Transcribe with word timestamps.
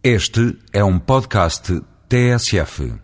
Este 0.00 0.56
é 0.72 0.84
um 0.84 0.96
podcast 0.96 1.82
TSF. 2.08 2.94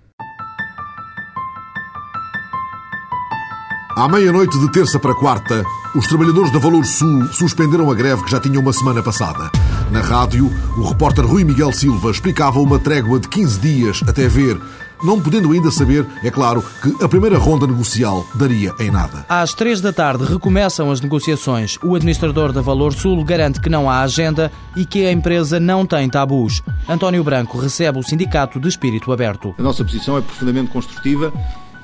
À 3.97 4.09
meia-noite 4.09 4.57
de 4.61 4.71
terça 4.71 5.01
para 5.01 5.13
quarta, 5.13 5.65
os 5.97 6.07
trabalhadores 6.07 6.53
da 6.53 6.61
Valor 6.61 6.85
Sul 6.85 7.27
suspenderam 7.33 7.91
a 7.91 7.95
greve 7.97 8.23
que 8.23 8.31
já 8.31 8.39
tinha 8.39 8.61
uma 8.61 8.73
semana 8.73 9.03
passada. 9.03 9.51
Na 9.91 10.03
rádio, 10.03 10.47
o 10.79 10.89
repórter 10.89 11.27
Rui 11.27 11.43
Miguel 11.43 11.73
Silva 11.73 12.13
explicava 12.13 12.61
uma 12.61 12.79
trégua 12.79 13.19
de 13.19 13.29
15 13.29 13.59
dias 13.59 14.01
até 14.07 14.29
ver, 14.29 14.57
não 15.03 15.21
podendo 15.21 15.53
ainda 15.53 15.71
saber, 15.71 16.07
é 16.23 16.31
claro, 16.31 16.65
que 16.83 17.05
a 17.05 17.09
primeira 17.09 17.39
ronda 17.39 17.67
negocial 17.67 18.27
daria 18.35 18.73
em 18.81 18.91
nada. 18.91 19.25
Às 19.29 19.53
três 19.55 19.81
da 19.81 19.93
tarde 19.93 20.25
recomeçam 20.25 20.91
as 20.91 21.01
negociações. 21.01 21.79
O 21.83 21.95
administrador 21.95 22.53
da 22.53 22.61
Valor 22.61 22.93
Sul 22.93 23.25
garante 23.25 23.61
que 23.61 23.69
não 23.69 23.89
há 23.91 24.01
agenda 24.01 24.51
e 24.77 24.85
que 24.85 25.07
a 25.07 25.13
empresa 25.13 25.59
não 25.59 25.87
tem 25.87 26.09
tabus. 26.09 26.63
António 26.89 27.25
Branco 27.25 27.59
recebe 27.59 27.99
o 27.99 28.03
sindicato 28.03 28.61
de 28.61 28.69
espírito 28.69 29.13
aberto. 29.13 29.55
A 29.59 29.63
nossa 29.63 29.85
posição 29.85 30.17
é 30.17 30.21
profundamente 30.21 30.71
construtiva, 30.71 31.33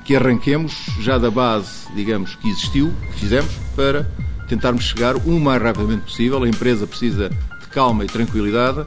que 0.03 0.15
arranquemos 0.15 0.87
já 0.99 1.17
da 1.17 1.29
base, 1.29 1.87
digamos, 1.95 2.35
que 2.35 2.49
existiu, 2.49 2.91
que 3.11 3.19
fizemos, 3.19 3.51
para 3.75 4.09
tentarmos 4.47 4.83
chegar 4.83 5.15
o 5.15 5.39
mais 5.39 5.61
rapidamente 5.61 6.03
possível. 6.03 6.43
A 6.43 6.49
empresa 6.49 6.87
precisa 6.87 7.29
de 7.29 7.67
calma 7.67 8.03
e 8.03 8.07
tranquilidade 8.07 8.83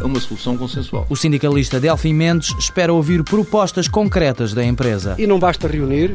a 0.00 0.04
uma 0.04 0.20
solução 0.20 0.56
consensual. 0.56 1.06
O 1.08 1.16
sindicalista 1.16 1.80
Delfim 1.80 2.12
Mendes 2.12 2.54
espera 2.58 2.92
ouvir 2.92 3.22
propostas 3.24 3.88
concretas 3.88 4.52
da 4.52 4.64
empresa. 4.64 5.14
E 5.18 5.26
não 5.26 5.38
basta 5.38 5.66
reunir, 5.66 6.14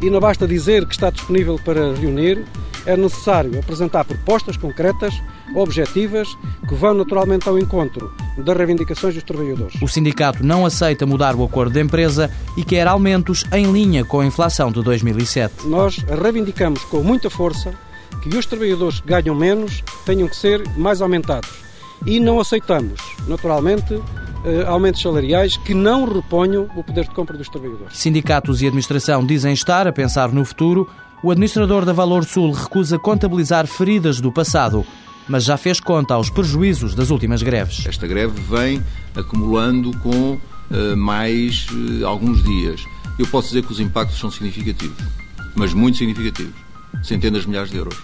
e 0.00 0.10
não 0.10 0.20
basta 0.20 0.46
dizer 0.46 0.86
que 0.86 0.94
está 0.94 1.10
disponível 1.10 1.58
para 1.62 1.94
reunir, 1.94 2.44
é 2.84 2.96
necessário 2.96 3.58
apresentar 3.58 4.04
propostas 4.04 4.56
concretas, 4.56 5.14
objetivas, 5.54 6.28
que 6.68 6.74
vão 6.74 6.94
naturalmente 6.94 7.48
ao 7.48 7.58
encontro 7.58 8.12
das 8.38 8.56
reivindicações 8.56 9.14
dos 9.14 9.24
trabalhadores. 9.24 9.80
O 9.82 9.88
sindicato 9.88 10.44
não 10.44 10.64
aceita 10.64 11.04
mudar 11.04 11.34
o 11.34 11.42
acordo 11.42 11.72
de 11.72 11.80
empresa 11.80 12.30
e 12.56 12.64
quer 12.64 12.86
aumentos 12.86 13.44
em 13.52 13.72
linha 13.72 14.04
com 14.04 14.20
a 14.20 14.26
inflação 14.26 14.70
de 14.70 14.82
2007. 14.82 15.66
Nós 15.66 15.96
reivindicamos 16.22 16.82
com 16.84 17.02
muita 17.02 17.28
força 17.28 17.74
que 18.22 18.36
os 18.36 18.46
trabalhadores 18.46 19.00
que 19.00 19.08
ganham 19.08 19.34
menos 19.34 19.82
tenham 20.04 20.28
que 20.28 20.36
ser 20.36 20.62
mais 20.76 21.02
aumentados 21.02 21.65
e 22.04 22.20
não 22.20 22.40
aceitamos, 22.40 23.00
naturalmente, 23.26 24.00
eh, 24.44 24.64
aumentos 24.66 25.02
salariais 25.02 25.56
que 25.56 25.74
não 25.74 26.04
reponham 26.04 26.68
o 26.76 26.84
poder 26.84 27.04
de 27.04 27.10
compra 27.10 27.36
dos 27.36 27.48
trabalhadores. 27.48 27.96
Sindicatos 27.96 28.62
e 28.62 28.66
administração 28.66 29.24
dizem 29.24 29.52
estar 29.52 29.86
a 29.86 29.92
pensar 29.92 30.30
no 30.30 30.44
futuro. 30.44 30.88
O 31.22 31.30
administrador 31.30 31.84
da 31.84 31.92
Valor 31.92 32.24
Sul 32.24 32.52
recusa 32.52 32.98
contabilizar 32.98 33.66
feridas 33.66 34.20
do 34.20 34.30
passado, 34.30 34.86
mas 35.28 35.44
já 35.44 35.56
fez 35.56 35.80
conta 35.80 36.14
aos 36.14 36.30
prejuízos 36.30 36.94
das 36.94 37.10
últimas 37.10 37.42
greves. 37.42 37.84
Esta 37.86 38.06
greve 38.06 38.40
vem 38.42 38.82
acumulando 39.16 39.96
com 39.98 40.34
uh, 40.34 40.96
mais 40.96 41.66
uh, 41.70 42.06
alguns 42.06 42.42
dias. 42.42 42.84
Eu 43.18 43.26
posso 43.26 43.48
dizer 43.48 43.64
que 43.64 43.72
os 43.72 43.80
impactos 43.80 44.20
são 44.20 44.30
significativos, 44.30 44.96
mas 45.54 45.72
muito 45.72 45.98
significativos. 45.98 46.54
Centenas 47.02 47.42
de 47.42 47.48
milhares 47.48 47.70
de 47.70 47.78
euros 47.78 47.96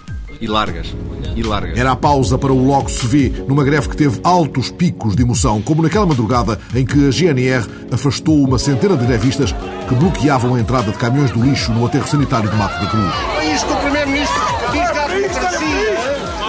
e 0.43 0.47
largas. 0.47 0.93
E 1.37 1.41
largas. 1.41 1.79
Era 1.79 1.93
a 1.93 1.95
pausa 1.95 2.37
para 2.37 2.51
o 2.51 2.67
Logo 2.67 2.89
se 2.89 3.07
vê, 3.07 3.31
numa 3.47 3.63
greve 3.63 3.87
que 3.87 3.95
teve 3.95 4.19
altos 4.23 4.69
picos 4.69 5.15
de 5.15 5.23
emoção, 5.23 5.61
como 5.61 5.81
naquela 5.81 6.05
madrugada 6.05 6.59
em 6.75 6.85
que 6.85 7.07
a 7.07 7.11
GNR 7.11 7.65
afastou 7.93 8.43
uma 8.43 8.59
centena 8.59 8.97
de 8.97 9.05
grevistas 9.05 9.53
que 9.87 9.95
bloqueavam 9.95 10.55
a 10.55 10.59
entrada 10.59 10.91
de 10.91 10.97
caminhões 10.97 11.31
do 11.31 11.41
lixo 11.41 11.71
no 11.71 11.85
aterro 11.85 12.07
sanitário 12.07 12.49
de 12.49 12.55
Mato 12.57 12.77
da 12.77 12.87
Cruz. 12.87 13.13
É 13.39 13.53
isto 13.55 13.65
que 13.67 13.73
o 13.73 13.77
Primeiro-Ministro 13.77 14.41
diz 14.73 14.91
que 14.91 14.97
há 14.97 15.07
democracia. 15.07 15.93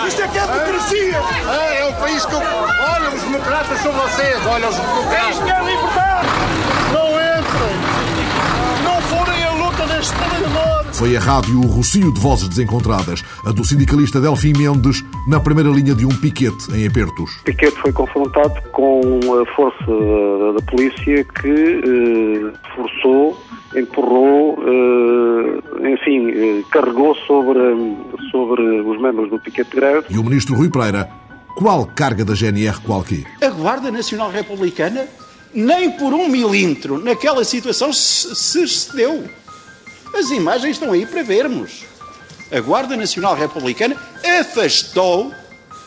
Isto 0.08 0.23
é 0.23 0.29
que 0.29 0.39
é 0.39 0.47
democracia. 0.47 1.23
É, 1.53 1.81
é 1.81 1.86
o 1.86 1.92
país 1.92 2.27
que... 2.27 2.34
Olha, 2.34 3.14
os 3.14 3.23
democratas 3.23 3.81
são 3.81 3.92
vocês. 3.92 4.47
Olha, 4.47 4.69
os 4.70 4.77
democratas. 4.77 5.31
Isto 5.31 5.45
é 5.45 5.64
liberdade. 5.64 6.29
Não 6.92 7.11
entrem. 7.11 7.77
Não 8.83 9.01
forem 9.03 9.45
a 9.45 9.53
luta 9.53 9.86
deste 9.86 10.12
trabalhador. 10.17 10.84
Foi 10.95 11.17
a 11.17 11.20
rádio 11.20 11.59
o 11.59 11.67
Rocio 11.67 12.12
de 12.12 12.20
Vozes 12.20 12.48
Desencontradas, 12.48 13.24
a 13.45 13.51
do 13.51 13.64
sindicalista 13.64 14.20
Delfim 14.20 14.52
Mendes, 14.57 15.05
na 15.27 15.41
primeira 15.41 15.68
linha 15.68 15.92
de 15.92 16.07
um 16.07 16.08
piquete 16.08 16.70
em 16.73 16.86
Apertos. 16.86 17.39
O 17.41 17.42
piquete 17.42 17.77
foi 17.80 17.92
confrontado 17.92 18.63
com 18.70 19.18
a 19.42 19.45
força 19.57 19.85
da 20.55 20.63
polícia 20.70 21.24
que 21.24 21.48
eh, 21.51 22.52
forçou, 22.77 23.36
empurrou, 23.74 24.57
eh, 24.63 25.92
enfim, 25.95 26.30
eh, 26.30 26.63
carregou 26.70 27.17
sobre, 27.27 27.58
sobre 28.30 28.63
os 28.63 29.01
membros 29.02 29.29
do 29.30 29.41
piquete 29.41 29.70
de 29.70 29.77
greve. 29.77 30.07
E 30.11 30.17
o 30.17 30.23
ministro 30.23 30.55
Rui 30.55 30.70
Pereira, 30.70 31.11
qual 31.57 31.86
carga 31.86 32.24
da 32.24 32.35
GNR 32.35 32.80
qualquer? 32.83 33.24
A 33.42 33.51
Guarda 33.51 33.91
Nacional 33.91 34.30
Republicana 34.30 35.08
nem 35.52 35.91
por 35.91 36.14
um 36.14 36.29
milímetro 36.29 36.98
naquela 36.98 37.42
situação 37.45 37.92
se 37.92 38.63
excedeu. 38.63 39.24
As 40.14 40.30
imagens 40.30 40.77
estão 40.77 40.92
aí 40.92 41.05
para 41.05 41.23
vermos. 41.23 41.85
A 42.52 42.61
Guarda 42.61 42.97
Nacional 42.97 43.35
Republicana 43.35 43.97
afastou 44.41 45.33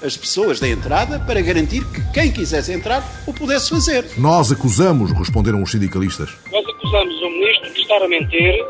as 0.03 0.15
pessoas 0.15 0.59
da 0.59 0.67
entrada 0.67 1.19
para 1.19 1.41
garantir 1.41 1.83
que 1.85 2.01
quem 2.13 2.31
quisesse 2.31 2.71
entrar 2.71 3.03
o 3.25 3.33
pudesse 3.33 3.69
fazer. 3.69 4.05
Nós 4.17 4.51
acusamos, 4.51 5.11
responderam 5.11 5.63
os 5.63 5.71
sindicalistas. 5.71 6.29
Nós 6.51 6.65
acusamos 6.67 7.15
o 7.21 7.29
ministro 7.29 7.73
de 7.73 7.81
estar 7.81 8.03
a 8.03 8.07
mentir, 8.07 8.65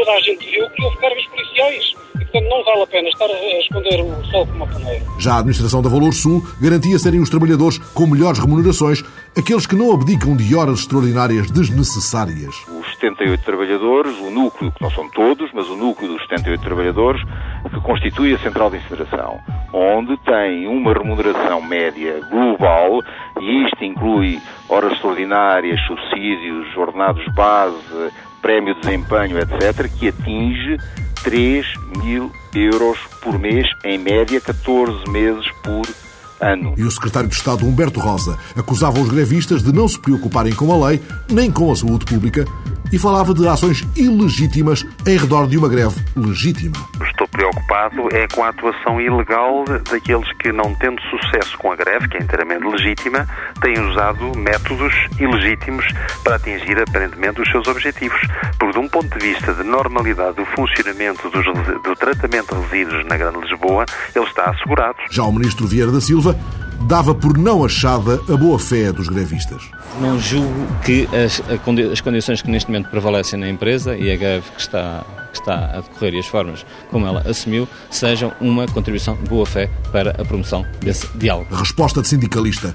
toda 0.00 0.12
a 0.12 0.20
gente 0.20 0.50
viu 0.50 0.68
que 0.70 0.82
houve 0.82 0.96
cargas 0.96 1.26
policiais. 1.26 1.94
E, 2.14 2.24
portanto, 2.24 2.48
não 2.48 2.64
vale 2.64 2.82
a 2.82 2.86
pena 2.86 3.08
estar 3.08 3.26
a 3.26 3.60
esconder 3.60 4.00
o 4.00 4.24
sol 4.26 4.46
com 4.46 4.52
uma 4.54 4.66
paneira. 4.66 5.04
Já 5.18 5.34
a 5.34 5.38
administração 5.38 5.82
da 5.82 5.88
Valor 5.88 6.12
Sul 6.12 6.42
garantia 6.60 6.98
serem 6.98 7.20
os 7.20 7.28
trabalhadores 7.28 7.78
com 7.78 8.06
melhores 8.06 8.38
remunerações 8.38 9.02
aqueles 9.36 9.66
que 9.66 9.76
não 9.76 9.92
abdicam 9.92 10.36
de 10.36 10.54
horas 10.56 10.80
extraordinárias 10.80 11.50
desnecessárias. 11.50 12.54
Os 12.68 12.90
78 12.94 13.44
trabalhadores, 13.44 14.18
o 14.18 14.30
núcleo, 14.30 14.72
que 14.72 14.82
não 14.82 14.90
são 14.90 15.08
todos, 15.10 15.50
mas 15.52 15.68
o 15.68 15.76
núcleo 15.76 16.12
dos 16.12 16.22
78 16.22 16.60
trabalhadores, 16.62 17.22
que 17.70 17.80
constitui 17.80 18.34
a 18.34 18.38
central 18.38 18.70
de 18.70 18.78
incineração, 18.78 19.38
onde 19.72 20.16
tem 20.18 20.66
uma 20.66 20.92
remuneração 20.92 21.62
média 21.62 22.20
global, 22.28 23.00
e 23.40 23.64
isto 23.66 23.84
inclui 23.84 24.40
horas 24.68 24.92
extraordinárias, 24.92 25.80
subsídios, 25.86 26.76
ordenados 26.76 27.24
base, 27.34 28.10
prémio 28.40 28.74
de 28.74 28.80
desempenho, 28.80 29.38
etc., 29.38 29.88
que 29.98 30.08
atinge 30.08 30.76
3 31.22 31.66
mil 32.02 32.32
euros 32.54 32.98
por 33.22 33.38
mês, 33.38 33.66
em 33.84 33.98
média 33.98 34.40
14 34.40 35.10
meses 35.10 35.44
por 35.62 35.82
ano. 36.40 36.74
E 36.76 36.82
o 36.82 36.90
secretário 36.90 37.28
de 37.28 37.34
Estado 37.34 37.66
Humberto 37.66 38.00
Rosa 38.00 38.38
acusava 38.56 38.98
os 38.98 39.08
grevistas 39.08 39.62
de 39.62 39.72
não 39.72 39.86
se 39.86 39.98
preocuparem 39.98 40.54
com 40.54 40.72
a 40.72 40.88
lei 40.88 41.00
nem 41.30 41.50
com 41.50 41.70
a 41.70 41.76
saúde 41.76 42.04
pública 42.06 42.44
e 42.92 42.98
falava 42.98 43.32
de 43.34 43.46
ações 43.46 43.86
ilegítimas 43.94 44.84
em 45.06 45.16
redor 45.16 45.46
de 45.46 45.56
uma 45.56 45.68
greve 45.68 46.02
legítima. 46.16 46.76
Estou 47.02 47.28
preocupado 47.40 48.08
é 48.12 48.28
com 48.28 48.44
a 48.44 48.50
atuação 48.50 49.00
ilegal 49.00 49.64
daqueles 49.90 50.30
que, 50.34 50.52
não 50.52 50.74
tendo 50.74 51.00
sucesso 51.08 51.56
com 51.56 51.72
a 51.72 51.76
greve, 51.76 52.06
que 52.06 52.18
é 52.18 52.20
inteiramente 52.20 52.66
legítima, 52.66 53.26
têm 53.62 53.80
usado 53.80 54.36
métodos 54.36 54.92
ilegítimos 55.18 55.86
para 56.22 56.36
atingir 56.36 56.78
aparentemente 56.78 57.40
os 57.40 57.50
seus 57.50 57.66
objetivos. 57.66 58.20
Porque, 58.58 58.78
de 58.78 58.78
um 58.78 58.88
ponto 58.88 59.18
de 59.18 59.26
vista 59.26 59.54
de 59.54 59.62
normalidade 59.62 60.36
do 60.36 60.44
funcionamento 60.44 61.30
dos, 61.30 61.46
do 61.82 61.96
tratamento 61.96 62.54
de 62.54 62.60
resíduos 62.60 63.06
na 63.06 63.16
Grande 63.16 63.40
Lisboa, 63.40 63.86
ele 64.14 64.26
está 64.26 64.50
assegurado. 64.50 64.98
Já 65.10 65.22
o 65.22 65.32
ministro 65.32 65.66
Vieira 65.66 65.90
da 65.90 66.00
Silva 66.00 66.36
dava 66.86 67.14
por 67.14 67.36
não 67.36 67.64
achada 67.64 68.20
a 68.32 68.36
boa-fé 68.36 68.92
dos 68.92 69.08
grevistas. 69.08 69.62
Não 70.00 70.18
julgo 70.18 70.66
que 70.84 71.08
as, 71.14 71.42
as, 71.50 72.00
condições 72.00 72.42
que 72.42 72.50
neste 72.50 72.70
momento 72.70 72.90
prevalecem 72.90 73.38
na 73.38 73.48
empresa 73.48 73.96
e 73.96 74.10
a 74.10 74.16
greve 74.16 74.50
que 74.52 74.60
está, 74.60 75.04
que 75.32 75.38
está 75.38 75.76
a 75.76 75.80
decorrer 75.80 76.14
e 76.14 76.18
as 76.18 76.26
formas 76.26 76.64
como 76.90 77.06
ela 77.06 77.20
assumiu 77.28 77.68
sejam 77.90 78.32
uma 78.40 78.66
contribuição 78.66 79.16
de 79.16 79.28
boa-fé 79.28 79.68
para 79.92 80.10
a 80.10 80.24
promoção 80.24 80.64
desse 80.80 81.06
diálogo. 81.18 81.54
Resposta 81.54 82.00
de 82.00 82.08
sindicalista. 82.08 82.74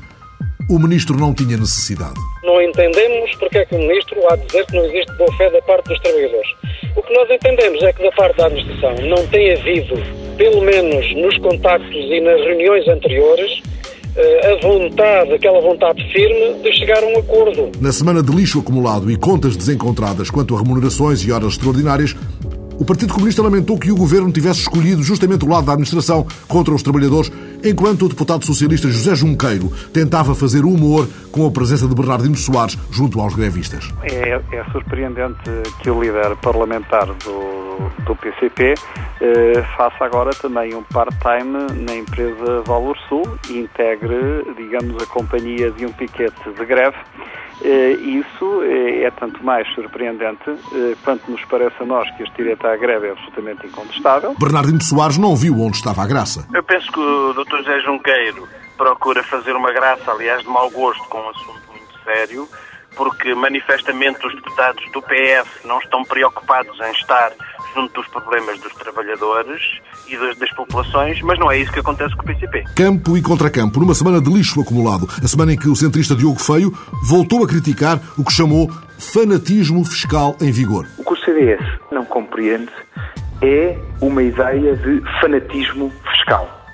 O 0.70 0.80
ministro 0.80 1.16
não 1.18 1.34
tinha 1.34 1.58
necessidade. 1.58 2.16
Não 2.44 2.60
entendemos 2.60 3.36
porque 3.36 3.60
é 3.60 3.66
que 3.66 3.76
o 3.76 3.80
ministro 3.80 4.18
há 4.32 4.36
de 4.36 4.46
dizer 4.48 4.66
que 4.66 4.76
não 4.76 4.86
existe 4.86 5.12
boa-fé 5.18 5.50
da 5.52 5.62
parte 5.62 5.90
dos 5.90 6.00
trabalhadores. 6.00 6.50
O 6.96 7.04
que 7.04 7.14
nós 7.14 7.30
entendemos 7.30 7.84
é 7.84 7.94
que 7.94 8.04
da 8.04 8.12
parte 8.14 8.38
da 8.38 8.48
administração 8.48 8.96
não 9.06 9.28
tem 9.28 9.54
havido, 9.54 9.96
pelo 10.38 10.62
menos 10.62 11.16
nos 11.16 11.38
contactos 11.38 11.94
e 11.94 12.20
nas 12.20 12.42
reuniões 12.42 12.88
anteriores, 12.88 13.62
a 14.18 14.62
vontade, 14.62 15.34
aquela 15.34 15.62
vontade 15.62 16.02
firme 16.12 16.62
de 16.64 16.74
chegar 16.74 17.04
a 17.04 17.08
um 17.08 17.20
acordo. 17.20 17.72
Na 17.82 17.92
semana 17.92 18.24
de 18.24 18.32
lixo 18.34 18.60
acumulado 18.60 19.12
e 19.12 19.18
contas 19.18 19.56
desencontradas 19.58 20.30
quanto 20.30 20.56
a 20.56 20.60
remunerações 20.60 21.22
e 21.24 21.32
horas 21.32 21.54
extraordinárias, 21.54 22.16
o 22.80 22.84
Partido 22.84 23.14
Comunista 23.14 23.42
lamentou 23.42 23.78
que 23.78 23.92
o 23.92 23.96
governo 23.96 24.32
tivesse 24.32 24.62
escolhido 24.62 25.02
justamente 25.02 25.46
o 25.46 25.50
lado 25.50 25.66
da 25.66 25.74
administração 25.74 26.28
contra 26.48 26.74
os 26.74 26.84
trabalhadores, 26.84 27.32
enquanto 27.64 28.06
o 28.06 28.10
deputado 28.10 28.46
socialista 28.46 28.90
José 28.90 29.16
Junqueiro 29.16 29.72
tentava 29.94 30.36
fazer 30.36 30.66
humor 30.66 31.08
com 31.32 31.46
a 31.46 31.52
presença 31.52 31.88
de 31.88 31.96
Bernardino 31.96 32.36
Soares 32.36 32.78
junto 32.92 33.20
aos 33.22 33.34
grevistas. 33.34 33.90
É, 34.04 34.42
é 34.52 34.64
surpreendente 34.72 35.50
que 35.82 35.90
o 35.90 36.02
líder 36.02 36.36
parlamentar 36.38 37.06
do 37.06 37.65
do, 37.76 38.04
do 38.04 38.16
PCP, 38.16 38.74
eh, 39.22 39.64
faça 39.78 40.06
agora 40.06 40.32
também 40.32 40.74
um 40.76 40.84
part-time 40.84 41.68
na 41.86 41.96
empresa 41.96 42.62
Valor 42.66 42.98
Sul 43.10 43.24
e 43.50 43.60
integre, 43.60 44.46
digamos, 44.56 45.02
a 45.02 45.06
companhia 45.08 45.72
de 45.72 45.86
um 45.86 45.92
piquete 45.92 46.50
de 46.50 46.66
greve. 46.66 46.98
Eh, 47.62 47.92
isso 48.02 48.64
é, 48.64 49.04
é 49.04 49.12
tanto 49.12 49.44
mais 49.44 49.68
surpreendente 49.74 50.50
eh, 50.50 50.96
quanto 51.04 51.30
nos 51.32 51.44
parece 51.46 51.76
a 51.82 51.86
nós 51.86 52.10
que 52.16 52.24
este 52.24 52.36
direito 52.36 52.66
à 52.68 52.76
greve 52.76 53.08
é 53.08 53.12
absolutamente 53.12 53.68
incontestável. 53.68 54.36
Bernardino 54.38 54.82
Soares 54.82 55.18
não 55.18 55.36
viu 55.36 55.60
onde 55.60 55.78
estava 55.78 56.04
a 56.04 56.08
graça. 56.08 56.48
Eu 56.54 56.64
penso 56.64 56.92
que 56.92 57.00
o 57.00 57.34
Dr. 57.34 57.58
José 57.58 57.80
Junqueiro 57.82 58.48
procura 58.78 59.24
fazer 59.24 59.56
uma 59.56 59.72
graça, 59.72 60.12
aliás, 60.12 60.42
de 60.42 60.50
mau 60.50 60.70
gosto, 60.70 61.04
com 61.08 61.18
um 61.18 61.30
assunto 61.30 61.62
muito 61.72 62.04
sério, 62.04 62.48
porque 62.96 63.34
manifestamente 63.34 64.26
os 64.26 64.36
deputados 64.36 64.84
do 64.92 65.02
PS 65.02 65.66
não 65.66 65.80
estão 65.80 66.04
preocupados 66.04 66.78
em 66.80 66.92
estar 66.92 67.32
junto 67.76 68.02
dos 68.02 68.08
problemas 68.08 68.60
dos 68.60 68.74
trabalhadores 68.74 69.62
e 70.08 70.18
das, 70.18 70.38
das, 70.38 70.52
populações, 70.56 71.22
mas 71.22 71.38
não 71.38 71.52
é 71.52 71.60
isso 71.60 71.72
que 71.72 71.80
acontece 71.80 72.16
com 72.16 72.22
o 72.22 72.26
PCP. 72.26 72.64
Campo 72.76 73.18
e 73.18 73.22
contracampo, 73.22 73.80
numa 73.80 73.94
semana 73.94 74.22
de 74.22 74.32
lixo 74.32 74.62
acumulado, 74.62 75.08
a 75.22 75.28
semana 75.28 75.54
em 75.54 75.58
que 75.58 75.68
o 75.68 75.76
centrista 75.76 76.16
Diogo 76.16 76.40
Feio 76.40 76.72
voltou 77.04 77.44
a 77.44 77.48
criticar 77.48 78.00
o 78.18 78.24
que 78.24 78.32
chamou 78.32 78.72
fanatismo 78.98 79.84
fiscal 79.84 80.36
em 80.42 80.52
vigor. 80.52 80.88
O 80.98 81.04
que 81.04 81.14
o 81.14 81.18
CDS 81.18 81.62
não 81.92 82.06
compreende 82.06 82.72
é 83.42 83.78
uma 84.02 84.24
ideia 84.24 84.76
de 84.78 85.02
fanatismo 85.20 85.92
fiscal. 86.12 86.65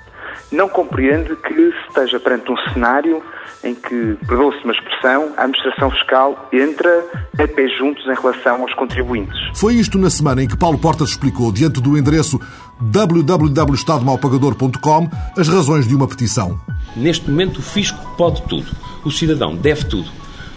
Não 0.52 0.68
compreende 0.68 1.34
que 1.36 1.54
se 1.54 1.72
esteja 1.88 2.20
perante 2.20 2.52
um 2.52 2.56
cenário 2.72 3.22
em 3.64 3.74
que, 3.74 4.18
perdoe-se 4.26 4.62
uma 4.64 4.74
expressão, 4.74 5.32
a 5.36 5.44
administração 5.44 5.90
fiscal 5.90 6.48
entra 6.52 7.04
a 7.38 7.48
pé 7.48 7.66
juntos 7.68 8.04
em 8.04 8.12
relação 8.14 8.60
aos 8.60 8.74
contribuintes. 8.74 9.34
Foi 9.54 9.72
isto 9.74 9.96
na 9.98 10.10
semana 10.10 10.42
em 10.42 10.48
que 10.48 10.56
Paulo 10.56 10.78
Portas 10.78 11.08
explicou, 11.10 11.50
diante 11.50 11.80
do 11.80 11.96
endereço 11.96 12.38
www.estadomalpagador.com, 12.80 15.08
as 15.38 15.48
razões 15.48 15.88
de 15.88 15.94
uma 15.94 16.06
petição. 16.06 16.60
Neste 16.94 17.30
momento, 17.30 17.56
o 17.58 17.62
fisco 17.62 17.98
pode 18.16 18.42
tudo. 18.42 18.66
O 19.04 19.10
cidadão 19.10 19.56
deve 19.56 19.86
tudo. 19.86 20.10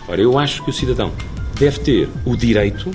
Ora, 0.07 0.21
eu 0.21 0.37
acho 0.37 0.61
que 0.63 0.69
o 0.71 0.73
cidadão 0.73 1.11
deve 1.57 1.79
ter 1.79 2.09
o 2.25 2.35
direito 2.35 2.91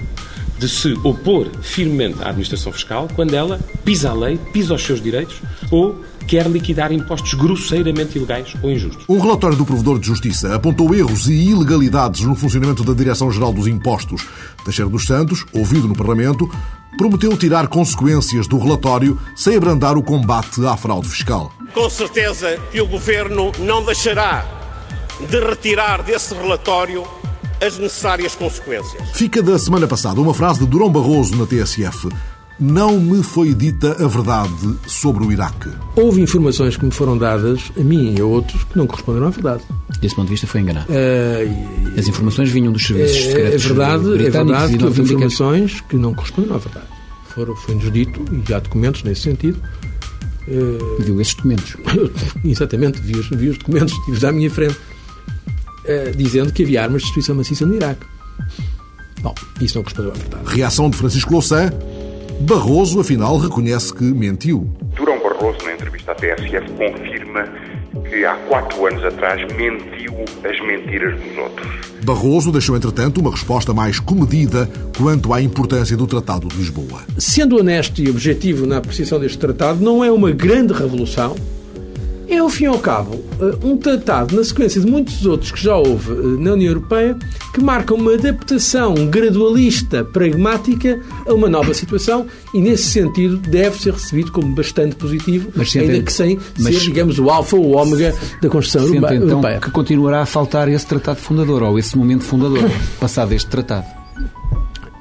de 0.59 0.69
se 0.69 0.93
opor 1.03 1.47
firmemente 1.63 2.23
à 2.23 2.29
administração 2.29 2.71
fiscal 2.71 3.09
quando 3.17 3.33
ela 3.33 3.59
pisa 3.83 4.11
a 4.11 4.15
lei, 4.15 4.39
pisa 4.53 4.75
os 4.75 4.83
seus 4.83 5.01
direitos 5.01 5.41
ou 5.71 6.05
quer 6.31 6.47
liquidar 6.47 6.93
impostos 6.93 7.35
grosseiramente 7.35 8.17
ilegais 8.17 8.55
ou 8.63 8.71
injustos. 8.71 9.05
Um 9.09 9.19
relatório 9.19 9.57
do 9.57 9.67
Provedor 9.67 9.99
de 9.99 10.07
Justiça 10.07 10.55
apontou 10.55 10.95
erros 10.95 11.27
e 11.27 11.33
ilegalidades 11.33 12.21
no 12.21 12.37
funcionamento 12.37 12.85
da 12.85 12.93
Direção-Geral 12.93 13.53
dos 13.53 13.67
Impostos. 13.67 14.25
Teixeira 14.65 14.89
dos 14.89 15.07
Santos, 15.07 15.45
ouvido 15.53 15.89
no 15.89 15.97
Parlamento, 15.97 16.49
prometeu 16.97 17.37
tirar 17.37 17.67
consequências 17.67 18.47
do 18.47 18.59
relatório 18.59 19.19
sem 19.35 19.57
abrandar 19.57 19.99
o 19.99 20.05
combate 20.05 20.65
à 20.65 20.77
fraude 20.77 21.09
fiscal. 21.09 21.53
Com 21.75 21.91
certeza 21.91 22.57
que 22.71 22.81
o 22.81 22.87
Governo 22.87 23.51
não 23.59 23.85
deixará 23.85 24.47
de 25.29 25.41
retirar 25.41 26.01
desse 26.05 26.33
relatório 26.33 27.03
as 27.61 27.77
necessárias 27.77 28.37
consequências. 28.37 29.03
Fica 29.15 29.43
da 29.43 29.59
semana 29.59 29.89
passada 29.89 30.21
uma 30.21 30.33
frase 30.33 30.61
de 30.61 30.67
Durão 30.67 30.91
Barroso 30.91 31.37
na 31.37 31.45
TSF. 31.45 32.09
Não 32.61 33.01
me 33.01 33.23
foi 33.23 33.55
dita 33.55 33.93
a 34.05 34.07
verdade 34.07 34.53
sobre 34.87 35.25
o 35.25 35.33
Iraque. 35.33 35.71
Houve 35.97 36.21
informações 36.21 36.77
que 36.77 36.85
me 36.85 36.91
foram 36.91 37.17
dadas, 37.17 37.73
a 37.79 37.81
mim 37.81 38.15
e 38.15 38.21
a 38.21 38.25
outros, 38.27 38.63
que 38.65 38.77
não 38.77 38.87
corresponderam 38.87 39.29
à 39.29 39.31
verdade. 39.31 39.63
Desse 40.01 40.15
ponto 40.15 40.27
de 40.27 40.33
vista 40.33 40.47
foi 40.47 40.61
enganado. 40.61 40.87
Uh, 40.93 41.99
As 41.99 42.07
informações 42.07 42.51
vinham 42.51 42.71
dos 42.71 42.87
serviços 42.87 43.17
é, 43.17 43.21
secretos 43.33 43.65
é 43.65 43.69
verdade, 43.69 44.27
É 44.27 44.31
verdade 44.31 44.77
que 44.77 44.85
houve 44.85 45.01
informações 45.03 45.81
que 45.89 45.97
não 45.97 46.13
corresponderam 46.13 46.57
à 46.57 46.59
verdade. 46.59 46.87
Foram- 47.35 47.57
Foi-nos 47.57 47.91
dito, 47.91 48.23
e 48.49 48.53
há 48.53 48.59
documentos 48.59 49.03
nesse 49.05 49.23
sentido. 49.23 49.59
Uh, 50.47 51.03
Viu 51.03 51.19
esses 51.21 51.35
documentos? 51.35 51.77
Exatamente, 52.45 53.01
vi 53.01 53.17
os, 53.19 53.29
vi 53.31 53.49
os 53.49 53.57
documentos, 53.59 53.95
tive-os 54.05 54.25
à 54.25 54.33
minha 54.33 54.51
frente, 54.51 54.75
uh, 54.77 56.15
dizendo 56.17 56.53
que 56.53 56.63
havia 56.63 56.83
armas 56.83 57.01
de 57.03 57.07
destruição 57.07 57.35
maciça 57.37 57.65
no 57.65 57.75
Iraque. 57.75 58.05
Bom, 59.23 59.35
isso 59.63 59.77
não 59.79 59.83
correspondeu 59.83 60.13
à 60.13 60.15
verdade. 60.15 60.45
Reação 60.57 60.91
de 60.91 60.97
Francisco 60.99 61.33
Louçã. 61.33 61.71
Barroso, 62.41 63.01
afinal, 63.01 63.37
reconhece 63.37 63.93
que 63.93 64.03
mentiu. 64.03 64.67
Durão 64.97 65.19
Barroso, 65.23 65.59
na 65.63 65.75
entrevista 65.75 66.13
à 66.13 66.15
TSF, 66.15 66.71
confirma 66.73 67.47
que 68.09 68.25
há 68.25 68.35
quatro 68.49 68.87
anos 68.87 69.05
atrás 69.05 69.41
mentiu 69.55 70.15
as 70.43 70.59
mentiras 70.67 71.21
dos 71.21 71.37
outros. 71.37 71.69
Barroso 72.03 72.51
deixou, 72.51 72.75
entretanto, 72.75 73.21
uma 73.21 73.31
resposta 73.31 73.75
mais 73.75 74.01
comedida 74.01 74.71
quanto 74.97 75.35
à 75.35 75.43
importância 75.43 75.95
do 75.99 76.07
Tratado 76.07 76.49
de 76.49 76.57
Lisboa. 76.57 77.03
Sendo 77.19 77.59
honesto 77.59 78.01
e 78.01 78.09
objetivo 78.09 78.67
na 78.67 78.79
apreciação 78.79 79.21
deste 79.21 79.37
tratado, 79.37 79.85
não 79.85 80.03
é 80.03 80.11
uma 80.11 80.31
grande 80.31 80.73
revolução. 80.73 81.37
É, 82.31 82.39
ao 82.39 82.49
fim 82.49 82.65
e 82.65 82.67
ao 82.69 82.79
cabo, 82.79 83.23
eh, 83.41 83.57
um 83.67 83.77
tratado, 83.77 84.37
na 84.37 84.45
sequência 84.45 84.81
de 84.81 84.87
muitos 84.89 85.27
outros 85.27 85.51
que 85.51 85.61
já 85.61 85.75
houve 85.77 86.13
eh, 86.13 86.15
na 86.41 86.53
União 86.53 86.69
Europeia, 86.69 87.19
que 87.53 87.61
marca 87.61 87.93
uma 87.93 88.15
adaptação 88.15 88.95
gradualista, 89.09 90.05
pragmática, 90.05 91.01
a 91.27 91.33
uma 91.35 91.49
nova 91.49 91.75
situação 91.75 92.27
e, 92.55 92.61
nesse 92.61 92.85
sentido, 92.85 93.37
deve 93.37 93.81
ser 93.83 93.93
recebido 93.95 94.31
como 94.31 94.55
bastante 94.55 94.95
positivo, 94.95 95.51
Mas 95.57 95.73
sente- 95.73 95.91
ainda 95.91 96.05
que 96.05 96.13
sem 96.13 96.39
mas- 96.59 96.77
ser, 96.77 96.85
digamos, 96.85 97.19
o 97.19 97.29
alfa 97.29 97.57
ou 97.57 97.65
o 97.67 97.71
ômega 97.77 98.15
da 98.41 98.49
Constituição 98.49 98.89
Sente, 98.93 99.13
então 99.15 99.29
Europeia. 99.29 99.59
que 99.61 99.71
continuará 99.73 100.23
a 100.23 100.27
faltar 100.27 100.69
esse 100.69 100.87
tratado 100.87 101.19
fundador, 101.19 101.65
ou 101.65 101.79
esse 101.81 101.99
momento 101.99 102.23
fundador, 102.23 102.63
passado 103.01 103.33
este 103.33 103.51
tratado. 103.51 103.87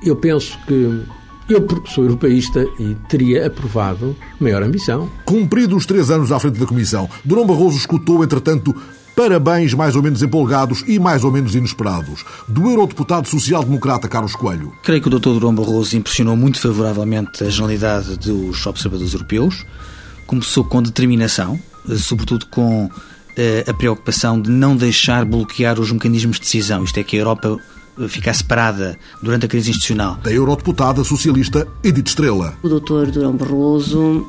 Eu 0.03 0.15
penso 0.15 0.57
que 0.65 1.01
eu, 1.49 1.65
sou 1.85 2.03
europeísta, 2.03 2.65
e 2.79 2.95
teria 3.07 3.47
aprovado 3.47 4.15
maior 4.39 4.63
ambição. 4.63 5.09
Cumpridos 5.25 5.77
os 5.77 5.85
três 5.85 6.11
anos 6.11 6.31
à 6.31 6.39
frente 6.39 6.59
da 6.59 6.65
Comissão, 6.65 7.09
Durão 7.25 7.45
Barroso 7.45 7.77
escutou, 7.77 8.23
entretanto, 8.23 8.75
parabéns 9.15 9.73
mais 9.73 9.95
ou 9.95 10.01
menos 10.01 10.23
empolgados 10.23 10.83
e 10.87 10.97
mais 10.97 11.23
ou 11.23 11.31
menos 11.31 11.55
inesperados 11.55 12.23
do 12.47 12.69
eurodeputado 12.69 13.27
social-democrata 13.27 14.07
Carlos 14.07 14.35
Coelho. 14.35 14.71
Creio 14.83 15.01
que 15.01 15.07
o 15.07 15.19
Dr. 15.19 15.31
Durão 15.31 15.53
Barroso 15.53 15.97
impressionou 15.97 16.37
muito 16.37 16.59
favoravelmente 16.59 17.43
a 17.43 17.49
generalidade 17.49 18.17
dos 18.17 18.65
observadores 18.65 19.13
europeus. 19.13 19.65
Começou 20.25 20.63
com 20.63 20.81
determinação, 20.81 21.59
sobretudo 21.97 22.45
com 22.45 22.89
eh, 23.35 23.65
a 23.67 23.73
preocupação 23.73 24.41
de 24.41 24.49
não 24.49 24.75
deixar 24.75 25.25
bloquear 25.25 25.79
os 25.79 25.91
mecanismos 25.91 26.37
de 26.37 26.43
decisão, 26.43 26.83
isto 26.83 26.97
é, 26.99 27.03
que 27.03 27.15
a 27.15 27.19
Europa 27.19 27.59
ficasse 28.07 28.43
parada 28.43 28.97
durante 29.21 29.45
a 29.45 29.49
crise 29.49 29.69
institucional. 29.69 30.15
Da 30.23 30.31
eurodeputada 30.31 31.03
socialista 31.03 31.67
Edith 31.83 32.07
Estrela. 32.07 32.53
O 32.63 32.69
Dr. 32.69 33.11
Durão 33.11 33.35
Barroso 33.35 34.25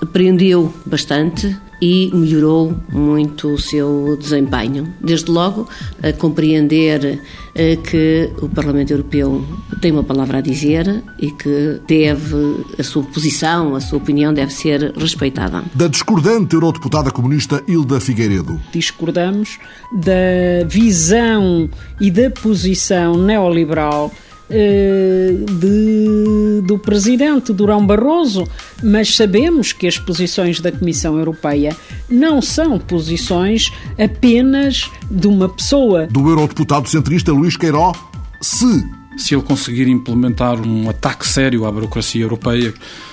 aprendeu 0.00 0.72
bastante 0.86 1.56
e 1.80 2.10
melhorou 2.12 2.74
muito 2.92 3.48
o 3.54 3.58
seu 3.58 4.16
desempenho. 4.18 4.92
Desde 5.00 5.30
logo, 5.30 5.68
a 6.02 6.12
compreender 6.12 7.20
eh, 7.54 7.76
que 7.76 8.30
o 8.42 8.48
Parlamento 8.48 8.92
Europeu 8.92 9.44
tem 9.80 9.92
uma 9.92 10.02
palavra 10.02 10.38
a 10.38 10.40
dizer 10.40 11.02
e 11.18 11.30
que 11.30 11.80
deve, 11.86 12.64
a 12.78 12.82
sua 12.82 13.02
posição, 13.04 13.74
a 13.74 13.80
sua 13.80 13.98
opinião 13.98 14.32
deve 14.32 14.52
ser 14.52 14.92
respeitada. 14.96 15.62
Da 15.74 15.88
discordante 15.88 16.54
eurodeputada 16.54 17.10
comunista 17.10 17.62
Hilda 17.68 18.00
Figueiredo. 18.00 18.60
discordamos 18.72 19.58
da 19.92 20.66
visão 20.66 21.68
e 22.00 22.10
da 22.10 22.30
posição 22.30 23.14
neoliberal 23.14 24.12
de- 24.50 26.62
do 26.66 26.78
presidente 26.78 27.52
Durão 27.52 27.84
Barroso, 27.86 28.44
mas 28.82 29.14
sabemos 29.14 29.72
que 29.72 29.86
as 29.86 29.98
posições 29.98 30.60
da 30.60 30.72
Comissão 30.72 31.18
Europeia 31.18 31.76
não 32.08 32.40
são 32.40 32.78
posições 32.78 33.70
apenas 33.98 34.90
de 35.10 35.26
uma 35.26 35.48
pessoa. 35.48 36.06
Do 36.06 36.28
eurodeputado 36.28 36.88
centrista 36.88 37.32
Luís 37.32 37.56
Queiró, 37.56 37.92
se 38.40 38.84
se 39.18 39.34
ele 39.34 39.42
conseguir 39.42 39.88
implementar 39.88 40.60
um 40.60 40.88
ataque 40.88 41.26
sério 41.26 41.66
à 41.66 41.72
burocracia 41.72 42.22
europeia, 42.22 42.72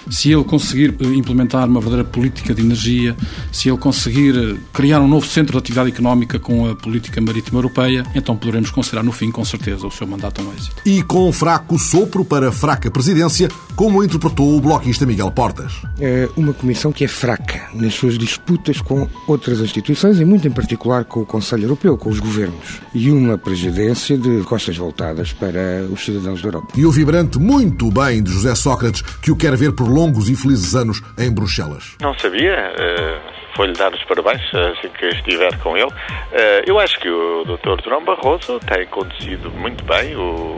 se 0.09 0.31
ele 0.31 0.43
conseguir 0.43 0.95
eh, 0.99 1.07
implementar 1.07 1.67
uma 1.67 1.81
verdadeira 1.81 2.07
política 2.09 2.53
de 2.53 2.61
energia, 2.61 3.15
se 3.51 3.67
ele 3.67 3.77
conseguir 3.77 4.37
eh, 4.37 4.55
criar 4.71 5.01
um 5.01 5.07
novo 5.07 5.25
centro 5.25 5.53
de 5.53 5.57
atividade 5.57 5.89
económica 5.89 6.39
com 6.39 6.69
a 6.69 6.75
política 6.75 7.19
marítima 7.19 7.57
europeia, 7.57 8.05
então 8.13 8.37
poderemos 8.37 8.69
considerar 8.69 9.03
no 9.03 9.11
fim, 9.11 9.31
com 9.31 9.43
certeza, 9.43 9.87
o 9.87 9.91
seu 9.91 10.05
mandato 10.05 10.41
um 10.41 10.53
êxito. 10.53 10.75
e 10.85 11.01
com 11.01 11.31
fraco 11.33 11.79
sopro 11.79 12.23
para 12.23 12.51
fraca 12.51 12.91
presidência, 12.91 13.49
como 13.75 14.03
interpretou 14.03 14.55
o 14.55 14.61
bloquista 14.61 15.05
Miguel 15.05 15.31
Portas. 15.31 15.73
É 15.99 16.29
uma 16.37 16.53
comissão 16.53 16.91
que 16.91 17.03
é 17.03 17.07
fraca 17.07 17.63
nas 17.73 17.93
suas 17.95 18.17
disputas 18.17 18.79
com 18.79 19.07
outras 19.27 19.59
instituições 19.59 20.19
e 20.19 20.25
muito 20.25 20.47
em 20.47 20.51
particular 20.51 21.05
com 21.05 21.21
o 21.21 21.25
Conselho 21.25 21.63
Europeu, 21.63 21.97
com 21.97 22.09
os 22.09 22.19
governos. 22.19 22.81
E 22.93 23.09
uma 23.09 23.37
presidência 23.37 24.17
de 24.17 24.41
costas 24.43 24.77
voltadas 24.77 25.33
para 25.33 25.87
os 25.95 26.05
cidadãos 26.05 26.41
da 26.41 26.47
Europa. 26.49 26.67
E 26.75 26.85
o 26.85 26.91
vibrante 26.91 27.39
muito 27.39 27.91
bem 27.91 28.21
de 28.21 28.31
José 28.31 28.55
Sócrates, 28.55 29.01
que 29.01 29.31
o 29.31 29.37
quer 29.37 29.55
ver 29.55 29.73
por 29.73 29.87
longos 29.87 30.29
e 30.29 30.35
felizes 30.35 30.75
anos 30.75 31.01
em 31.17 31.33
Bruxelas. 31.33 31.95
Não 32.01 32.17
sabia, 32.19 32.73
eh, 32.79 33.19
foi-lhe 33.55 33.73
dar 33.73 33.93
os 33.93 34.03
parabéns 34.03 34.41
assim 34.53 34.89
que 34.89 35.07
estiver 35.07 35.57
com 35.59 35.77
ele. 35.77 35.91
Eh, 36.31 36.63
eu 36.67 36.79
acho 36.79 36.99
que 36.99 37.09
o 37.09 37.43
Dr. 37.45 37.81
Durão 37.83 38.03
Barroso 38.03 38.59
tem 38.59 38.85
conduzido 38.87 39.49
muito 39.51 39.83
bem 39.85 40.15
o, 40.15 40.55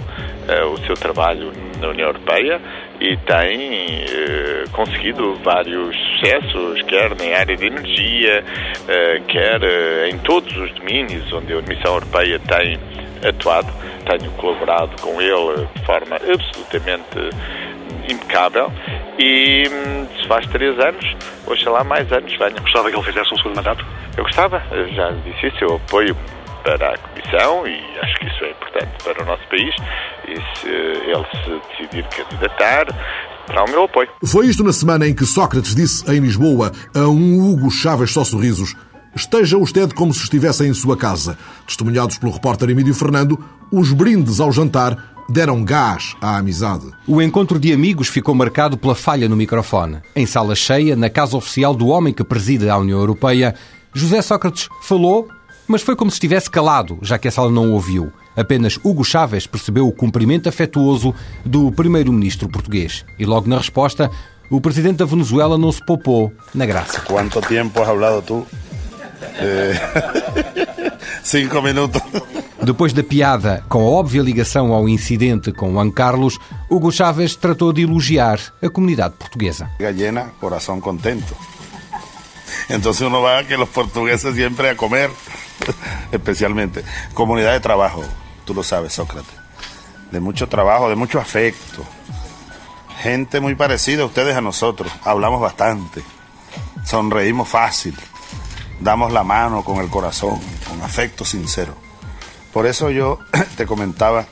eh, 0.47 0.65
o 0.65 0.77
seu 0.85 0.95
trabalho 0.95 1.51
na 1.79 1.89
União 1.89 2.07
Europeia 2.07 2.59
e 2.99 3.15
tem 3.17 4.05
eh, 4.05 4.63
conseguido 4.71 5.35
vários 5.43 5.95
sucessos, 5.95 6.81
quer 6.83 7.15
na 7.15 7.37
área 7.37 7.55
de 7.55 7.67
energia, 7.67 8.43
eh, 8.87 9.21
quer 9.27 9.61
eh, 9.63 10.09
em 10.09 10.17
todos 10.19 10.55
os 10.57 10.73
domínios 10.73 11.31
onde 11.31 11.53
a 11.53 11.61
Comissão 11.61 11.93
Europeia 11.93 12.39
tem 12.39 12.79
atuado. 13.25 13.71
Tenho 14.05 14.31
colaborado 14.33 15.01
com 15.01 15.21
ele 15.21 15.67
de 15.75 15.85
forma 15.85 16.15
absolutamente 16.15 17.29
impecável 18.09 18.71
e 19.19 19.63
hum, 19.67 20.07
se 20.19 20.27
faz 20.27 20.45
três 20.47 20.79
anos, 20.79 21.05
oxalá 21.45 21.83
mais 21.83 22.11
anos 22.11 22.31
venham. 22.37 22.61
Gostava 22.61 22.89
que 22.89 22.95
ele 22.95 23.05
fizesse 23.05 23.33
um 23.33 23.37
segundo 23.37 23.55
mandato? 23.55 23.85
Eu 24.17 24.23
gostava, 24.23 24.63
eu 24.71 24.87
já 24.93 25.11
disse 25.11 25.47
isso, 25.47 25.63
eu 25.63 25.75
apoio 25.75 26.15
para 26.63 26.93
a 26.93 26.97
Comissão 26.97 27.67
e 27.67 27.79
acho 28.01 28.15
que 28.17 28.27
isso 28.27 28.43
é 28.43 28.51
importante 28.51 28.91
para 29.03 29.23
o 29.23 29.25
nosso 29.25 29.47
país 29.47 29.75
e 30.27 30.59
se 30.59 30.67
ele 30.67 31.25
se 31.43 31.61
decidir 31.69 32.03
candidatar, 32.09 32.85
terá 33.47 33.63
o 33.63 33.69
meu 33.69 33.83
apoio. 33.83 34.09
Foi 34.25 34.47
isto 34.47 34.63
na 34.63 34.73
semana 34.73 35.07
em 35.07 35.15
que 35.15 35.25
Sócrates 35.25 35.73
disse 35.73 36.09
em 36.11 36.19
Lisboa 36.19 36.71
a 36.95 37.07
um 37.07 37.49
Hugo 37.49 37.71
Chaves 37.71 38.11
só 38.11 38.23
sorrisos 38.23 38.75
Esteja 39.17 39.57
usted 39.57 39.91
como 39.93 40.13
se 40.13 40.21
estivesse 40.21 40.63
em 40.63 40.73
sua 40.75 40.95
casa. 40.95 41.39
Testemunhados 41.65 42.19
pelo 42.19 42.31
repórter 42.31 42.69
Emílio 42.69 42.93
Fernando, 42.93 43.43
os 43.71 43.91
brindes 43.91 44.39
ao 44.39 44.51
jantar 44.51 45.15
deram 45.27 45.63
gás 45.63 46.15
à 46.21 46.37
amizade. 46.37 46.85
O 47.07 47.19
encontro 47.19 47.59
de 47.59 47.73
amigos 47.73 48.09
ficou 48.09 48.35
marcado 48.35 48.77
pela 48.77 48.93
falha 48.93 49.27
no 49.27 49.35
microfone. 49.35 49.97
Em 50.15 50.27
sala 50.27 50.53
cheia, 50.53 50.95
na 50.95 51.09
casa 51.09 51.35
oficial 51.35 51.73
do 51.73 51.87
homem 51.87 52.13
que 52.13 52.23
preside 52.23 52.69
a 52.69 52.77
União 52.77 52.99
Europeia, 52.99 53.55
José 53.91 54.21
Sócrates 54.21 54.69
falou, 54.83 55.27
mas 55.67 55.81
foi 55.81 55.95
como 55.95 56.11
se 56.11 56.17
estivesse 56.17 56.51
calado, 56.51 56.99
já 57.01 57.17
que 57.17 57.27
a 57.27 57.31
sala 57.31 57.49
não 57.49 57.71
o 57.71 57.73
ouviu. 57.73 58.13
Apenas 58.35 58.77
Hugo 58.83 59.03
Chávez 59.03 59.47
percebeu 59.47 59.87
o 59.87 59.91
cumprimento 59.91 60.47
afetuoso 60.47 61.11
do 61.43 61.71
primeiro-ministro 61.71 62.47
português. 62.47 63.03
E 63.17 63.25
logo 63.25 63.49
na 63.49 63.57
resposta, 63.57 64.11
o 64.51 64.61
presidente 64.61 64.97
da 64.97 65.05
Venezuela 65.05 65.57
não 65.57 65.71
se 65.71 65.83
poupou 65.83 66.31
na 66.53 66.67
graça. 66.67 67.01
Quanto 67.01 67.41
tempo 67.41 67.81
has 67.81 67.89
hablado 67.89 68.21
tu? 68.21 68.47
Eh, 69.21 69.79
cinco 71.23 71.61
minutos. 71.61 72.01
Depois 72.61 72.91
da 72.91 73.03
piada, 73.03 73.63
com 73.69 73.79
a 73.79 73.89
óbvia 73.89 74.21
ligação 74.21 74.73
ao 74.73 74.89
incidente 74.89 75.53
com 75.53 75.73
Juan 75.73 75.91
Carlos, 75.91 76.39
Hugo 76.69 76.91
Chávez 76.91 77.35
tratou 77.35 77.71
de 77.71 77.83
elogiar 77.83 78.39
a 78.61 78.69
comunidade 78.69 79.15
portuguesa. 79.15 79.69
Gallena, 79.79 80.31
corazón 80.39 80.81
contento. 80.81 81.35
Entonces 82.69 83.07
uno 83.07 83.21
va 83.21 83.43
que 83.43 83.55
los 83.55 83.69
portugueses 83.69 84.35
siempre 84.35 84.69
a 84.69 84.75
comer, 84.75 85.09
especialmente. 86.11 86.83
Comunidad 87.13 87.53
de 87.53 87.59
trabajo, 87.59 88.03
tú 88.43 88.53
lo 88.53 88.63
sabes, 88.63 88.93
Sócrates. 88.93 89.33
De 90.11 90.19
mucho 90.19 90.47
trabajo, 90.47 90.89
de 90.89 90.95
mucho 90.95 91.19
afecto. 91.19 91.85
Gente 93.01 93.39
muy 93.39 93.55
parecida 93.55 94.03
a 94.03 94.05
ustedes 94.05 94.35
a 94.35 94.41
nosotros. 94.41 94.91
Hablamos 95.03 95.39
bastante. 95.39 96.01
Sonreímos 96.83 97.47
fácil 97.47 97.95
damos 98.79 99.11
la 99.11 99.23
mano 99.23 99.63
con 99.63 99.77
el 99.77 99.89
corazón, 99.89 100.39
con 100.67 100.81
afecto 100.81 101.25
sincero. 101.25 101.73
Por 102.53 102.65
eso 102.65 102.89
yo 102.89 103.19
te 103.57 103.65
comentaba 103.65 104.25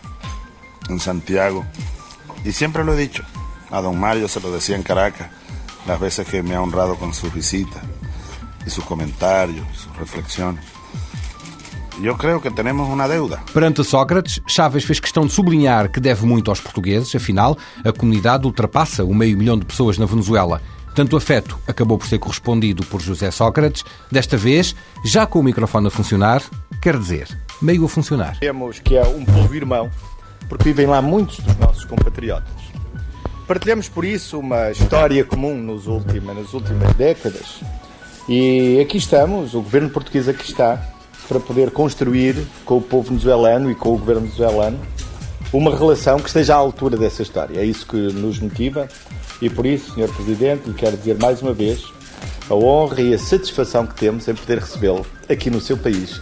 en 0.89 0.99
Santiago, 0.99 1.65
y 2.43 2.51
siempre 2.51 2.83
lo 2.83 2.93
he 2.93 2.97
dicho, 2.97 3.23
a 3.71 3.81
don 3.81 3.99
Mario 3.99 4.27
se 4.27 4.39
lo 4.39 4.51
decía 4.51 4.75
en 4.75 4.83
Caracas, 4.83 5.29
las 5.87 5.99
veces 5.99 6.27
que 6.27 6.43
me 6.43 6.55
ha 6.55 6.61
honrado 6.61 6.95
con 6.95 7.13
sus 7.13 7.33
visitas 7.33 7.81
y 8.65 8.69
sus 8.69 8.83
comentarios, 8.83 9.65
sus 9.77 9.95
reflexiones. 9.97 10.63
Eu 12.01 12.15
creio 12.15 12.41
que 12.41 12.51
temos 12.51 12.89
uma 12.89 13.07
deuda. 13.07 13.41
Perante 13.53 13.81
Sócrates, 13.83 14.41
Chávez 14.45 14.83
fez 14.83 14.99
questão 14.99 15.25
de 15.25 15.31
sublinhar 15.31 15.89
que 15.89 16.01
deve 16.01 16.25
muito 16.25 16.51
aos 16.51 16.59
portugueses, 16.59 17.15
afinal, 17.15 17.57
a 17.85 17.91
comunidade 17.93 18.45
ultrapassa 18.45 19.05
o 19.05 19.13
meio 19.13 19.37
milhão 19.37 19.57
de 19.57 19.65
pessoas 19.65 19.97
na 19.97 20.05
Venezuela. 20.05 20.61
Tanto 20.95 21.17
afeto 21.17 21.59
acabou 21.67 21.97
por 21.97 22.07
ser 22.07 22.19
correspondido 22.19 22.85
por 22.85 23.01
José 23.01 23.29
Sócrates, 23.29 23.83
desta 24.09 24.37
vez, 24.37 24.73
já 25.03 25.25
com 25.27 25.39
o 25.39 25.43
microfone 25.43 25.87
a 25.87 25.91
funcionar, 25.91 26.41
quer 26.81 26.97
dizer, 26.97 27.27
meio 27.61 27.83
a 27.83 27.89
funcionar. 27.89 28.39
Temos 28.39 28.79
que 28.79 28.95
é 28.95 29.03
um 29.03 29.25
povo 29.25 29.53
irmão, 29.53 29.91
porque 30.47 30.63
vivem 30.63 30.87
lá 30.87 31.01
muitos 31.01 31.39
dos 31.39 31.57
nossos 31.57 31.83
compatriotas. 31.83 32.47
Partilhamos 33.45 33.89
por 33.89 34.05
isso 34.05 34.39
uma 34.39 34.71
história 34.71 35.25
comum 35.25 35.57
nos 35.57 35.85
nas 35.85 36.53
últimas 36.53 36.93
décadas. 36.95 37.59
E 38.29 38.79
aqui 38.79 38.97
estamos, 38.97 39.53
o 39.53 39.61
governo 39.61 39.89
português 39.89 40.29
aqui 40.29 40.49
está, 40.49 40.81
para 41.27 41.41
poder 41.41 41.71
construir 41.71 42.37
com 42.63 42.77
o 42.77 42.81
povo 42.81 43.09
venezuelano 43.09 43.69
e 43.69 43.75
com 43.75 43.93
o 43.93 43.97
governo 43.97 44.21
venezuelano 44.21 44.79
uma 45.57 45.75
relação 45.75 46.19
que 46.19 46.27
esteja 46.27 46.53
à 46.53 46.57
altura 46.57 46.97
dessa 46.97 47.21
história. 47.21 47.59
É 47.59 47.65
isso 47.65 47.85
que 47.87 47.95
nos 47.95 48.39
motiva 48.39 48.87
e 49.41 49.49
por 49.49 49.65
isso, 49.65 49.93
Sr. 49.93 50.13
Presidente, 50.13 50.67
lhe 50.67 50.73
quero 50.73 50.97
dizer 50.97 51.17
mais 51.17 51.41
uma 51.41 51.53
vez 51.53 51.83
a 52.49 52.53
honra 52.53 53.01
e 53.01 53.13
a 53.13 53.17
satisfação 53.17 53.87
que 53.87 53.95
temos 53.95 54.27
em 54.27 54.35
poder 54.35 54.59
recebê-lo 54.59 55.05
aqui 55.29 55.49
no 55.49 55.59
seu 55.59 55.77
país, 55.77 56.21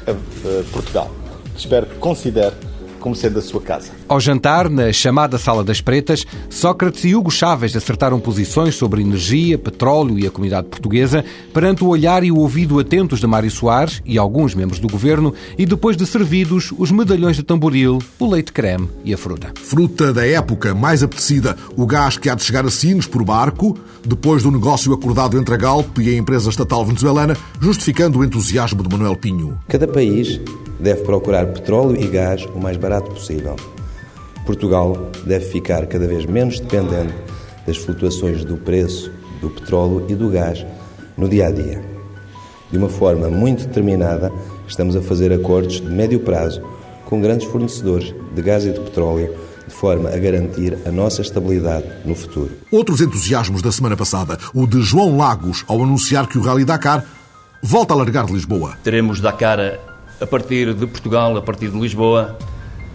Portugal. 0.71 1.11
Espero 1.55 1.85
que 1.85 1.95
considere 1.95 2.55
como 3.03 3.13
sendo 3.13 3.37
a 3.37 3.41
sua 3.41 3.59
casa. 3.59 3.91
Ao 4.07 4.17
jantar, 4.17 4.69
na 4.69 4.93
chamada 4.93 5.37
Sala 5.37 5.61
das 5.61 5.81
Pretas, 5.81 6.25
Sócrates 6.49 7.03
e 7.03 7.13
Hugo 7.13 7.29
Chávez 7.29 7.75
acertaram 7.75 8.17
posições 8.17 8.75
sobre 8.75 9.01
energia, 9.01 9.57
petróleo 9.57 10.17
e 10.17 10.25
a 10.25 10.31
comunidade 10.31 10.69
portuguesa 10.69 11.25
perante 11.53 11.83
o 11.83 11.89
olhar 11.89 12.23
e 12.23 12.31
o 12.31 12.37
ouvido 12.37 12.79
atentos 12.79 13.19
de 13.19 13.27
Mário 13.27 13.51
Soares 13.51 14.01
e 14.05 14.17
alguns 14.17 14.55
membros 14.55 14.79
do 14.79 14.87
governo 14.87 15.33
e 15.57 15.65
depois 15.65 15.97
de 15.97 16.05
servidos 16.05 16.73
os 16.77 16.91
medalhões 16.91 17.35
de 17.35 17.43
tamboril, 17.43 17.99
o 18.17 18.29
leite 18.29 18.53
creme 18.53 18.87
e 19.03 19.13
a 19.13 19.17
fruta. 19.17 19.51
Fruta 19.61 20.13
da 20.13 20.25
época 20.25 20.73
mais 20.73 21.03
apetecida, 21.03 21.57
o 21.75 21.85
gás 21.85 22.17
que 22.17 22.29
há 22.29 22.35
de 22.35 22.43
chegar 22.43 22.65
a 22.65 22.71
Sines 22.71 23.05
por 23.05 23.21
barco, 23.25 23.77
depois 24.05 24.43
do 24.43 24.51
negócio 24.51 24.93
acordado 24.93 25.37
entre 25.37 25.53
a 25.55 25.57
Galp 25.57 25.99
e 25.99 26.09
a 26.09 26.17
empresa 26.17 26.49
estatal 26.49 26.85
venezuelana, 26.85 27.35
justificando 27.59 28.19
o 28.19 28.23
entusiasmo 28.23 28.81
de 28.81 28.89
Manuel 28.89 29.17
Pinho. 29.17 29.59
Cada 29.67 29.89
país 29.89 30.39
deve 30.79 31.01
procurar 31.03 31.47
petróleo 31.47 31.99
e 31.99 32.07
gás 32.07 32.45
o 32.53 32.59
mais 32.59 32.77
barato 32.77 32.92
possível. 33.01 33.55
Portugal 34.45 35.11
deve 35.25 35.45
ficar 35.45 35.85
cada 35.87 36.07
vez 36.07 36.25
menos 36.25 36.59
dependente 36.59 37.13
das 37.65 37.77
flutuações 37.77 38.43
do 38.43 38.57
preço 38.57 39.11
do 39.39 39.49
petróleo 39.49 40.05
e 40.09 40.15
do 40.15 40.29
gás 40.29 40.65
no 41.17 41.27
dia 41.27 41.47
a 41.47 41.51
dia. 41.51 41.83
De 42.71 42.77
uma 42.77 42.89
forma 42.89 43.29
muito 43.29 43.67
determinada, 43.67 44.31
estamos 44.67 44.95
a 44.95 45.01
fazer 45.01 45.31
acordos 45.31 45.79
de 45.79 45.87
médio 45.87 46.19
prazo 46.19 46.61
com 47.05 47.21
grandes 47.21 47.47
fornecedores 47.47 48.13
de 48.33 48.41
gás 48.41 48.65
e 48.65 48.71
de 48.71 48.79
petróleo, 48.79 49.35
de 49.67 49.73
forma 49.73 50.09
a 50.09 50.17
garantir 50.17 50.77
a 50.85 50.91
nossa 50.91 51.21
estabilidade 51.21 51.85
no 52.03 52.15
futuro. 52.15 52.51
Outros 52.71 53.01
entusiasmos 53.01 53.61
da 53.61 53.71
semana 53.71 53.95
passada, 53.95 54.37
o 54.53 54.65
de 54.65 54.81
João 54.81 55.15
Lagos 55.15 55.63
ao 55.67 55.83
anunciar 55.83 56.27
que 56.27 56.37
o 56.37 56.41
Rally 56.41 56.65
Dakar 56.65 57.05
volta 57.61 57.93
a 57.93 57.97
largar 57.97 58.25
de 58.25 58.33
Lisboa. 58.33 58.77
Teremos 58.83 59.21
Dakar 59.21 59.59
a 60.19 60.25
partir 60.25 60.73
de 60.73 60.87
Portugal, 60.87 61.37
a 61.37 61.41
partir 61.41 61.69
de 61.69 61.79
Lisboa, 61.79 62.37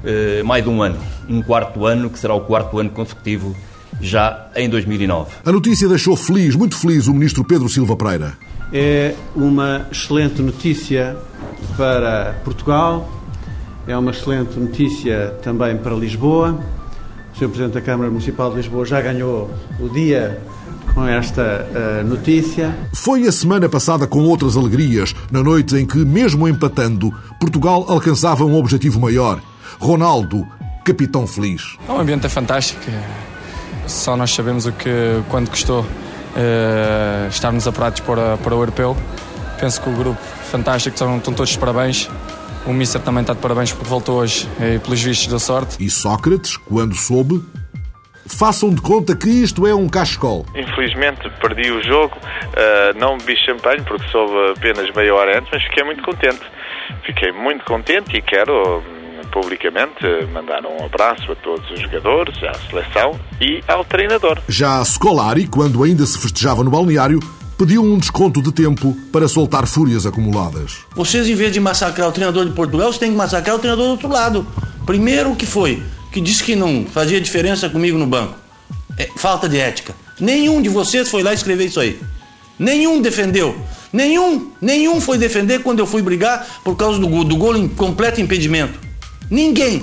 eh, 0.09 0.43
mais 0.43 0.65
de 0.65 0.71
um 0.71 0.83
ano. 0.83 0.97
Um 1.29 1.43
quarto 1.43 1.85
ano, 1.85 2.09
que 2.09 2.19
será 2.19 2.33
o 2.33 2.41
quarto 2.41 2.79
ano 2.79 2.89
consecutivo, 2.89 3.55
já 4.01 4.49
em 4.57 4.67
2009. 4.67 5.31
A 5.45 5.53
notícia 5.53 5.87
deixou 5.87 6.17
feliz, 6.17 6.57
muito 6.57 6.79
feliz, 6.79 7.09
o 7.09 7.13
ministro 7.13 7.45
Pedro 7.45 7.69
Silva 7.69 7.95
Pereira. 7.95 8.33
É 8.73 9.15
uma 9.37 9.87
excelente 9.93 10.41
notícia 10.41 11.15
para 11.77 12.41
Portugal, 12.43 13.07
é 13.87 13.95
uma 13.99 14.11
excelente 14.11 14.59
notícia 14.59 15.37
também 15.43 15.77
para 15.77 15.95
Lisboa. 15.95 16.59
O 17.35 17.39
Sr. 17.39 17.49
Presidente 17.49 17.75
da 17.75 17.83
Câmara 17.83 18.11
Municipal 18.11 18.49
de 18.49 18.57
Lisboa 18.57 18.87
já 18.87 19.03
ganhou 19.03 19.51
o 19.79 19.91
dia 19.91 20.41
com 20.95 21.07
esta 21.07 21.67
uh, 21.71 22.07
notícia. 22.07 22.77
Foi 22.95 23.27
a 23.27 23.33
semana 23.33 23.69
passada 23.69 24.07
com 24.07 24.21
outras 24.21 24.57
alegrias, 24.57 25.15
na 25.31 25.43
noite 25.43 25.77
em 25.77 25.87
que, 25.87 25.99
mesmo 25.99 26.49
empatando, 26.49 27.13
Portugal 27.41 27.85
alcançava 27.89 28.45
um 28.45 28.57
objetivo 28.57 29.01
maior. 29.01 29.41
Ronaldo, 29.79 30.47
capitão 30.85 31.27
feliz. 31.27 31.77
O 31.89 31.99
ambiente 31.99 32.27
é 32.27 32.29
fantástico. 32.29 32.81
Só 33.87 34.17
nós 34.17 34.31
sabemos 34.33 34.67
o 34.67 34.73
que, 34.73 35.23
quanto 35.29 35.51
custou 35.51 35.81
uh, 35.83 37.29
estarmos 37.29 37.67
apurados 37.67 38.01
para, 38.01 38.37
para 38.37 38.55
o 38.55 38.59
europeu. 38.59 38.97
Penso 39.61 39.81
que 39.81 39.89
o 39.89 39.93
grupo 39.93 40.21
fantástico, 40.51 40.95
estão, 40.95 41.17
estão 41.19 41.35
todos 41.35 41.53
de 41.53 41.59
parabéns. 41.59 42.09
O 42.67 42.73
Mister 42.73 43.01
também 43.01 43.23
está 43.23 43.33
de 43.33 43.41
parabéns 43.41 43.73
porque 43.73 43.89
voltou 43.89 44.17
hoje 44.17 44.49
e 44.61 44.79
pelos 44.79 45.03
vistos 45.03 45.29
da 45.29 45.39
sorte. 45.39 45.83
E 45.83 45.89
Sócrates, 45.89 46.57
quando 46.57 46.95
soube, 46.95 47.43
façam 48.37 48.71
de 48.71 48.81
conta 48.81 49.17
que 49.17 49.29
isto 49.29 49.67
é 49.67 49.75
um 49.75 49.89
cachecol. 49.89 50.47
Infelizmente 50.55 51.29
perdi 51.41 51.71
o 51.71 51.83
jogo, 51.83 52.17
uh, 52.17 52.99
não 52.99 53.19
bebi 53.19 53.37
champanhe 53.37 53.83
porque 53.83 54.07
soube 54.09 54.33
apenas 54.57 54.91
meia 54.95 55.15
hora 55.15 55.39
antes, 55.39 55.51
mas 55.53 55.63
fiquei 55.65 55.85
muito 55.85 56.03
contente. 56.03 56.41
Fiquei 57.05 57.33
muito 57.33 57.65
contente 57.65 58.17
e 58.17 58.23
quero 58.23 58.83
publicamente 59.33 60.05
mandar 60.33 60.65
um 60.65 60.85
abraço 60.85 61.33
a 61.33 61.37
todos 61.37 61.71
os 61.71 61.81
jogadores, 61.81 62.43
à 62.43 62.55
seleção 62.55 63.19
e 63.41 63.63
ao 63.69 63.85
treinador. 63.85 64.39
Já 64.49 64.83
Scolari, 64.85 65.47
quando 65.47 65.83
ainda 65.83 66.05
se 66.07 66.19
festejava 66.19 66.65
no 66.65 66.71
balneário, 66.71 67.21
pediu 67.59 67.83
um 67.83 67.99
desconto 67.99 68.41
de 68.41 68.53
tempo 68.53 68.97
para 69.13 69.27
soltar 69.29 69.67
fúrias 69.67 70.07
acumuladas. 70.07 70.85
Vocês, 70.95 71.29
em 71.29 71.35
vez 71.35 71.53
de 71.53 71.61
massacrar 71.61 72.09
o 72.09 72.13
treinador 72.13 72.47
de 72.47 72.53
Portugal, 72.53 72.89
vocês 72.89 72.99
têm 72.99 73.11
que 73.11 73.17
massacrar 73.17 73.57
o 73.57 73.59
treinador 73.59 73.87
do 73.87 73.91
outro 73.93 74.09
lado. 74.09 74.47
Primeiro, 74.87 75.33
o 75.33 75.37
que 75.37 75.45
foi? 75.45 75.83
Que 76.13 76.21
disse 76.21 76.43
que 76.43 76.57
não 76.57 76.87
fazia 76.87 77.21
diferença 77.21 77.69
comigo 77.69 77.99
no 77.99 78.07
banco. 78.07 78.35
é 78.97 79.09
falta 79.17 79.49
de 79.49 79.59
ética. 79.59 79.95
Nenhum 80.21 80.61
de 80.61 80.69
vocês 80.69 81.09
foi 81.09 81.23
lá 81.23 81.33
escrever 81.33 81.67
isso 81.67 81.81
aí. 81.81 81.99
Nenhum 82.59 83.01
defendeu. 83.01 83.57
Nenhum, 83.93 84.51
nenhum 84.61 85.01
foi 85.01 85.17
defender 85.17 85.63
quando 85.63 85.79
eu 85.79 85.87
fui 85.87 86.03
brigar 86.03 86.47
por 86.65 86.77
causa 86.77 86.99
do, 86.99 87.25
do 87.25 87.37
gol 87.37 87.57
em 87.57 87.69
completo 87.69 88.21
impedimento. 88.21 88.79
Ninguém. 89.31 89.83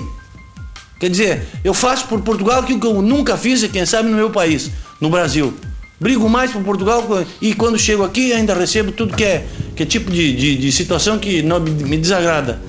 Quer 1.00 1.10
dizer, 1.10 1.46
eu 1.64 1.74
faço 1.74 2.06
por 2.06 2.20
Portugal 2.22 2.60
aquilo 2.60 2.80
que 2.80 2.86
eu 2.86 3.02
nunca 3.02 3.36
fiz 3.36 3.62
e 3.62 3.68
quem 3.68 3.84
sabe 3.84 4.08
no 4.08 4.16
meu 4.16 4.30
país, 4.30 4.70
no 5.00 5.10
Brasil. 5.10 5.52
Brigo 5.98 6.28
mais 6.28 6.52
por 6.52 6.62
Portugal 6.62 7.06
e 7.40 7.54
quando 7.54 7.78
chego 7.78 8.04
aqui 8.04 8.32
ainda 8.32 8.54
recebo 8.54 8.92
tudo 8.92 9.16
que 9.16 9.24
é, 9.24 9.46
que 9.74 9.82
é 9.82 9.86
tipo 9.86 10.10
de, 10.10 10.34
de, 10.34 10.56
de 10.56 10.72
situação 10.72 11.18
que 11.18 11.42
não 11.42 11.58
me 11.60 11.96
desagrada. 11.96 12.60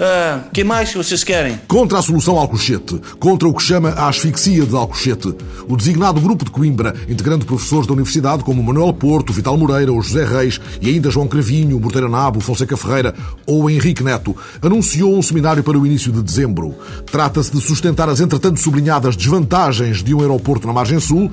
Ah, 0.00 0.44
que 0.52 0.62
mais 0.62 0.92
que 0.92 0.96
vocês 0.96 1.24
querem? 1.24 1.58
Contra 1.66 1.98
a 1.98 2.02
solução 2.02 2.38
Alcochete, 2.38 3.00
contra 3.18 3.48
o 3.48 3.52
que 3.52 3.60
chama 3.60 3.88
a 3.90 4.08
asfixia 4.08 4.64
de 4.64 4.76
Alcochete, 4.76 5.34
o 5.68 5.76
designado 5.76 6.20
grupo 6.20 6.44
de 6.44 6.52
Coimbra, 6.52 6.94
integrando 7.08 7.44
professores 7.44 7.84
da 7.84 7.94
Universidade 7.94 8.44
como 8.44 8.62
Manuel 8.62 8.92
Porto, 8.92 9.32
Vital 9.32 9.58
Moreira, 9.58 9.92
ou 9.92 10.00
José 10.00 10.24
Reis 10.24 10.60
e 10.80 10.88
ainda 10.88 11.10
João 11.10 11.26
Cravinho, 11.26 11.80
Morteira 11.80 12.08
Nabo, 12.08 12.38
Fonseca 12.38 12.76
Ferreira 12.76 13.12
ou 13.44 13.68
Henrique 13.68 14.04
Neto, 14.04 14.36
anunciou 14.62 15.18
um 15.18 15.22
seminário 15.22 15.64
para 15.64 15.76
o 15.76 15.84
início 15.84 16.12
de 16.12 16.22
dezembro. 16.22 16.76
Trata-se 17.04 17.50
de 17.50 17.60
sustentar 17.60 18.08
as 18.08 18.20
entretanto 18.20 18.60
sublinhadas 18.60 19.16
desvantagens 19.16 20.04
de 20.04 20.14
um 20.14 20.20
aeroporto 20.20 20.68
na 20.68 20.72
margem 20.72 21.00
sul, 21.00 21.28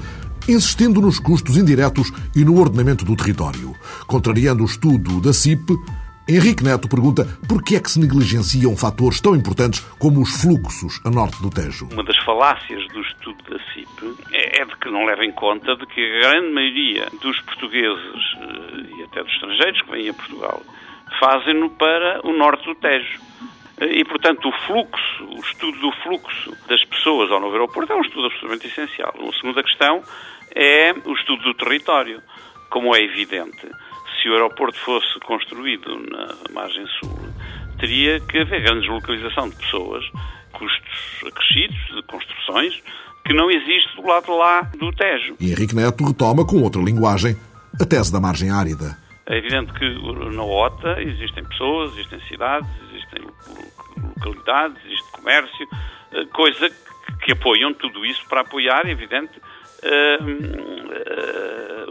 insistindo 0.50 1.00
nos 1.00 1.20
custos 1.20 1.56
indiretos 1.56 2.12
e 2.36 2.44
no 2.44 2.60
ordenamento 2.60 3.06
do 3.06 3.16
território. 3.16 3.76
Contrariando 4.08 4.64
o 4.64 4.66
estudo 4.66 5.22
da 5.22 5.32
CIP, 5.32 5.72
Henrique 6.28 6.64
Neto 6.64 6.90
pergunta 6.90 7.24
por 7.48 7.64
que 7.64 7.76
é 7.76 7.80
que 7.80 7.92
se 7.92 8.00
negligenciam 8.00 8.76
fatores 8.76 9.22
tão 9.22 9.36
importantes 9.36 9.82
como 10.00 10.24
os 10.24 10.42
fluxos 10.42 11.00
a 11.06 11.12
norte 11.12 11.40
do 11.40 11.52
Tejo. 11.52 11.88
Uma 11.94 12.04
das 12.04 12.18
falácias 12.18 12.88
do 12.88 13.02
estudo 13.02 13.44
da 13.44 13.60
CIP 13.72 14.18
é, 14.34 14.62
é 14.62 14.66
de 14.66 14.76
que 14.78 14.90
não 14.90 15.06
leva 15.06 15.24
em 15.24 15.32
conta 15.32 15.76
de 15.76 15.86
que 15.86 16.02
a 16.02 16.32
grande 16.32 16.52
maioria 16.52 17.06
dos 17.22 17.40
portugueses 17.42 18.24
eh, 18.42 18.98
e 18.98 19.04
até 19.04 19.22
dos 19.22 19.32
estrangeiros 19.34 19.82
que 19.84 19.92
vêm 19.92 20.10
a 20.10 20.14
Portugal 20.16 20.64
fazem-no 21.20 21.70
para 21.70 22.26
o 22.26 22.34
norte 22.34 22.66
do 22.66 22.74
Tejo. 22.74 23.22
Eh, 23.82 24.00
e, 24.00 24.06
portanto, 24.06 24.50
o 24.50 24.52
fluxo, 24.66 25.26
o 25.30 25.40
estudo 25.42 25.78
do 25.78 25.92
fluxo 26.02 26.58
das 26.68 26.84
pessoas 26.86 27.30
ao 27.30 27.40
novo 27.40 27.54
aeroporto 27.54 27.94
é 27.94 27.96
um 27.96 28.02
estudo 28.02 28.26
absolutamente 28.26 28.66
essencial. 28.66 29.14
Uma 29.20 29.34
segunda 29.34 29.62
questão 29.62 30.02
é 30.56 30.92
o 31.06 31.14
estudo 31.14 31.44
do 31.44 31.54
território. 31.54 32.20
Como 32.72 32.96
é 32.96 33.00
evidente, 33.00 33.70
se 34.26 34.30
o 34.30 34.34
aeroporto 34.34 34.78
fosse 34.80 35.20
construído 35.20 36.00
na 36.10 36.36
margem 36.52 36.84
sul, 37.00 37.16
teria 37.80 38.20
que 38.20 38.40
haver 38.40 38.64
grande 38.64 38.82
deslocalização 38.82 39.50
de 39.50 39.56
pessoas, 39.56 40.04
custos 40.52 41.24
acrescidos 41.28 41.78
de 41.96 42.02
construções, 42.08 42.82
que 43.24 43.34
não 43.34 43.52
existe 43.52 43.96
do 43.96 44.08
lado 44.08 44.26
de 44.26 44.32
lá 44.32 44.62
do 44.80 44.92
Tejo. 44.94 45.36
E 45.40 45.52
Henrique 45.52 45.76
Neto 45.76 46.04
retoma 46.04 46.44
com 46.44 46.60
outra 46.64 46.82
linguagem 46.82 47.38
a 47.80 47.86
tese 47.86 48.12
da 48.12 48.20
margem 48.20 48.50
árida. 48.50 48.98
É 49.28 49.38
evidente 49.38 49.72
que 49.74 49.88
na 50.36 50.44
OTA 50.44 51.02
existem 51.04 51.44
pessoas, 51.44 51.92
existem 51.94 52.20
cidades, 52.28 52.70
existem 52.90 53.24
localidades, 54.18 54.78
existe 54.86 55.12
comércio, 55.12 55.68
eh, 56.14 56.26
coisa 56.34 56.70
que 57.24 57.32
apoiam 57.32 57.74
tudo 57.76 58.04
isso 58.04 58.28
para 58.28 58.42
apoiar, 58.42 58.88
é 58.88 58.92
evidente, 58.92 59.34
uh, 59.86 60.24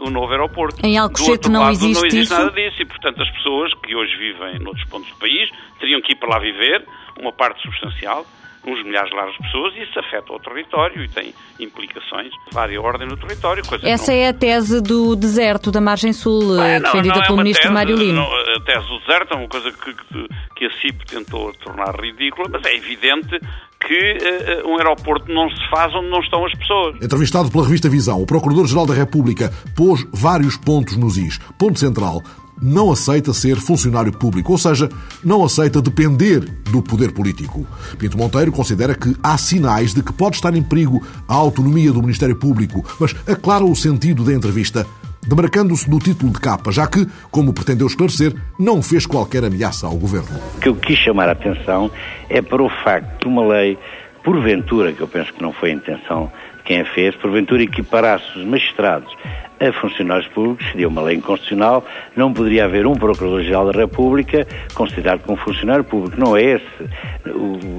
uh, 0.01 0.05
o 0.05 0.09
novo 0.09 0.31
aeroporto. 0.31 0.85
Em 0.85 0.97
Alcochete 0.97 1.49
não 1.49 1.61
lado, 1.61 1.71
existe 1.71 1.93
não 1.93 2.05
existe 2.05 2.23
isso? 2.23 2.33
nada 2.33 2.51
disso 2.51 2.81
e, 2.81 2.85
portanto, 2.85 3.21
as 3.21 3.29
pessoas 3.31 3.73
que 3.75 3.95
hoje 3.95 4.15
vivem 4.17 4.59
noutros 4.59 4.85
pontos 4.85 5.09
do 5.09 5.15
país 5.17 5.49
teriam 5.79 6.01
que 6.01 6.11
ir 6.13 6.15
para 6.15 6.29
lá 6.29 6.39
viver, 6.39 6.85
uma 7.19 7.31
parte 7.31 7.61
substancial, 7.61 8.25
uns 8.67 8.83
milhares 8.83 9.09
de 9.11 9.15
de 9.15 9.37
pessoas, 9.43 9.75
e 9.75 9.83
isso 9.83 9.99
afeta 9.99 10.33
o 10.33 10.39
território 10.39 11.03
e 11.03 11.07
tem 11.07 11.33
implicações 11.59 12.29
de 12.29 12.51
vária 12.51 12.81
ordem 12.81 13.07
no 13.07 13.15
território. 13.15 13.63
Essa 13.83 14.11
não... 14.11 14.19
é 14.19 14.27
a 14.29 14.33
tese 14.33 14.81
do 14.81 15.15
deserto 15.15 15.71
da 15.71 15.79
margem 15.79 16.11
sul, 16.11 16.57
defendida 16.57 17.15
não 17.15 17.21
é 17.21 17.25
pelo 17.27 17.37
ministro 17.37 17.63
tese, 17.63 17.73
Mário 17.73 17.95
Lima. 17.95 18.13
não, 18.13 18.55
a 18.55 18.59
tese 18.61 18.87
do 18.87 18.99
deserto 18.99 19.33
é 19.33 19.37
uma 19.37 19.47
coisa 19.47 19.71
que, 19.71 19.93
que, 19.93 20.27
que 20.55 20.65
a 20.65 20.71
CIP 20.81 21.05
tentou 21.05 21.53
tornar 21.53 21.95
ridícula, 21.95 22.49
mas 22.51 22.65
é 22.65 22.75
evidente 22.75 23.39
que 23.87 24.17
uh, 24.63 24.67
um 24.67 24.77
aeroporto 24.77 25.31
não 25.31 25.49
se 25.49 25.69
faz 25.69 25.93
onde 25.93 26.09
não 26.09 26.19
estão 26.19 26.45
as 26.45 26.53
pessoas. 26.53 26.95
Entrevistado 27.01 27.49
pela 27.51 27.63
revista 27.63 27.89
Visão, 27.89 28.21
o 28.21 28.25
Procurador-Geral 28.25 28.85
da 28.85 28.93
República 28.93 29.51
pôs 29.75 30.05
vários 30.11 30.57
pontos 30.57 30.97
nos 30.97 31.17
is. 31.17 31.39
Ponto 31.57 31.79
central, 31.79 32.21
não 32.61 32.91
aceita 32.91 33.33
ser 33.33 33.57
funcionário 33.57 34.11
público, 34.11 34.51
ou 34.51 34.57
seja, 34.57 34.89
não 35.23 35.43
aceita 35.43 35.81
depender 35.81 36.39
do 36.39 36.81
poder 36.81 37.11
político. 37.11 37.67
Pinto 37.97 38.17
Monteiro 38.17 38.51
considera 38.51 38.95
que 38.95 39.15
há 39.21 39.37
sinais 39.37 39.93
de 39.93 40.01
que 40.01 40.13
pode 40.13 40.37
estar 40.37 40.55
em 40.55 40.63
perigo 40.63 41.05
a 41.27 41.33
autonomia 41.33 41.91
do 41.91 42.01
Ministério 42.01 42.35
Público, 42.35 42.83
mas 42.99 43.15
aclara 43.27 43.63
o 43.63 43.75
sentido 43.75 44.23
da 44.23 44.33
entrevista, 44.33 44.85
demarcando-se 45.27 45.89
do 45.89 45.99
título 45.99 46.31
de 46.31 46.39
capa, 46.39 46.71
já 46.71 46.87
que, 46.87 47.07
como 47.31 47.53
pretendeu 47.53 47.87
esclarecer, 47.87 48.33
não 48.59 48.81
fez 48.81 49.05
qualquer 49.05 49.43
ameaça 49.43 49.87
ao 49.87 49.95
governo. 49.95 50.39
O 50.57 50.59
que 50.59 50.69
eu 50.69 50.75
quis 50.75 50.99
chamar 50.99 51.29
a 51.29 51.33
atenção 51.33 51.91
é 52.29 52.41
para 52.41 52.61
o 52.61 52.69
facto 52.83 53.21
de 53.21 53.27
uma 53.27 53.45
lei, 53.45 53.77
porventura, 54.23 54.93
que 54.93 55.01
eu 55.01 55.07
penso 55.07 55.33
que 55.33 55.41
não 55.41 55.53
foi 55.53 55.71
a 55.71 55.73
intenção 55.73 56.31
de 56.57 56.63
quem 56.63 56.81
a 56.81 56.85
fez, 56.85 57.15
porventura 57.15 57.63
equiparasse 57.63 58.25
os 58.37 58.45
magistrados 58.45 59.11
a 59.59 59.71
funcionários 59.73 60.27
públicos, 60.27 60.65
seria 60.71 60.87
uma 60.87 61.01
lei 61.01 61.17
inconstitucional, 61.17 61.85
não 62.15 62.33
poderia 62.33 62.65
haver 62.65 62.85
um 62.85 62.95
Procurador-Geral 62.95 63.71
da 63.71 63.79
República 63.79 64.47
considerado 64.73 65.21
como 65.21 65.37
funcionário 65.37 65.83
público. 65.83 66.19
Não 66.19 66.35
é 66.35 66.43
esse, 66.43 66.65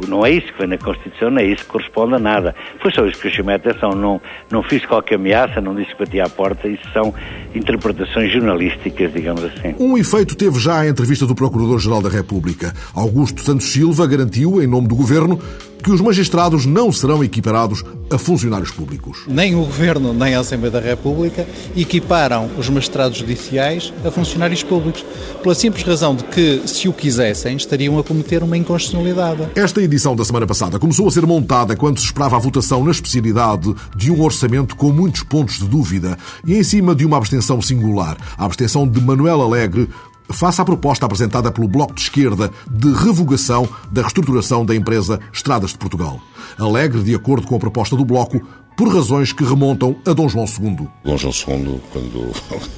não 0.09 0.25
é 0.25 0.31
isso 0.31 0.53
que 0.53 0.59
vem 0.59 0.69
na 0.69 0.79
Constituição, 0.79 1.31
não 1.31 1.39
é 1.39 1.45
isso 1.45 1.65
que 1.65 1.71
corresponde 1.71 2.15
a 2.15 2.19
nada. 2.19 2.55
Foi 2.81 2.91
só 2.93 3.05
isso 3.07 3.21
que 3.21 3.29
eu 3.29 3.33
chamei 3.33 3.55
a 3.55 3.57
atenção, 3.57 3.91
não, 3.93 4.21
não 4.51 4.63
fiz 4.63 4.85
qualquer 4.87 5.17
ameaça, 5.17 5.61
não 5.61 5.75
disse 5.75 5.93
que 5.93 5.99
batia 5.99 6.25
à 6.25 6.29
porta, 6.29 6.69
isso 6.69 6.89
são 6.93 7.15
interpretações 7.55 8.33
jornalísticas, 8.33 9.13
digamos 9.13 9.45
assim. 9.45 9.75
Um 9.79 9.97
efeito 9.97 10.37
teve 10.37 10.59
já 10.59 10.81
a 10.81 10.89
entrevista 10.89 11.27
do 11.27 11.35
Procurador-Geral 11.35 12.03
da 12.03 12.09
República. 12.09 12.73
Augusto 12.95 13.43
Santos 13.43 13.67
Silva 13.67 14.07
garantiu, 14.07 14.63
em 14.63 14.67
nome 14.67 14.89
do 14.89 14.97
Governo, 14.97 15.39
que 15.83 15.91
os 15.93 16.01
magistrados 16.01 16.67
não 16.67 16.91
serão 16.91 17.23
equiparados 17.23 17.85
a 18.11 18.19
funcionários 18.19 18.71
públicos. 18.71 19.25
Nem 19.29 19.55
o 19.55 19.61
Governo 19.61 20.13
nem 20.13 20.35
a 20.35 20.41
Assembleia 20.41 20.73
da 20.73 20.81
República 20.81 21.47
equiparam 21.75 22.51
os 22.59 22.69
magistrados 22.69 23.19
judiciais 23.19 23.93
a 24.05 24.11
funcionários 24.11 24.63
públicos, 24.63 25.05
pela 25.43 25.55
simples 25.55 25.85
razão 25.85 26.15
de 26.15 26.25
que, 26.25 26.63
se 26.67 26.89
o 26.89 26.93
quisessem, 26.93 27.57
estariam 27.57 27.99
a 27.99 28.05
cometer 28.05 28.43
uma 28.43 28.57
inconstitucionalidade. 28.57 29.49
Esta 29.55 29.83
edição 29.83 30.15
da 30.15 30.25
semana 30.25 30.47
passada 30.47 30.79
começou 30.79 31.09
a 31.09 31.11
ser 31.11 31.27
montada 31.27 31.77
quando 31.77 31.99
se 31.99 32.05
esperava 32.05 32.37
a 32.37 32.41
votação 32.41 32.85
na 32.85 32.91
especialidade 32.91 33.75
de 33.95 34.11
um 34.11 34.23
orçamento 34.23 34.77
com 34.77 34.93
muitos 34.93 35.23
pontos 35.23 35.59
de 35.59 35.67
dúvida 35.67 36.17
e 36.45 36.55
em 36.55 36.63
cima 36.63 36.95
de 36.95 37.05
uma 37.05 37.17
abstenção 37.17 37.61
singular, 37.61 38.17
a 38.37 38.45
abstenção 38.45 38.87
de 38.87 39.01
Manuel 39.01 39.41
Alegre, 39.41 39.89
face 40.31 40.61
à 40.61 40.65
proposta 40.65 41.07
apresentada 41.07 41.51
pelo 41.53 41.69
Bloco 41.69 41.95
de 41.95 42.03
Esquerda 42.03 42.51
de 42.71 42.93
revogação 42.93 43.69
da 43.91 44.03
reestruturação 44.03 44.65
da 44.65 44.75
empresa 44.75 45.21
Estradas 45.33 45.71
de 45.71 45.79
Portugal. 45.79 46.21
Alegre, 46.59 47.03
de 47.03 47.15
acordo 47.15 47.47
com 47.47 47.57
a 47.57 47.59
proposta 47.59 47.97
do 47.97 48.05
Bloco, 48.05 48.41
por 48.77 48.89
razões 48.95 49.33
que 49.33 49.43
remontam 49.43 49.97
a 50.07 50.13
Dom 50.13 50.29
João 50.29 50.45
II. 50.45 50.89
Dom 51.05 51.17
João 51.17 51.33
II, 51.33 51.81
quando, 51.91 52.33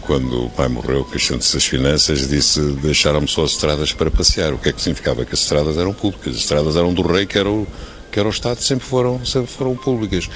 quando 0.00 0.46
o 0.46 0.50
pai 0.50 0.68
morreu, 0.68 1.04
queixando-se 1.04 1.54
das 1.54 1.64
finanças, 1.64 2.28
disse 2.28 2.60
deixaram-me 2.76 3.26
só 3.26 3.44
as 3.44 3.50
estradas 3.52 3.92
para 3.92 4.10
passear. 4.10 4.52
O 4.52 4.58
que 4.58 4.68
é 4.68 4.72
que 4.72 4.80
significava? 4.80 5.24
Que 5.24 5.34
as 5.34 5.40
estradas 5.40 5.76
eram 5.76 5.92
públicas. 5.92 6.34
As 6.34 6.40
estradas 6.40 6.76
eram 6.76 6.94
do 6.94 7.02
rei, 7.02 7.26
que 7.26 7.36
era 7.36 7.50
o, 7.50 7.66
que 8.10 8.20
era 8.20 8.28
o 8.28 8.30
Estado, 8.30 8.62
sempre 8.62 8.86
foram, 8.86 9.24
sempre 9.24 9.50
foram 9.50 9.74
públicas. 9.74 10.30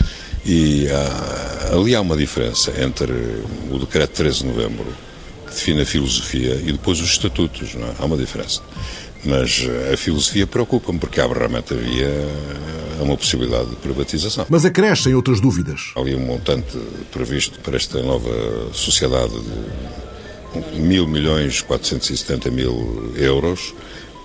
E 0.45 0.89
há, 0.89 1.75
ali 1.75 1.95
há 1.95 2.01
uma 2.01 2.17
diferença 2.17 2.73
entre 2.83 3.13
o 3.71 3.79
decreto 3.79 4.11
de 4.11 4.17
13 4.17 4.39
de 4.41 4.47
novembro 4.47 4.87
define 5.57 5.83
a 5.83 5.87
filosofia 5.87 6.55
e 6.55 6.73
depois 6.73 7.01
os 7.01 7.09
estatutos, 7.09 7.75
não 7.75 7.89
é? 7.89 7.93
Há 7.99 8.05
uma 8.05 8.17
diferença. 8.17 8.61
Mas 9.27 9.67
a 9.93 9.97
filosofia 9.97 10.47
preocupa-me, 10.47 10.99
porque 10.99 11.21
abre 11.21 11.39
realmente 11.39 11.75
a 11.75 11.77
via 11.77 12.09
a 12.99 13.03
uma 13.03 13.17
possibilidade 13.17 13.71
de 13.71 13.77
privatização. 13.77 14.47
Mas 14.49 14.65
acrescem 14.65 15.15
outras 15.15 15.41
dúvidas. 15.41 15.93
Há 15.97 16.01
ali 16.01 16.15
um 16.15 16.21
montante 16.21 16.79
previsto 17.13 17.59
para 17.61 17.77
esta 17.77 18.03
nova 18.03 18.31
sociedade 18.73 19.35
de 20.73 20.81
mil 20.81 21.07
milhões 21.07 21.61
470 21.61 22.51
mil 22.51 23.13
euros 23.17 23.75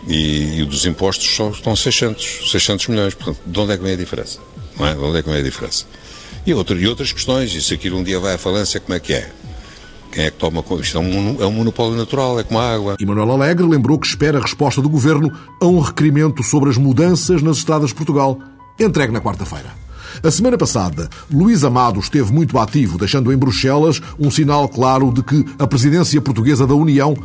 e, 0.07 0.61
e 0.61 0.65
dos 0.65 0.85
impostos 0.85 1.35
só 1.35 1.49
estão 1.49 1.75
600, 1.75 2.51
600 2.51 2.87
milhões. 2.87 3.13
Portanto, 3.13 3.39
de 3.45 3.59
onde 3.59 3.73
é 3.73 3.77
que 3.77 3.83
vem 3.83 3.93
a 3.93 3.97
diferença? 3.97 4.39
Não 4.77 4.87
é? 4.87 4.93
De 4.93 4.99
onde 4.99 5.17
é 5.17 5.23
que 5.23 5.29
vem 5.29 5.39
a 5.39 5.43
diferença? 5.43 5.85
E, 6.45 6.53
outra, 6.53 6.75
e 6.75 6.87
outras 6.87 7.11
questões, 7.11 7.53
e 7.53 7.61
se 7.61 7.73
aquilo 7.73 7.97
um 7.97 8.03
dia 8.03 8.19
vai 8.19 8.33
à 8.33 8.37
falência, 8.37 8.79
como 8.79 8.95
é 8.95 8.99
que 8.99 9.13
é? 9.13 9.31
Quem 10.11 10.25
é 10.25 10.31
que 10.31 10.37
toma 10.37 10.61
conta? 10.61 10.81
Isto 10.81 10.97
é 10.97 11.01
um, 11.01 11.41
é 11.41 11.45
um 11.45 11.51
monopólio 11.51 11.97
natural, 11.97 12.39
é 12.39 12.43
como 12.43 12.59
a 12.59 12.73
água. 12.73 12.95
E 12.99 13.05
Manuel 13.05 13.31
Alegre 13.31 13.65
lembrou 13.65 13.97
que 13.97 14.05
espera 14.05 14.37
a 14.37 14.41
resposta 14.41 14.81
do 14.81 14.89
governo 14.89 15.31
a 15.59 15.65
um 15.65 15.79
requerimento 15.79 16.43
sobre 16.43 16.69
as 16.69 16.77
mudanças 16.77 17.41
nas 17.41 17.57
estradas 17.57 17.89
de 17.89 17.95
Portugal, 17.95 18.37
entregue 18.77 19.13
na 19.13 19.21
quarta-feira. 19.21 19.69
A 20.21 20.29
semana 20.29 20.57
passada, 20.57 21.09
Luís 21.31 21.63
Amado 21.63 21.99
esteve 21.99 22.33
muito 22.33 22.59
ativo, 22.59 22.97
deixando 22.97 23.31
em 23.31 23.37
Bruxelas 23.37 24.01
um 24.19 24.29
sinal 24.29 24.67
claro 24.67 25.11
de 25.13 25.23
que 25.23 25.45
a 25.57 25.65
presidência 25.65 26.21
portuguesa 26.21 26.67
da 26.67 26.75
União 26.75 27.15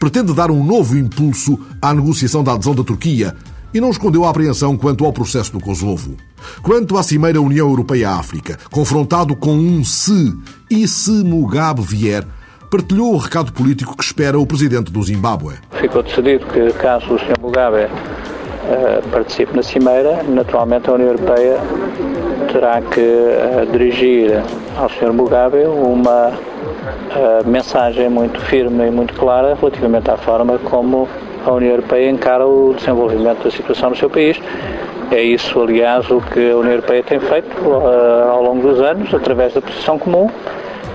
pretende 0.00 0.32
dar 0.32 0.50
um 0.50 0.64
novo 0.64 0.96
impulso 0.96 1.58
à 1.80 1.92
negociação 1.92 2.42
da 2.42 2.54
adesão 2.54 2.74
da 2.74 2.82
Turquia 2.82 3.36
E 3.74 3.80
não 3.80 3.90
escondeu 3.90 4.24
a 4.24 4.30
apreensão 4.30 4.76
quanto 4.76 5.04
ao 5.04 5.12
processo 5.12 5.52
do 5.52 5.58
Kosovo. 5.58 6.16
Quanto 6.62 6.98
à 6.98 7.02
Cimeira 7.02 7.40
União 7.40 7.68
Europeia-África, 7.68 8.58
confrontado 8.70 9.34
com 9.34 9.52
um 9.52 9.82
se 9.82 10.36
e 10.70 10.86
se 10.86 11.10
Mugabe 11.24 11.80
vier, 11.80 12.22
partilhou 12.70 13.14
o 13.14 13.16
recado 13.16 13.50
político 13.50 13.96
que 13.96 14.04
espera 14.04 14.38
o 14.38 14.46
presidente 14.46 14.92
do 14.92 15.02
Zimbábue. 15.02 15.54
Ficou 15.72 16.02
decidido 16.02 16.44
que, 16.46 16.70
caso 16.74 17.14
o 17.14 17.18
Sr. 17.18 17.40
Mugabe 17.40 17.84
uh, 17.84 19.08
participe 19.10 19.56
na 19.56 19.62
Cimeira, 19.62 20.22
naturalmente 20.22 20.90
a 20.90 20.92
União 20.92 21.08
Europeia 21.08 21.58
terá 22.52 22.82
que 22.82 23.00
uh, 23.00 23.72
dirigir 23.72 24.42
ao 24.76 24.90
Sr. 24.90 25.14
Mugabe 25.14 25.64
uma 25.64 26.28
uh, 26.28 27.48
mensagem 27.48 28.10
muito 28.10 28.38
firme 28.42 28.86
e 28.86 28.90
muito 28.90 29.14
clara 29.14 29.54
relativamente 29.54 30.10
à 30.10 30.16
forma 30.18 30.58
como 30.58 31.08
a 31.44 31.52
União 31.52 31.72
Europeia 31.72 32.10
encara 32.10 32.46
o 32.46 32.74
desenvolvimento 32.74 33.44
da 33.44 33.50
situação 33.50 33.90
no 33.90 33.96
seu 33.96 34.08
país. 34.10 34.40
É 35.10 35.22
isso, 35.22 35.60
aliás, 35.60 36.10
o 36.10 36.20
que 36.20 36.50
a 36.50 36.56
União 36.56 36.72
Europeia 36.72 37.02
tem 37.02 37.20
feito 37.20 37.72
ao 38.30 38.42
longo 38.42 38.66
dos 38.66 38.80
anos, 38.80 39.12
através 39.12 39.52
da 39.52 39.60
posição 39.60 39.98
comum, 39.98 40.30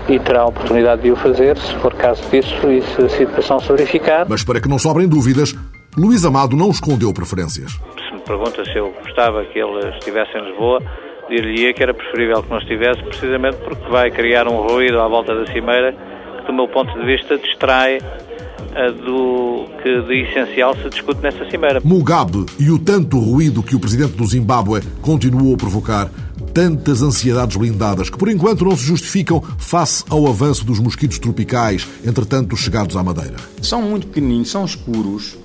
e 0.10 0.18
terá 0.18 0.42
a 0.42 0.46
oportunidade 0.48 1.02
de 1.04 1.12
o 1.12 1.16
fazer, 1.16 1.58
se 1.58 1.76
for 1.76 1.94
caso 1.94 2.28
disso 2.30 2.72
e 2.72 2.82
se 2.82 3.04
a 3.04 3.10
situação 3.10 3.60
se 3.60 3.72
verificar. 3.74 4.26
Mas 4.28 4.44
para 4.44 4.60
que 4.60 4.68
não 4.68 4.80
sobrem 4.80 5.08
dúvidas, 5.08 5.54
Luís 5.96 6.26
Amado 6.26 6.56
não 6.56 6.70
escondeu 6.70 7.14
preferências. 7.14 7.74
Se 8.08 8.14
me 8.14 8.22
pergunta 8.22 8.64
se 8.66 8.76
eu 8.76 8.92
gostava 9.04 9.44
que 9.46 9.60
ele 9.60 9.90
estivesse 9.90 10.38
em 10.38 10.46
Lisboa, 10.46 10.82
dir-lhe 11.30 11.74
que 11.74 11.84
era 11.84 11.94
preferível 11.94 12.42
que 12.42 12.50
não 12.50 12.58
estivesse, 12.58 13.04
precisamente 13.04 13.58
porque 13.58 13.90
vai 13.90 14.10
criar 14.10 14.48
um 14.48 14.66
ruído 14.66 15.00
à 15.00 15.08
volta 15.08 15.36
da 15.36 15.46
cimeira 15.46 15.94
que, 16.40 16.48
do 16.48 16.54
meu 16.54 16.68
ponto 16.68 16.98
de 16.98 17.06
vista, 17.06 17.38
distrai 17.38 18.00
do 19.06 19.66
que 19.82 20.02
de 20.02 20.22
essencial 20.22 20.76
se 20.76 20.90
discute 20.90 21.22
nessa 21.22 21.50
cimeira. 21.50 21.82
Mugabe 21.84 22.46
e 22.60 22.70
o 22.70 22.78
tanto 22.78 23.20
ruído 23.20 23.64
que 23.64 23.76
o 23.76 23.80
presidente 23.80 24.14
do 24.14 24.26
Zimbábue 24.26 24.82
continuou 25.02 25.54
a 25.56 25.58
provocar 25.58 26.10
tantas 26.54 27.02
ansiedades 27.02 27.56
blindadas 27.56 28.10
que 28.10 28.18
por 28.18 28.30
enquanto 28.30 28.66
não 28.66 28.76
se 28.76 28.84
justificam 28.84 29.42
face 29.58 30.04
ao 30.10 30.28
avanço 30.28 30.66
dos 30.66 30.80
mosquitos 30.80 31.20
tropicais, 31.20 31.88
entretanto 32.06 32.56
chegados 32.58 32.96
à 32.96 33.04
Madeira. 33.04 33.36
São 33.62 33.82
muito 33.82 34.08
pequenininhos, 34.08 34.50
são 34.50 34.66
escuros, 34.66 35.38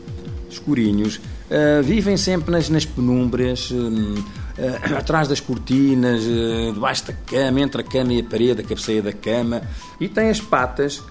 escurinhos, 0.48 1.16
uh, 1.16 1.82
vivem 1.82 2.16
sempre 2.16 2.50
nas, 2.50 2.68
nas 2.68 2.84
penumbras, 2.84 3.70
uh, 3.70 3.74
uh, 3.76 4.96
atrás 4.96 5.28
das 5.28 5.40
cortinas, 5.40 6.22
debaixo 6.72 7.06
da 7.06 7.12
cama, 7.12 7.60
entre 7.60 7.82
a 7.82 7.84
cama 7.84 8.12
e 8.14 8.20
a 8.20 8.24
parede, 8.24 8.60
a 8.60 8.64
cabeceira 8.64 9.02
da 9.02 9.12
cama, 9.12 9.62
e 10.00 10.08
têm 10.08 10.30
as 10.30 10.40
patas 10.40 11.02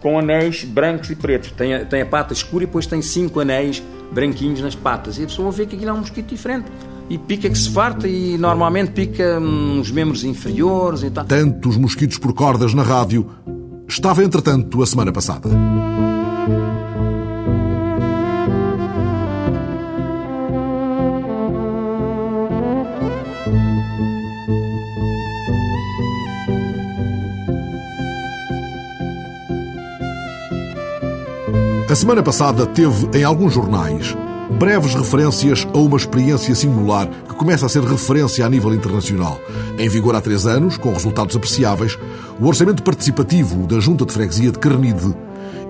com 0.00 0.18
anéis 0.18 0.64
brancos 0.64 1.10
e 1.10 1.16
pretos. 1.16 1.50
Tem 1.52 1.74
a, 1.74 1.84
tem 1.84 2.02
a 2.02 2.06
pata 2.06 2.32
escura 2.32 2.64
e 2.64 2.66
depois 2.66 2.86
tem 2.86 3.02
cinco 3.02 3.40
anéis 3.40 3.82
branquinhos 4.12 4.60
nas 4.60 4.74
patas. 4.74 5.18
E 5.18 5.24
a 5.24 5.26
pessoa 5.26 5.50
vê 5.50 5.66
que 5.66 5.76
aquilo 5.76 5.90
é 5.90 5.94
um 5.94 5.98
mosquito 5.98 6.28
diferente 6.28 6.66
e 7.10 7.16
pica 7.16 7.48
que 7.48 7.58
se 7.58 7.70
farta 7.70 8.06
e 8.06 8.36
normalmente 8.36 8.92
pica 8.92 9.38
hum, 9.40 9.80
os 9.80 9.90
membros 9.90 10.24
inferiores 10.24 11.02
e 11.02 11.10
tal. 11.10 11.24
Tantos 11.24 11.76
mosquitos 11.76 12.18
por 12.18 12.32
cordas 12.34 12.74
na 12.74 12.82
rádio. 12.82 13.28
Estava, 13.88 14.22
entretanto, 14.22 14.82
a 14.82 14.86
semana 14.86 15.10
passada. 15.10 15.48
A 31.90 31.94
semana 31.94 32.22
passada 32.22 32.66
teve 32.66 33.08
em 33.18 33.24
alguns 33.24 33.54
jornais 33.54 34.14
breves 34.58 34.94
referências 34.94 35.66
a 35.72 35.78
uma 35.78 35.96
experiência 35.96 36.54
singular 36.54 37.08
que 37.26 37.34
começa 37.34 37.64
a 37.64 37.68
ser 37.68 37.82
referência 37.82 38.44
a 38.44 38.48
nível 38.50 38.74
internacional. 38.74 39.40
Em 39.78 39.88
vigor 39.88 40.14
há 40.14 40.20
três 40.20 40.46
anos, 40.46 40.76
com 40.76 40.92
resultados 40.92 41.34
apreciáveis, 41.34 41.98
o 42.38 42.46
orçamento 42.46 42.82
participativo 42.82 43.66
da 43.66 43.80
Junta 43.80 44.04
de 44.04 44.12
Freguesia 44.12 44.52
de 44.52 44.58
Carnide 44.58 45.16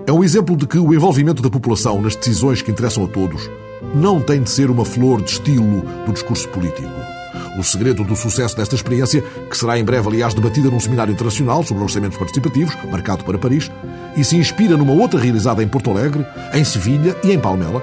é 0.09 0.13
um 0.13 0.25
exemplo 0.25 0.57
de 0.57 0.67
que 0.67 0.79
o 0.79 0.93
envolvimento 0.93 1.41
da 1.41 1.51
população 1.51 2.03
nas 2.03 2.17
decisões 2.17 2.63
que 2.63 2.73
interessam 2.73 3.05
a 3.05 3.09
todos 3.09 3.49
não 3.95 4.21
tem 4.21 4.43
de 4.43 4.51
ser 4.51 4.71
uma 4.71 4.85
flor 4.85 5.23
de 5.23 5.31
estilo 5.31 5.83
do 6.05 6.13
discurso 6.13 6.49
político. 6.49 6.89
O 7.57 7.63
segredo 7.63 8.03
do 8.03 8.17
sucesso 8.17 8.57
desta 8.57 8.75
experiência, 8.75 9.23
que 9.49 9.57
será 9.57 9.79
em 9.79 9.85
breve, 9.85 10.09
aliás, 10.09 10.35
debatida 10.35 10.69
num 10.69 10.81
seminário 10.81 11.13
internacional 11.13 11.63
sobre 11.63 11.85
orçamentos 11.85 12.19
participativos, 12.19 12.77
marcado 12.91 13.23
para 13.23 13.39
Paris, 13.39 13.71
e 14.19 14.25
se 14.25 14.37
inspira 14.37 14.77
numa 14.77 14.93
outra 14.93 15.21
realizada 15.21 15.63
em 15.63 15.69
Porto 15.69 15.91
Alegre, 15.91 16.27
em 16.53 16.65
Sevilha 16.65 17.17
e 17.23 17.31
em 17.31 17.39
Palmela, 17.39 17.81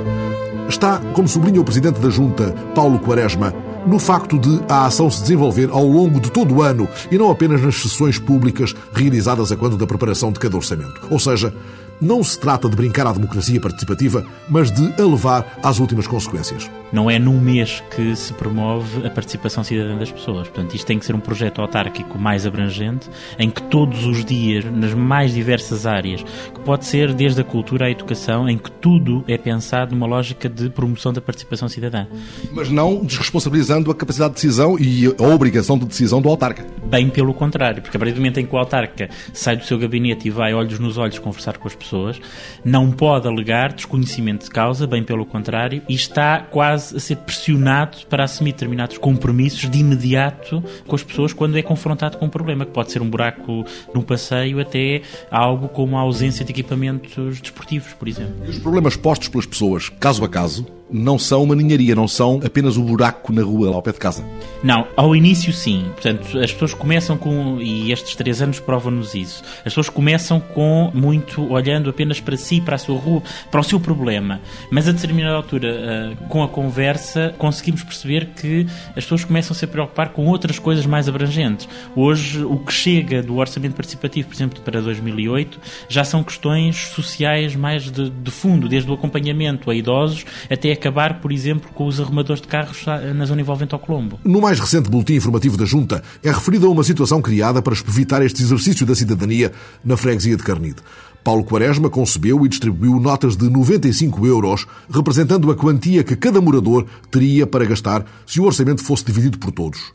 está, 0.68 1.00
como 1.14 1.28
sublinha 1.28 1.62
o 1.62 1.64
presidente 1.64 2.00
da 2.00 2.10
Junta, 2.10 2.54
Paulo 2.76 3.00
Quaresma, 3.00 3.54
no 3.88 4.00
facto 4.00 4.38
de 4.38 4.62
a 4.68 4.86
ação 4.86 5.10
se 5.10 5.22
desenvolver 5.22 5.70
ao 5.72 5.86
longo 5.88 6.20
de 6.20 6.32
todo 6.32 6.56
o 6.56 6.62
ano 6.62 6.88
e 7.10 7.18
não 7.18 7.30
apenas 7.30 7.62
nas 7.62 7.76
sessões 7.76 8.18
públicas 8.18 8.76
realizadas 8.92 9.52
a 9.52 9.56
quando 9.56 9.78
da 9.78 9.88
preparação 9.88 10.32
de 10.32 10.40
cada 10.40 10.58
orçamento. 10.58 11.02
Ou 11.10 11.20
seja, 11.20 11.54
não 12.02 12.24
se 12.24 12.40
trata 12.40 12.70
de 12.70 12.76
brincar 12.76 13.08
à 13.08 13.14
democracia 13.14 13.60
participativa, 13.60 14.26
mas 14.50 14.72
de 14.72 14.94
a 15.02 15.06
levar 15.06 15.60
às 15.64 15.80
últimas 15.80 16.08
consequências. 16.08 16.70
Não 16.92 17.10
é 17.10 17.20
num 17.20 17.40
mês 17.40 17.84
que 17.96 18.16
se 18.16 18.32
promove 18.34 19.06
a 19.06 19.10
participação 19.10 19.64
cidadã 19.64 19.98
das 19.98 20.12
pessoas. 20.12 20.48
Portanto, 20.48 20.76
isto 20.76 20.86
tem 20.86 21.00
que 21.00 21.06
ser 21.06 21.16
um 21.16 21.20
projeto 21.20 21.62
autárquico 21.62 22.18
mais 22.18 22.46
abrangente, 22.46 23.10
em 23.38 23.50
que 23.50 23.62
todos 23.64 24.06
os 24.06 24.24
dias, 24.24 24.64
nas 24.66 24.94
mais 24.94 25.34
diversas 25.34 25.86
áreas, 25.86 26.24
que 26.24 26.60
pode 26.62 26.86
ser 26.86 27.14
desde 27.14 27.42
a 27.42 27.44
cultura 27.44 27.88
à 27.88 27.92
educação, 27.92 28.48
em 28.48 28.58
que 28.58 28.72
tudo 28.72 29.24
é 29.28 29.38
pensado 29.38 29.94
numa 29.94 30.06
lógica 30.08 30.48
de 30.48 30.70
promoção 30.70 31.12
da 31.12 31.20
participação 31.20 31.68
cidadã. 31.68 32.06
Mas 32.52 32.70
não 32.70 33.04
desresponsabilizando 33.04 33.92
a 33.92 33.96
capacidade 33.96 34.36
de 34.36 34.36
decisão 34.36 34.78
e 34.80 35.06
a 35.08 35.24
obrigação 35.24 35.78
de 35.78 35.86
decisão 35.86 36.22
do 36.22 36.30
autarca. 36.30 36.66
Bem 36.86 37.10
pelo 37.10 37.34
contrário, 37.34 37.82
porque 37.82 37.98
a 37.98 38.00
partir 38.00 38.14
do 38.14 38.18
momento 38.18 38.40
em 38.40 38.46
que 38.46 38.56
o 38.56 38.58
autarca 38.58 39.10
sai 39.34 39.58
do 39.58 39.66
seu 39.66 39.78
gabinete 39.78 40.28
e 40.28 40.32
vai 40.32 40.54
olhos 40.54 40.80
nos 40.80 40.98
olhos 40.98 41.20
conversar 41.20 41.58
com 41.58 41.68
as 41.68 41.76
pessoas, 41.76 41.85
pessoas, 41.86 42.20
não 42.64 42.92
pode 42.92 43.28
alegar 43.28 43.72
desconhecimento 43.72 44.46
de 44.46 44.50
causa, 44.50 44.86
bem 44.86 45.04
pelo 45.04 45.26
contrário, 45.26 45.82
e 45.88 45.94
está 45.94 46.40
quase 46.40 46.98
a 46.98 47.00
ser 47.00 47.18
pressionado 47.18 48.00
para 48.10 48.24
assumir 48.24 48.52
determinados 48.52 48.98
compromissos 48.98 49.70
de 49.70 49.80
imediato 49.80 50.64
com 50.86 50.96
as 50.96 51.04
pessoas 51.04 51.32
quando 51.32 51.58
é 51.58 51.62
confrontado 51.62 52.18
com 52.18 52.26
um 52.26 52.30
problema, 52.30 52.66
que 52.66 52.72
pode 52.72 52.92
ser 52.92 53.02
um 53.02 53.10
buraco 53.10 53.66
num 53.94 54.02
passeio 54.02 54.60
até 54.60 55.02
algo 55.32 55.68
como 55.70 55.98
a 55.98 56.02
ausência 56.02 56.44
de 56.44 56.52
equipamentos 56.52 57.40
desportivos, 57.40 57.94
por 57.94 58.08
exemplo. 58.08 58.46
E 58.46 58.50
os 58.50 58.60
problemas 58.60 58.96
postos 58.96 59.28
pelas 59.30 59.46
pessoas, 59.46 59.90
caso 59.90 60.24
a 60.24 60.30
caso, 60.30 60.66
não 60.90 61.18
são 61.18 61.44
uma 61.44 61.56
ninharia, 61.56 61.96
não 61.96 62.08
são 62.08 62.40
apenas 62.46 62.78
o 62.78 62.82
um 62.82 62.86
buraco 62.86 63.34
na 63.34 63.42
rua 63.42 63.70
lá 63.70 63.76
ao 63.76 63.82
pé 63.82 63.92
de 63.92 64.00
casa. 64.00 64.24
Não, 64.64 64.88
ao 64.96 65.16
início 65.16 65.52
sim. 65.52 65.86
Portanto, 65.94 66.38
as 66.40 66.52
pessoas 66.52 66.74
começam 66.74 67.18
com, 67.18 67.60
e 67.60 67.92
estes 67.92 68.16
três 68.16 68.42
anos 68.42 68.60
provam-nos 68.60 69.16
isso, 69.16 69.44
as 69.60 69.64
pessoas 69.64 69.90
começam 69.90 70.40
com 70.40 70.92
muito 70.94 71.52
olhando 71.52 71.90
apenas 71.90 72.20
para 72.20 72.38
si, 72.38 72.62
para 72.62 72.76
a 72.76 72.78
sua 72.78 72.98
rua, 72.98 73.22
para 73.50 73.60
o 73.60 73.64
seu 73.64 73.80
problema. 73.80 74.42
Mas 74.70 74.88
a 74.88 74.92
determinada 74.92 75.36
altura, 75.36 76.16
uh, 76.22 76.28
com 76.28 76.44
a 76.44 76.48
conversa, 76.48 77.34
conseguimos 77.38 77.84
perceber 77.84 78.28
que 78.36 78.66
as 78.90 79.04
pessoas 79.04 79.24
começam 79.24 79.54
a 79.54 79.58
se 79.58 79.68
preocupar 79.68 80.10
com 80.10 80.26
outras 80.28 80.60
coisas 80.60 80.86
mais 80.86 81.10
abrangentes. 81.10 81.68
Hoje, 81.96 82.44
o 82.44 82.58
que 82.58 82.72
chega 82.72 83.22
do 83.24 83.38
orçamento 83.38 83.76
participativo, 83.76 84.28
por 84.28 84.36
exemplo, 84.36 84.62
para 84.62 84.82
2008, 84.82 85.60
já 85.90 86.04
são 86.04 86.24
questões 86.24 86.76
sociais 86.88 87.56
mais 87.56 87.90
de, 87.92 88.10
de 88.10 88.32
fundo, 88.32 88.70
desde 88.70 88.90
o 88.90 88.94
acompanhamento 88.94 89.70
a 89.70 89.76
idosos 89.76 90.26
até 90.50 90.75
acabar, 90.76 91.20
por 91.20 91.32
exemplo, 91.32 91.70
com 91.74 91.88
os 91.88 92.00
arrumadores 92.00 92.42
de 92.42 92.48
carros 92.48 92.86
na 93.16 93.26
zona 93.26 93.42
envolvente 93.42 93.74
ao 93.74 93.80
Colombo. 93.80 94.20
No 94.24 94.42
mais 94.42 94.60
recente 94.60 94.90
boletim 94.90 95.16
informativo 95.16 95.58
da 95.58 95.66
Junta, 95.66 96.04
é 96.24 96.30
referida 96.30 96.68
a 96.68 96.70
uma 96.70 96.84
situação 96.84 97.22
criada 97.22 97.62
para 97.62 97.74
evitar 97.74 98.24
este 98.24 98.44
exercício 98.44 98.86
da 98.86 98.96
cidadania 98.96 99.52
na 99.84 99.98
freguesia 99.98 100.38
de 100.38 100.44
Carnide. 100.44 100.82
Paulo 101.24 101.44
Quaresma 101.44 101.90
concebeu 101.90 102.46
e 102.46 102.50
distribuiu 102.50 103.00
notas 103.00 103.36
de 103.36 103.50
95 103.50 104.28
euros, 104.28 104.68
representando 104.88 105.50
a 105.50 105.56
quantia 105.56 106.04
que 106.04 106.16
cada 106.16 106.40
morador 106.40 106.86
teria 107.10 107.48
para 107.48 107.66
gastar 107.66 108.06
se 108.28 108.40
o 108.40 108.44
orçamento 108.44 108.84
fosse 108.84 109.06
dividido 109.06 109.40
por 109.40 109.52
todos. 109.52 109.92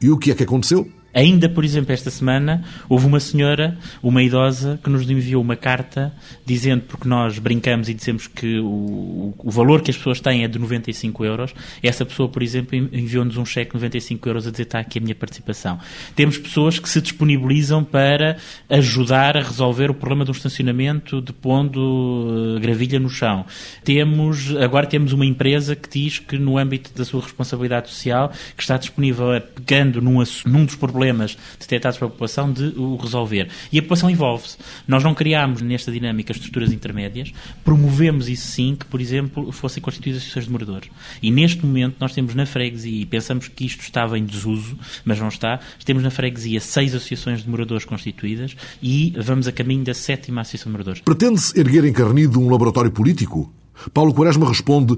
E 0.00 0.10
o 0.10 0.18
que 0.18 0.30
é 0.30 0.34
que 0.34 0.42
aconteceu? 0.42 0.86
Ainda, 1.16 1.48
por 1.48 1.64
exemplo, 1.64 1.94
esta 1.94 2.10
semana, 2.10 2.62
houve 2.90 3.06
uma 3.06 3.18
senhora, 3.18 3.78
uma 4.02 4.22
idosa, 4.22 4.78
que 4.84 4.90
nos 4.90 5.08
enviou 5.08 5.40
uma 5.40 5.56
carta 5.56 6.12
dizendo, 6.44 6.82
porque 6.82 7.08
nós 7.08 7.38
brincamos 7.38 7.88
e 7.88 7.94
dizemos 7.94 8.26
que 8.26 8.58
o, 8.58 9.32
o 9.38 9.50
valor 9.50 9.80
que 9.80 9.90
as 9.90 9.96
pessoas 9.96 10.20
têm 10.20 10.44
é 10.44 10.48
de 10.48 10.58
95 10.58 11.24
euros. 11.24 11.54
Essa 11.82 12.04
pessoa, 12.04 12.28
por 12.28 12.42
exemplo, 12.42 12.76
enviou-nos 12.76 13.38
um 13.38 13.46
cheque 13.46 13.70
de 13.70 13.76
95 13.76 14.28
euros 14.28 14.46
a 14.46 14.50
dizer 14.50 14.64
está 14.64 14.78
aqui 14.78 14.98
a 14.98 15.00
minha 15.00 15.14
participação. 15.14 15.78
Temos 16.14 16.36
pessoas 16.36 16.78
que 16.78 16.86
se 16.86 17.00
disponibilizam 17.00 17.82
para 17.82 18.36
ajudar 18.68 19.38
a 19.38 19.40
resolver 19.40 19.90
o 19.90 19.94
problema 19.94 20.22
do 20.22 20.32
estacionamento 20.32 21.22
de 21.22 21.32
pondo 21.32 21.80
uh, 21.80 22.60
gravilha 22.60 23.00
no 23.00 23.08
chão. 23.08 23.46
Temos, 23.82 24.54
agora 24.56 24.86
temos 24.86 25.14
uma 25.14 25.24
empresa 25.24 25.74
que 25.74 25.88
diz 25.88 26.18
que 26.18 26.36
no 26.36 26.58
âmbito 26.58 26.90
da 26.94 27.06
sua 27.06 27.22
responsabilidade 27.22 27.88
social, 27.88 28.30
que 28.54 28.62
está 28.62 28.76
disponível, 28.76 29.28
pegando 29.54 30.02
num, 30.02 30.22
num 30.44 30.66
dos 30.66 30.74
problemas 30.74 31.05
problemas 31.06 31.38
detectados 31.58 31.98
pela 31.98 32.10
população, 32.10 32.52
de 32.52 32.74
o 32.76 32.96
resolver. 32.96 33.48
E 33.70 33.78
a 33.78 33.82
população 33.82 34.10
envolve-se. 34.10 34.56
Nós 34.88 35.04
não 35.04 35.14
criámos 35.14 35.62
nesta 35.62 35.92
dinâmica 35.92 36.32
estruturas 36.32 36.72
intermédias, 36.72 37.32
promovemos 37.64 38.28
isso 38.28 38.48
sim, 38.48 38.76
que, 38.78 38.86
por 38.86 39.00
exemplo, 39.00 39.52
fossem 39.52 39.82
constituídas 39.82 40.22
associações 40.22 40.46
de 40.46 40.50
moradores. 40.50 40.90
E 41.22 41.30
neste 41.30 41.64
momento 41.64 41.96
nós 42.00 42.12
temos 42.12 42.34
na 42.34 42.44
freguesia, 42.44 43.02
e 43.02 43.06
pensamos 43.06 43.48
que 43.48 43.64
isto 43.64 43.80
estava 43.80 44.18
em 44.18 44.24
desuso, 44.24 44.76
mas 45.04 45.20
não 45.20 45.28
está, 45.28 45.60
temos 45.84 46.02
na 46.02 46.10
freguesia 46.10 46.60
seis 46.60 46.94
associações 46.94 47.42
de 47.42 47.48
moradores 47.48 47.84
constituídas 47.84 48.56
e 48.82 49.14
vamos 49.16 49.46
a 49.46 49.52
caminho 49.52 49.84
da 49.84 49.94
sétima 49.94 50.40
associação 50.40 50.70
de 50.70 50.72
moradores. 50.72 51.00
Pretende-se 51.00 51.58
erguer 51.58 51.84
em 51.84 51.92
Carnido 51.92 52.40
um 52.40 52.50
laboratório 52.50 52.90
político? 52.90 53.52
Paulo 53.92 54.12
Quaresma 54.12 54.48
responde 54.48 54.96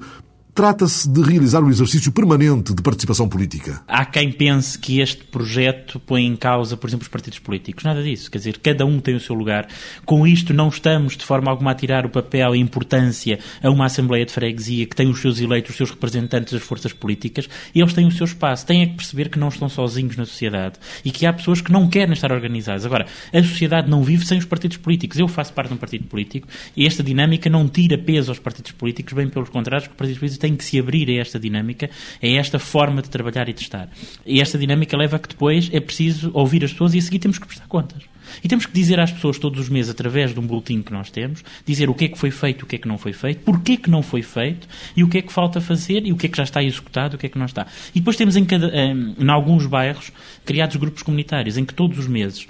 Trata-se 0.59 1.09
de 1.09 1.23
realizar 1.23 1.63
um 1.63 1.71
exercício 1.71 2.11
permanente 2.11 2.75
de 2.75 2.83
participação 2.83 3.29
política. 3.29 3.81
Há 3.87 4.05
quem 4.05 4.33
pense 4.33 4.77
que 4.77 4.99
este 4.99 5.23
projeto 5.23 6.01
põe 6.01 6.27
em 6.27 6.35
causa, 6.35 6.77
por 6.77 6.91
exemplo, 6.91 7.05
os 7.05 7.09
partidos 7.09 7.39
políticos. 7.39 7.85
Nada 7.85 8.03
disso. 8.03 8.29
Quer 8.29 8.39
dizer, 8.39 8.59
cada 8.59 8.85
um 8.85 8.99
tem 8.99 9.15
o 9.15 9.21
seu 9.21 9.37
lugar. 9.37 9.69
Com 10.05 10.27
isto, 10.27 10.53
não 10.53 10.67
estamos, 10.67 11.17
de 11.17 11.25
forma 11.25 11.49
alguma, 11.49 11.71
a 11.71 11.75
tirar 11.77 12.05
o 12.05 12.11
papel 12.11 12.57
e 12.57 12.59
importância 12.59 13.39
a 13.63 13.71
uma 13.71 13.85
Assembleia 13.87 14.27
de 14.27 14.33
Freguesia 14.33 14.85
que 14.85 14.97
tem 14.97 15.09
os 15.09 15.21
seus 15.21 15.41
eleitos, 15.41 15.71
os 15.71 15.77
seus 15.77 15.91
representantes 15.93 16.53
das 16.53 16.63
forças 16.63 16.93
políticas, 16.93 17.49
e 17.73 17.81
eles 17.81 17.95
têm 17.95 18.09
o 18.09 18.11
seu 18.11 18.25
espaço. 18.25 18.67
Têm 18.67 18.85
que 18.89 18.97
perceber 18.97 19.29
que 19.29 19.39
não 19.39 19.51
estão 19.51 19.69
sozinhos 19.69 20.17
na 20.17 20.27
sociedade 20.27 20.81
e 21.05 21.13
que 21.13 21.25
há 21.25 21.33
pessoas 21.33 21.61
que 21.61 21.71
não 21.71 21.87
querem 21.87 22.15
estar 22.15 22.33
organizadas. 22.33 22.85
Agora, 22.85 23.07
a 23.33 23.43
sociedade 23.45 23.89
não 23.89 24.03
vive 24.03 24.27
sem 24.27 24.37
os 24.37 24.45
partidos 24.45 24.79
políticos. 24.79 25.21
Eu 25.21 25.29
faço 25.29 25.53
parte 25.53 25.69
de 25.69 25.75
um 25.75 25.79
partido 25.79 26.09
político 26.09 26.49
e 26.77 26.85
esta 26.85 27.05
dinâmica 27.05 27.49
não 27.49 27.69
tira 27.69 27.97
peso 27.97 28.33
aos 28.33 28.41
partidos 28.41 28.73
políticos, 28.73 29.13
bem 29.13 29.29
pelo 29.29 29.47
contrário, 29.47 29.87
os 29.87 29.95
partidos 29.95 30.19
políticos 30.19 30.48
têm 30.48 30.48
tem 30.49 30.57
que 30.57 30.65
se 30.65 30.79
abrir 30.79 31.11
a 31.11 31.21
esta 31.21 31.39
dinâmica, 31.39 31.91
a 32.23 32.27
esta 32.27 32.59
forma 32.59 33.03
de 33.03 33.11
trabalhar 33.11 33.49
e 33.49 33.53
de 33.53 33.61
estar. 33.61 33.89
E 34.25 34.41
esta 34.41 34.57
dinâmica 34.57 34.97
leva 34.97 35.17
a 35.17 35.19
que 35.19 35.29
depois 35.29 35.69
é 35.73 35.79
preciso 35.79 36.31
ouvir 36.33 36.65
as 36.65 36.73
pessoas 36.73 36.95
e 36.95 36.99
a 36.99 37.03
seguir 37.03 37.19
temos 37.19 37.39
que 37.39 37.47
prestar 37.47 37.67
contas. 37.67 38.03
E 38.43 38.49
temos 38.49 38.67
que 38.67 38.73
dizer 38.73 39.01
às 39.01 39.11
pessoas 39.11 39.39
todos 39.39 39.59
os 39.59 39.69
meses, 39.69 39.91
através 39.91 40.35
de 40.35 40.41
um 40.41 40.47
boletim 40.47 40.83
que 40.83 40.93
nós 40.93 41.11
temos, 41.11 41.43
dizer 41.65 41.89
o 41.89 41.95
que 41.95 42.07
é 42.07 42.09
que 42.09 42.19
foi 42.19 42.31
feito, 42.31 42.63
o 42.63 42.67
que 42.67 42.77
é 42.77 42.79
que 42.79 42.89
não 42.89 42.99
foi 42.99 43.13
feito, 43.13 43.41
porquê 43.43 43.77
que 43.77 43.91
não 43.91 44.03
foi 44.03 44.23
feito 44.23 44.69
e 44.95 45.03
o 45.03 45.09
que 45.09 45.19
é 45.19 45.23
que 45.23 45.33
falta 45.33 45.61
fazer 45.61 46.07
e 46.07 46.13
o 46.13 46.17
que 46.17 46.27
é 46.27 46.29
que 46.29 46.37
já 46.37 46.45
está 46.45 46.63
executado, 46.63 47.17
o 47.17 47.19
que 47.19 47.27
é 47.27 47.29
que 47.29 47.39
não 47.39 47.47
está. 47.47 47.67
E 47.95 48.01
depois 48.01 48.17
temos 48.17 48.37
em, 48.37 48.45
cada, 48.45 48.69
em, 48.69 49.15
em 49.19 49.29
alguns 49.31 49.67
bairros 49.67 50.13
criados 50.45 50.77
grupos 50.77 51.03
comunitários 51.03 51.57
em 51.57 51.65
que 51.65 51.75
todos 51.75 51.99
os 51.99 52.07
meses 52.07 52.47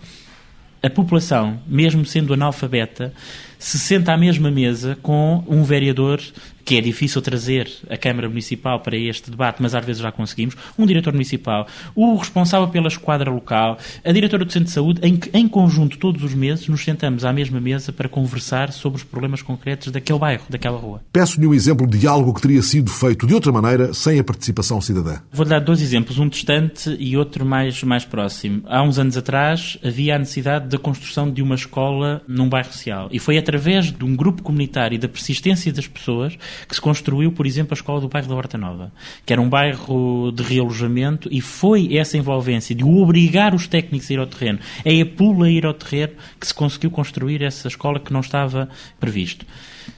a 0.82 0.88
população, 0.88 1.60
mesmo 1.66 2.04
sendo 2.04 2.32
analfabeta, 2.32 3.12
se 3.58 3.78
senta 3.78 4.12
à 4.12 4.16
mesma 4.16 4.50
mesa 4.50 4.96
com 5.02 5.42
um 5.48 5.64
vereador 5.64 6.20
que 6.68 6.76
é 6.76 6.82
difícil 6.82 7.22
trazer 7.22 7.66
a 7.88 7.96
Câmara 7.96 8.28
Municipal 8.28 8.78
para 8.80 8.94
este 8.94 9.30
debate, 9.30 9.56
mas 9.62 9.74
às 9.74 9.82
vezes 9.82 10.02
já 10.02 10.12
conseguimos, 10.12 10.54
um 10.78 10.84
diretor 10.84 11.14
municipal, 11.14 11.66
o 11.94 12.14
responsável 12.14 12.68
pela 12.68 12.88
esquadra 12.88 13.30
local, 13.30 13.78
a 14.04 14.12
diretora 14.12 14.44
do 14.44 14.52
Centro 14.52 14.66
de 14.66 14.72
Saúde, 14.72 15.00
em 15.02 15.16
que, 15.16 15.30
em 15.32 15.48
conjunto, 15.48 15.96
todos 15.96 16.22
os 16.22 16.34
meses, 16.34 16.68
nos 16.68 16.84
sentamos 16.84 17.24
à 17.24 17.32
mesma 17.32 17.58
mesa 17.58 17.90
para 17.90 18.06
conversar 18.06 18.70
sobre 18.70 18.98
os 18.98 19.02
problemas 19.02 19.40
concretos 19.40 19.90
daquele 19.90 20.18
bairro, 20.18 20.44
daquela 20.50 20.76
rua. 20.76 21.00
Peço-lhe 21.10 21.46
um 21.46 21.54
exemplo 21.54 21.86
de 21.86 22.06
algo 22.06 22.34
que 22.34 22.42
teria 22.42 22.60
sido 22.60 22.90
feito 22.90 23.26
de 23.26 23.32
outra 23.32 23.50
maneira 23.50 23.94
sem 23.94 24.18
a 24.18 24.24
participação 24.24 24.78
cidadã. 24.78 25.20
Vou 25.32 25.46
dar 25.46 25.60
dois 25.60 25.80
exemplos, 25.80 26.18
um 26.18 26.28
distante 26.28 26.94
e 27.00 27.16
outro 27.16 27.46
mais, 27.46 27.82
mais 27.82 28.04
próximo. 28.04 28.60
Há 28.66 28.82
uns 28.82 28.98
anos 28.98 29.16
atrás 29.16 29.78
havia 29.82 30.16
a 30.16 30.18
necessidade 30.18 30.68
da 30.68 30.76
construção 30.76 31.30
de 31.30 31.40
uma 31.40 31.54
escola 31.54 32.20
num 32.28 32.46
bairro 32.46 32.70
social 32.70 33.08
e 33.10 33.18
foi 33.18 33.38
através 33.38 33.90
de 33.90 34.04
um 34.04 34.14
grupo 34.14 34.42
comunitário 34.42 34.96
e 34.96 34.98
da 34.98 35.08
persistência 35.08 35.72
das 35.72 35.86
pessoas 35.86 36.36
que 36.66 36.74
se 36.74 36.80
construiu, 36.80 37.32
por 37.32 37.46
exemplo, 37.46 37.72
a 37.72 37.76
escola 37.76 38.00
do 38.00 38.08
bairro 38.08 38.28
da 38.28 38.34
Horta 38.34 38.58
Nova, 38.58 38.92
que 39.24 39.32
era 39.32 39.42
um 39.42 39.48
bairro 39.48 40.32
de 40.32 40.42
realojamento 40.42 41.28
e 41.30 41.40
foi 41.40 41.96
essa 41.96 42.16
envolvência 42.16 42.74
de 42.74 42.84
obrigar 42.84 43.54
os 43.54 43.66
técnicos 43.66 44.10
a 44.10 44.14
ir 44.14 44.18
ao 44.18 44.26
terreno, 44.26 44.58
é 44.84 45.00
a 45.00 45.06
pula 45.06 45.50
ir 45.50 45.66
ao 45.66 45.74
terreno 45.74 46.14
que 46.40 46.46
se 46.46 46.54
conseguiu 46.54 46.90
construir 46.90 47.42
essa 47.42 47.68
escola 47.68 48.00
que 48.00 48.12
não 48.12 48.20
estava 48.20 48.68
previsto. 48.98 49.44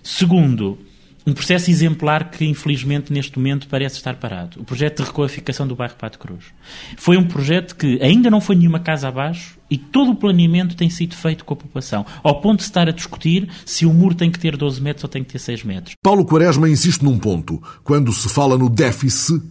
Segundo, 0.03 0.79
um 1.27 1.33
processo 1.33 1.71
exemplar 1.71 2.31
que, 2.31 2.47
infelizmente, 2.47 3.13
neste 3.13 3.39
momento 3.39 3.69
parece 3.69 3.97
estar 3.97 4.17
parado. 4.17 4.61
O 4.61 4.65
projeto 4.65 5.03
de 5.03 5.09
requalificação 5.09 5.67
do 5.67 5.77
bairro 5.77 5.95
Pato 5.97 6.19
Cruz. 6.19 6.47
Foi 6.97 7.17
um 7.17 7.25
projeto 7.25 7.77
que 7.77 8.01
ainda 8.03 8.31
não 8.31 8.41
foi 8.41 8.57
nenhuma 8.57 8.81
casa 8.81 9.09
abaixo 9.09 9.60
e 9.71 9.79
todo 9.79 10.11
o 10.11 10.17
planeamento 10.17 10.77
tem 10.77 10.91
sido 10.91 11.15
feito 11.15 11.45
com 11.45 11.55
a 11.55 11.57
população, 11.57 12.05
ao 12.23 12.41
ponto 12.41 12.59
de 12.59 12.65
estar 12.65 12.89
a 12.89 12.93
discutir 12.93 13.49
se 13.65 13.87
o 13.87 13.93
muro 13.93 14.15
tem 14.15 14.31
que 14.31 14.39
ter 14.39 14.57
12 14.57 14.81
metros 14.81 15.05
ou 15.05 15.09
tem 15.09 15.23
que 15.23 15.33
ter 15.33 15.39
6 15.39 15.65
metros. 15.65 15.95
Paulo 16.03 16.25
Quaresma 16.25 16.69
insiste 16.69 17.03
num 17.03 17.19
ponto. 17.19 17.63
Quando 17.85 18.13
se 18.13 18.29
fala 18.29 18.59
no 18.59 18.69
déficit, 18.69 19.43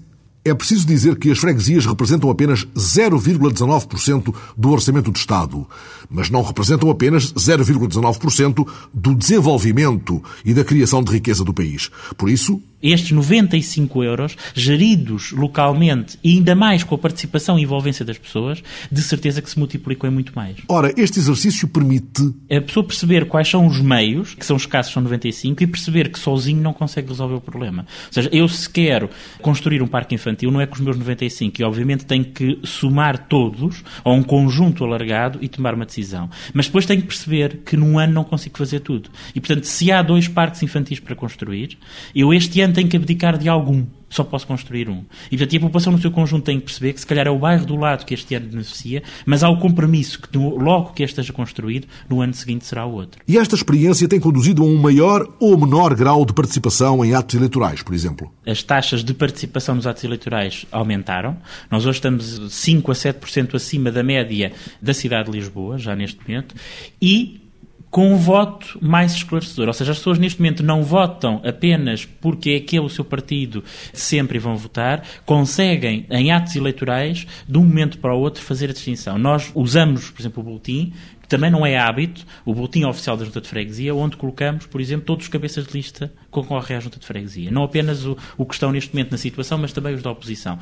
é 0.44 0.54
preciso 0.54 0.88
dizer 0.88 1.18
que 1.18 1.30
as 1.32 1.38
freguesias 1.38 1.86
representam 1.86 2.30
apenas 2.30 2.66
0,19% 2.66 4.34
do 4.58 4.70
orçamento 4.70 5.12
do 5.12 5.18
Estado, 5.18 5.68
mas 6.10 6.30
não 6.30 6.42
representam 6.42 6.90
apenas 6.90 7.34
0,19% 7.34 8.68
do 8.94 9.16
desenvolvimento 9.16 10.24
e 10.44 10.54
da 10.54 10.64
criação 10.64 11.04
de 11.04 11.12
riqueza 11.12 11.44
do 11.44 11.54
país. 11.54 11.90
Por 12.18 12.30
isso, 12.30 12.62
estes 12.82 13.12
95 13.12 14.04
euros, 14.04 14.38
geridos 14.54 15.32
localmente 15.32 16.18
e 16.24 16.32
ainda 16.32 16.56
mais 16.56 16.84
com 16.84 16.96
a 16.96 16.98
participação 16.98 17.58
e 17.60 17.64
envolvência 17.64 18.06
das 18.06 18.18
pessoas, 18.18 18.64
de 18.92 19.02
certeza 19.02 19.42
que 19.42 19.50
se 19.50 19.60
multiplicam 19.60 20.10
em 20.10 20.14
muito 20.14 20.34
mais. 20.36 20.58
Ora, 20.68 20.94
este 20.98 21.20
exercício 21.20 21.68
permite. 21.68 22.34
A 22.50 22.62
pessoa 22.62 22.86
perceber 22.86 23.26
quais 23.26 23.48
são 23.48 23.66
os 23.66 23.80
meios, 23.80 24.34
que 24.34 24.46
são 24.46 24.58
escassos, 24.58 24.94
são 24.94 25.04
95, 25.04 25.64
e 25.64 25.68
perceber 25.68 26.10
que 26.10 26.20
sozinho 26.20 26.62
não 26.62 26.74
consegue 26.74 27.10
resolver 27.10 27.36
o 27.36 27.42
problema. 27.42 27.86
Ou 28.08 28.14
seja, 28.14 28.30
eu 28.32 28.48
se 28.48 28.70
quero 28.70 29.10
construir 29.42 29.82
um 29.82 29.88
parque 29.88 30.16
infantil, 30.16 30.52
não 30.52 30.62
é 30.62 30.66
com 30.66 30.76
os 30.76 30.82
meus 30.82 30.98
95, 30.98 31.62
e 31.62 31.64
obviamente 31.64 32.06
tenho 32.06 32.26
que 32.26 32.60
somar 32.64 33.28
todos, 33.28 33.84
a 34.04 34.12
um 34.12 34.24
conjunto 34.24 34.84
alargado, 34.84 35.40
e 35.42 35.48
tomar 35.48 35.74
uma 35.74 35.86
decisão. 35.86 36.30
Mas 36.54 36.68
depois 36.68 36.86
tenho 36.86 37.02
que 37.02 37.08
perceber 37.08 37.62
que 37.66 37.78
num 37.78 38.00
ano 38.00 38.14
não 38.14 38.24
consigo 38.24 38.58
fazer 38.58 38.80
tudo. 38.80 39.10
E 39.36 39.40
portanto, 39.40 39.66
se 39.66 39.92
há 39.92 40.02
dois 40.02 40.28
parques 40.28 40.64
infantis 40.64 41.00
para 41.00 41.16
construir, 41.16 41.78
eu 42.16 42.34
este 42.34 42.62
ano 42.62 42.69
tem 42.74 42.88
que 42.88 42.98
abdicar 42.98 43.38
de 43.38 43.50
algum. 43.50 43.86
Só 44.10 44.24
posso 44.24 44.48
construir 44.48 44.90
um. 44.90 45.04
E, 45.32 45.38
portanto, 45.38 45.58
a 45.58 45.60
população 45.60 45.94
no 45.94 46.00
seu 46.00 46.10
conjunto 46.10 46.44
tem 46.44 46.60
que 46.60 46.66
perceber 46.66 46.94
que 46.94 47.00
se 47.00 47.06
calhar 47.06 47.28
é 47.28 47.30
o 47.30 47.38
bairro 47.38 47.64
do 47.66 47.76
lado 47.76 48.06
que 48.06 48.16
este 48.16 48.34
ano 48.34 48.48
beneficia, 48.48 49.04
mas 49.24 49.44
há 49.44 49.50
o 49.50 49.60
compromisso 49.60 50.20
que 50.20 50.36
logo 50.36 50.94
que 50.94 51.04
este 51.04 51.20
esteja 51.20 51.32
construído, 51.32 51.88
no 52.10 52.20
ano 52.20 52.34
seguinte 52.34 52.66
será 52.66 52.88
o 52.88 52.94
outro. 52.94 53.22
E 53.28 53.38
esta 53.38 53.56
experiência 53.56 54.08
tem 54.08 54.20
conduzido 54.20 54.64
a 54.64 54.66
um 54.66 54.78
maior 54.78 55.28
ou 55.40 55.56
menor 55.56 55.94
grau 55.94 56.26
de 56.26 56.34
participação 56.34 57.06
em 57.06 57.14
atos 57.14 57.36
eleitorais, 57.36 57.84
por 57.84 57.94
exemplo? 57.94 58.32
As 58.48 58.64
taxas 58.64 59.04
de 59.04 59.14
participação 59.14 59.76
nos 59.76 59.86
atos 59.86 60.04
eleitorais 60.04 60.66
aumentaram. 60.72 61.38
Nós 61.70 61.86
hoje 61.86 62.00
estamos 62.00 62.42
5 62.50 62.92
a 62.92 62.96
7% 62.96 63.56
acima 63.56 63.92
da 63.92 64.02
média 64.02 64.52
da 64.82 64.94
cidade 64.94 65.30
de 65.30 65.38
Lisboa, 65.38 65.78
já 65.78 65.96
neste 65.96 66.20
momento, 66.28 66.56
e 67.00 67.49
com 67.90 68.14
um 68.14 68.18
voto 68.18 68.78
mais 68.82 69.14
esclarecedor. 69.14 69.68
Ou 69.68 69.74
seja, 69.74 69.92
as 69.92 69.98
pessoas 69.98 70.20
neste 70.20 70.40
momento 70.40 70.64
não 70.64 70.84
votam 70.84 71.42
apenas 71.44 72.06
porque 72.06 72.52
é 72.52 72.56
aquele 72.58 72.86
o 72.86 72.90
seu 72.90 73.04
partido 73.04 73.64
sempre 73.94 74.38
vão 74.38 74.56
votar, 74.56 75.04
conseguem, 75.26 76.06
em 76.10 76.32
atos 76.32 76.56
eleitorais, 76.56 77.26
de 77.48 77.58
um 77.58 77.64
momento 77.64 77.98
para 77.98 78.14
o 78.14 78.20
outro, 78.20 78.44
fazer 78.44 78.70
a 78.70 78.74
distinção. 78.74 79.18
Nós 79.18 79.52
usamos, 79.56 80.10
por 80.10 80.22
exemplo, 80.22 80.42
o 80.42 80.46
boletim, 80.46 80.94
que 81.22 81.28
também 81.28 81.50
não 81.50 81.66
é 81.66 81.78
hábito, 81.78 82.26
o 82.46 82.54
boletim 82.54 82.84
oficial 82.86 83.18
da 83.18 83.26
Junta 83.26 83.42
de 83.42 83.48
Freguesia, 83.48 83.94
onde 83.96 84.18
colocamos, 84.18 84.66
por 84.66 84.80
exemplo, 84.80 85.06
todos 85.06 85.26
os 85.26 85.30
cabeças 85.30 85.66
de 85.66 85.74
lista 85.74 86.08
que 86.08 86.30
concorrem 86.32 86.78
à 86.78 86.80
Junta 86.80 87.00
de 87.00 87.06
Freguesia. 87.06 87.52
Não 87.52 87.64
apenas 87.64 88.06
o, 88.06 88.18
o 88.38 88.46
que 88.46 88.54
estão 88.54 88.72
neste 88.72 88.94
momento 88.94 89.12
na 89.12 89.18
situação, 89.18 89.58
mas 89.58 89.74
também 89.74 89.96
os 89.96 90.04
da 90.04 90.12
oposição. 90.12 90.60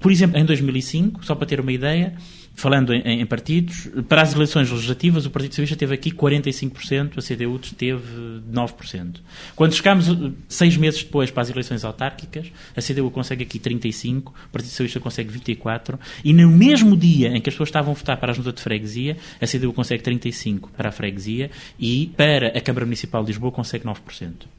Por 0.00 0.10
exemplo, 0.10 0.38
em 0.38 0.44
2005, 0.44 1.24
só 1.24 1.34
para 1.34 1.46
ter 1.46 1.60
uma 1.60 1.72
ideia, 1.72 2.14
falando 2.54 2.94
em, 2.94 3.20
em, 3.20 3.26
partidos, 3.26 3.88
para 4.08 4.22
as 4.22 4.32
eleições 4.32 4.70
legislativas, 4.70 5.26
o 5.26 5.30
Partido 5.30 5.52
Socialista 5.52 5.76
teve 5.76 5.94
aqui 5.94 6.10
45%, 6.12 7.18
a 7.18 7.20
CDU 7.20 7.58
teve 7.76 8.40
9%. 8.50 9.16
Quando 9.56 9.74
chegámos 9.74 10.08
eh, 10.08 10.30
seis 10.48 10.76
meses 10.76 11.02
depois 11.02 11.30
para 11.30 11.42
as 11.42 11.50
eleições 11.50 11.84
autárquicas, 11.84 12.50
a 12.76 12.80
CDU 12.80 13.10
consegue 13.10 13.42
aqui 13.42 13.58
35%, 13.58 14.28
o 14.28 14.32
Partido 14.52 14.70
Socialista 14.70 15.00
consegue 15.00 15.36
24%, 15.36 15.98
e 16.24 16.32
no 16.32 16.48
mesmo 16.48 16.96
dia 16.96 17.28
em 17.28 17.40
que 17.40 17.48
as 17.48 17.54
pessoas 17.54 17.68
estavam 17.68 17.92
a 17.92 17.94
votar 17.94 18.16
para 18.18 18.30
a 18.30 18.34
Junta 18.34 18.52
de 18.52 18.62
Freguesia, 18.62 19.16
a 19.40 19.46
CDU 19.46 19.72
consegue 19.72 20.02
35% 20.02 20.68
para 20.76 20.90
a 20.90 20.92
Freguesia 20.92 21.50
e 21.78 22.12
para 22.16 22.56
a 22.56 22.60
Câmara 22.60 22.86
Municipal 22.86 23.22
de 23.22 23.28
Lisboa 23.28 23.50
consegue 23.50 23.84
9%. 23.84 23.96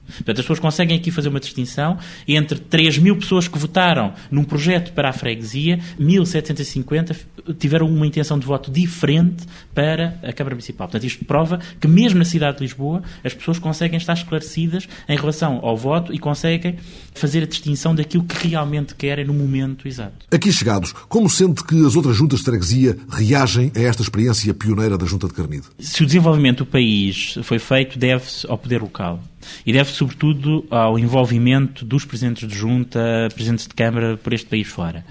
Portanto, 0.06 0.30
as 0.30 0.38
pessoas 0.38 0.60
conseguem 0.60 0.98
aqui 0.98 1.10
fazer 1.12 1.30
uma 1.30 1.40
distinção 1.40 1.98
entre 2.28 2.60
3 2.60 3.00
mil 3.00 3.18
pessoas 3.18 3.48
que 3.48 3.58
votaram 3.58 4.14
num 4.30 4.44
projeto 4.44 4.92
para 4.94 5.10
a 5.10 5.14
freguesia, 5.14 5.80
1.750 6.00 7.16
tiveram 7.58 7.85
uma 7.93 8.08
intenção 8.08 8.39
de 8.39 8.45
voto 8.45 8.71
diferente 8.71 9.45
para 9.74 10.19
a 10.24 10.34
Câmara 10.34 10.56
Municipal. 10.56 10.88
Portanto, 10.88 11.06
isto 11.06 11.26
prova 11.26 11.60
que 11.80 11.88
mesmo 11.88 12.19
na 12.19 12.26
cidade 12.26 12.58
de 12.58 12.63
Lisboa 12.63 13.04
as 13.24 13.34
pessoas 13.34 13.60
conseguem 13.60 13.98
estar 13.98 14.13
esclarecidas 14.13 14.88
em 15.08 15.17
relação 15.17 15.60
ao 15.62 15.76
voto 15.76 16.13
e 16.13 16.19
conseguem 16.19 16.78
fazer 17.13 17.43
a 17.43 17.45
distinção 17.45 17.93
daquilo 17.95 18.24
que 18.24 18.48
realmente 18.48 18.95
querem 18.95 19.26
no 19.26 19.34
momento 19.34 19.88
exato. 19.88 20.26
Aqui 20.32 20.52
chegados, 20.52 20.93
como 21.08 21.30
sente 21.30 21.63
que 21.63 21.86
as 21.86 21.95
outras 21.95 22.15
juntas 22.15 22.39
de 22.39 22.45
freguesia 22.45 22.98
reagem 23.10 23.71
a 23.76 23.80
esta 23.80 24.02
experiência 24.02 24.54
pioneira 24.54 24.98
da 24.98 25.06
Junta 25.06 25.28
de 25.28 25.34
Carnide? 25.34 25.65
Se 25.80 26.04
o 26.04 26.06
desenvolvimento 26.06 26.60
do 26.60 26.65
país 26.65 27.38
foi 27.43 27.60
feito, 27.60 27.98
deve-se 27.98 28.50
ao 28.50 28.58
poder 28.58 28.82
local. 28.82 29.19
E 29.66 29.74
deve 29.74 29.92
sobretudo 29.92 30.66
ao 30.70 30.98
envolvimento 30.98 31.86
dos 31.86 32.06
presidentes 32.06 32.48
de 32.48 32.56
junta, 32.56 33.28
presidentes 33.34 33.68
de 33.68 33.74
Câmara 33.74 34.18
por 34.18 34.34
este 34.34 34.48
país 34.48 34.68
fora. 34.68 35.06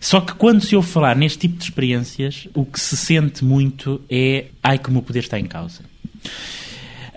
Só 0.00 0.20
que 0.20 0.34
quando 0.34 0.62
se 0.62 0.76
ouve 0.76 0.88
falar 0.88 1.16
neste 1.16 1.38
tipo 1.38 1.56
de 1.56 1.64
experiências, 1.64 2.48
o 2.54 2.64
que 2.64 2.80
se 2.80 2.96
sente 2.96 3.44
muito 3.44 4.00
é 4.08 4.46
ai 4.62 4.78
como 4.78 5.00
o 5.00 5.02
poder 5.02 5.20
está 5.20 5.38
em 5.38 5.46
causa. 5.46 5.82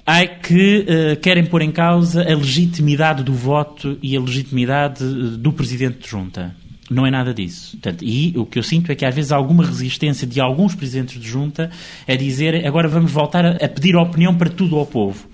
Ai 0.05 0.39
que 0.39 0.85
uh, 0.85 1.19
querem 1.21 1.45
pôr 1.45 1.61
em 1.61 1.71
causa 1.71 2.21
a 2.21 2.35
legitimidade 2.35 3.23
do 3.23 3.33
voto 3.33 3.97
e 4.01 4.17
a 4.17 4.19
legitimidade 4.19 5.03
eh, 5.03 5.37
do 5.37 5.53
presidente 5.53 5.99
de 5.99 6.09
junta. 6.09 6.55
Não 6.89 7.05
é 7.05 7.11
nada 7.11 7.33
disso. 7.33 7.77
Portanto, 7.77 8.03
e 8.03 8.33
o 8.35 8.45
que 8.45 8.59
eu 8.59 8.63
sinto 8.63 8.91
é 8.91 8.95
que 8.95 9.05
às 9.05 9.15
vezes 9.15 9.31
há 9.31 9.37
alguma 9.37 9.65
resistência 9.65 10.27
de 10.27 10.41
alguns 10.41 10.75
presidentes 10.75 11.21
de 11.21 11.25
junta 11.27 11.69
a 12.05 12.15
dizer 12.15 12.67
agora 12.67 12.89
vamos 12.89 13.11
voltar 13.11 13.45
a, 13.45 13.51
a 13.51 13.69
pedir 13.69 13.95
opinião 13.95 14.35
para 14.35 14.49
tudo 14.49 14.75
ao 14.75 14.85
povo. 14.85 15.30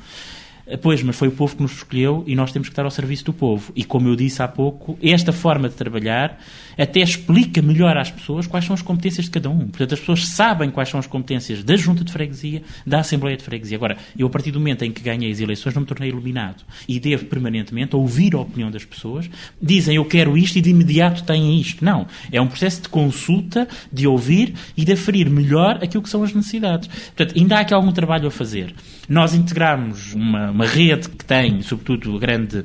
Pois, 0.81 1.01
mas 1.01 1.15
foi 1.15 1.29
o 1.29 1.31
povo 1.31 1.55
que 1.55 1.61
nos 1.61 1.71
escolheu 1.77 2.23
e 2.27 2.35
nós 2.35 2.51
temos 2.51 2.67
que 2.67 2.73
estar 2.73 2.83
ao 2.83 2.91
serviço 2.91 3.23
do 3.25 3.33
povo. 3.33 3.71
E 3.75 3.85
como 3.85 4.09
eu 4.09 4.15
disse 4.15 4.43
há 4.43 4.47
pouco, 4.47 4.97
esta 5.01 5.31
forma 5.31 5.69
de 5.69 5.75
trabalhar 5.75 6.37
até 6.77 6.99
explica 6.99 7.61
melhor 7.61 7.97
às 7.97 8.11
pessoas 8.11 8.47
quais 8.47 8.65
são 8.65 8.73
as 8.73 8.81
competências 8.81 9.25
de 9.25 9.31
cada 9.31 9.49
um. 9.49 9.67
Portanto, 9.67 9.93
as 9.93 9.99
pessoas 9.99 10.27
sabem 10.27 10.69
quais 10.69 10.89
são 10.89 10.99
as 10.99 11.07
competências 11.07 11.63
da 11.63 11.75
Junta 11.75 12.03
de 12.03 12.11
Freguesia, 12.11 12.61
da 12.85 12.99
Assembleia 12.99 13.35
de 13.35 13.43
Freguesia. 13.43 13.77
Agora, 13.77 13.97
eu 14.17 14.27
a 14.27 14.29
partir 14.29 14.51
do 14.51 14.59
momento 14.59 14.83
em 14.83 14.91
que 14.91 15.01
ganhei 15.01 15.31
as 15.31 15.39
eleições 15.39 15.73
não 15.73 15.81
me 15.81 15.87
tornei 15.87 16.09
iluminado 16.09 16.63
e 16.87 16.99
devo 16.99 17.25
permanentemente 17.25 17.95
ouvir 17.95 18.35
a 18.35 18.39
opinião 18.39 18.69
das 18.69 18.85
pessoas. 18.85 19.29
Dizem 19.61 19.95
eu 19.95 20.05
quero 20.05 20.37
isto 20.37 20.57
e 20.57 20.61
de 20.61 20.69
imediato 20.69 21.23
têm 21.23 21.59
isto. 21.59 21.83
Não. 21.83 22.07
É 22.31 22.39
um 22.39 22.47
processo 22.47 22.81
de 22.83 22.89
consulta, 22.89 23.67
de 23.91 24.07
ouvir 24.07 24.53
e 24.75 24.85
de 24.85 24.93
aferir 24.93 25.29
melhor 25.29 25.79
aquilo 25.83 26.03
que 26.03 26.09
são 26.09 26.23
as 26.23 26.33
necessidades. 26.33 26.87
Portanto, 26.87 27.37
ainda 27.37 27.57
há 27.57 27.59
aqui 27.61 27.73
algum 27.73 27.91
trabalho 27.91 28.27
a 28.27 28.31
fazer. 28.31 28.73
Nós 29.07 29.33
integramos 29.33 30.13
uma, 30.13 30.51
uma 30.51 30.65
rede 30.65 31.09
que 31.09 31.25
tem, 31.25 31.61
sobretudo, 31.61 32.17
grande 32.19 32.63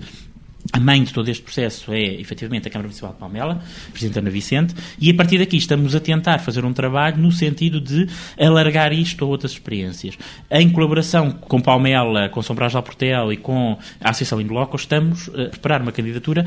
a 0.73 0.79
mãe 0.79 1.03
de 1.03 1.13
todo 1.13 1.29
este 1.29 1.43
processo 1.43 1.93
é, 1.93 2.03
efetivamente, 2.21 2.69
a 2.69 2.71
Câmara 2.71 2.89
Municipal 2.89 3.13
de 3.13 3.19
Palmela, 3.19 3.63
Presidente 3.91 4.19
Ana 4.19 4.31
Vicente, 4.31 4.75
e 4.99 5.11
a 5.11 5.15
partir 5.15 5.39
daqui 5.39 5.57
estamos 5.57 5.95
a 5.95 6.01
tentar 6.01 6.39
fazer 6.39 6.65
um 6.65 6.73
trabalho 6.73 7.19
no 7.19 7.33
sentido 7.33 7.81
de 7.81 8.07
alargar 8.39 8.93
isto 8.93 9.25
a 9.25 9.29
outras 9.29 9.53
experiências. 9.53 10.17
Em 10.51 10.71
colaboração 10.71 11.33
com 11.33 11.61
Palmela, 11.61 12.29
com 12.29 12.43
São 12.43 12.55
Brás 12.55 12.73
de 12.73 12.83
Portel 12.83 13.33
e 13.33 13.37
com 13.37 13.79
a 14.01 14.11
Associação 14.11 14.41
Indoloco, 14.41 14.77
estamos 14.77 15.29
a 15.31 15.49
preparar 15.49 15.83
uma 15.83 15.93
candidatura 15.93 16.47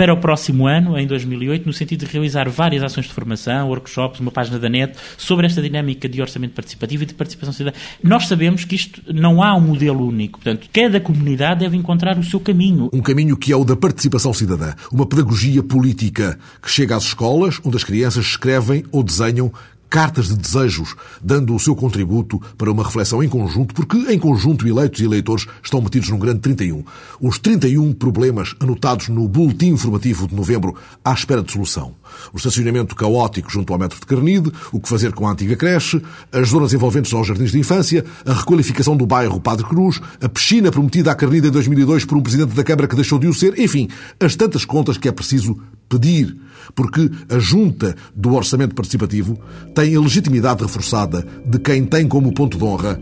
para 0.00 0.14
o 0.14 0.16
próximo 0.16 0.66
ano, 0.66 0.96
em 0.96 1.06
2008, 1.06 1.66
no 1.66 1.74
sentido 1.74 2.06
de 2.06 2.10
realizar 2.10 2.48
várias 2.48 2.82
ações 2.82 3.04
de 3.04 3.12
formação, 3.12 3.68
workshops, 3.68 4.18
uma 4.18 4.30
página 4.30 4.58
da 4.58 4.66
net, 4.66 4.96
sobre 5.18 5.44
esta 5.44 5.60
dinâmica 5.60 6.08
de 6.08 6.22
orçamento 6.22 6.54
participativo 6.54 7.02
e 7.02 7.06
de 7.06 7.12
participação 7.12 7.52
cidadã. 7.52 7.76
Nós 8.02 8.26
sabemos 8.26 8.64
que 8.64 8.74
isto 8.74 9.02
não 9.12 9.42
há 9.42 9.54
um 9.54 9.60
modelo 9.60 10.06
único. 10.06 10.40
Portanto, 10.40 10.70
cada 10.72 10.98
comunidade 11.00 11.60
deve 11.60 11.76
encontrar 11.76 12.16
o 12.18 12.24
seu 12.24 12.40
caminho. 12.40 12.88
Um 12.94 13.02
caminho 13.02 13.36
que 13.36 13.52
é 13.52 13.56
o 13.56 13.62
da 13.62 13.76
participação 13.76 14.32
cidadã. 14.32 14.72
Uma 14.90 15.04
pedagogia 15.04 15.62
política 15.62 16.38
que 16.62 16.70
chega 16.70 16.96
às 16.96 17.04
escolas, 17.04 17.60
onde 17.62 17.76
as 17.76 17.84
crianças 17.84 18.24
escrevem 18.24 18.82
ou 18.90 19.02
desenham 19.02 19.52
cartas 19.90 20.28
de 20.28 20.36
desejos, 20.36 20.94
dando 21.20 21.54
o 21.54 21.58
seu 21.58 21.74
contributo 21.74 22.40
para 22.56 22.70
uma 22.70 22.84
reflexão 22.84 23.22
em 23.22 23.28
conjunto, 23.28 23.74
porque 23.74 23.98
em 24.10 24.18
conjunto 24.18 24.66
eleitos 24.66 25.00
e 25.00 25.04
eleitores 25.04 25.46
estão 25.62 25.82
metidos 25.82 26.08
num 26.08 26.18
grande 26.18 26.38
31. 26.38 26.84
Os 27.20 27.38
31 27.40 27.92
problemas 27.92 28.54
anotados 28.60 29.08
no 29.08 29.28
Boletim 29.28 29.70
Informativo 29.70 30.28
de 30.28 30.34
novembro 30.34 30.76
à 31.04 31.12
espera 31.12 31.42
de 31.42 31.50
solução. 31.50 31.94
O 32.32 32.36
estacionamento 32.36 32.94
caótico 32.94 33.50
junto 33.50 33.72
ao 33.72 33.78
metro 33.78 33.98
de 33.98 34.06
Carnide, 34.06 34.52
o 34.72 34.80
que 34.80 34.88
fazer 34.88 35.12
com 35.12 35.26
a 35.26 35.32
antiga 35.32 35.56
creche, 35.56 36.00
as 36.32 36.48
zonas 36.48 36.72
envolventes 36.72 37.12
aos 37.12 37.26
jardins 37.26 37.50
de 37.50 37.58
infância, 37.58 38.04
a 38.24 38.32
requalificação 38.32 38.96
do 38.96 39.06
bairro 39.06 39.40
Padre 39.40 39.66
Cruz, 39.66 40.00
a 40.20 40.28
piscina 40.28 40.70
prometida 40.70 41.10
à 41.10 41.14
Carnide 41.16 41.48
em 41.48 41.50
2002 41.50 42.04
por 42.04 42.16
um 42.16 42.22
presidente 42.22 42.54
da 42.54 42.62
Câmara 42.62 42.86
que 42.86 42.94
deixou 42.94 43.18
de 43.18 43.26
o 43.26 43.34
ser, 43.34 43.58
enfim, 43.58 43.88
as 44.20 44.36
tantas 44.36 44.64
contas 44.64 44.96
que 44.96 45.08
é 45.08 45.12
preciso 45.12 45.58
pedir, 45.88 46.36
porque 46.74 47.10
a 47.28 47.38
junta 47.38 47.94
do 48.14 48.34
orçamento 48.34 48.74
participativo 48.74 49.38
tem 49.74 49.94
a 49.94 50.00
legitimidade 50.00 50.62
reforçada 50.62 51.26
de 51.44 51.58
quem 51.58 51.84
tem 51.84 52.06
como 52.08 52.32
ponto 52.32 52.58
de 52.58 52.64
honra 52.64 53.00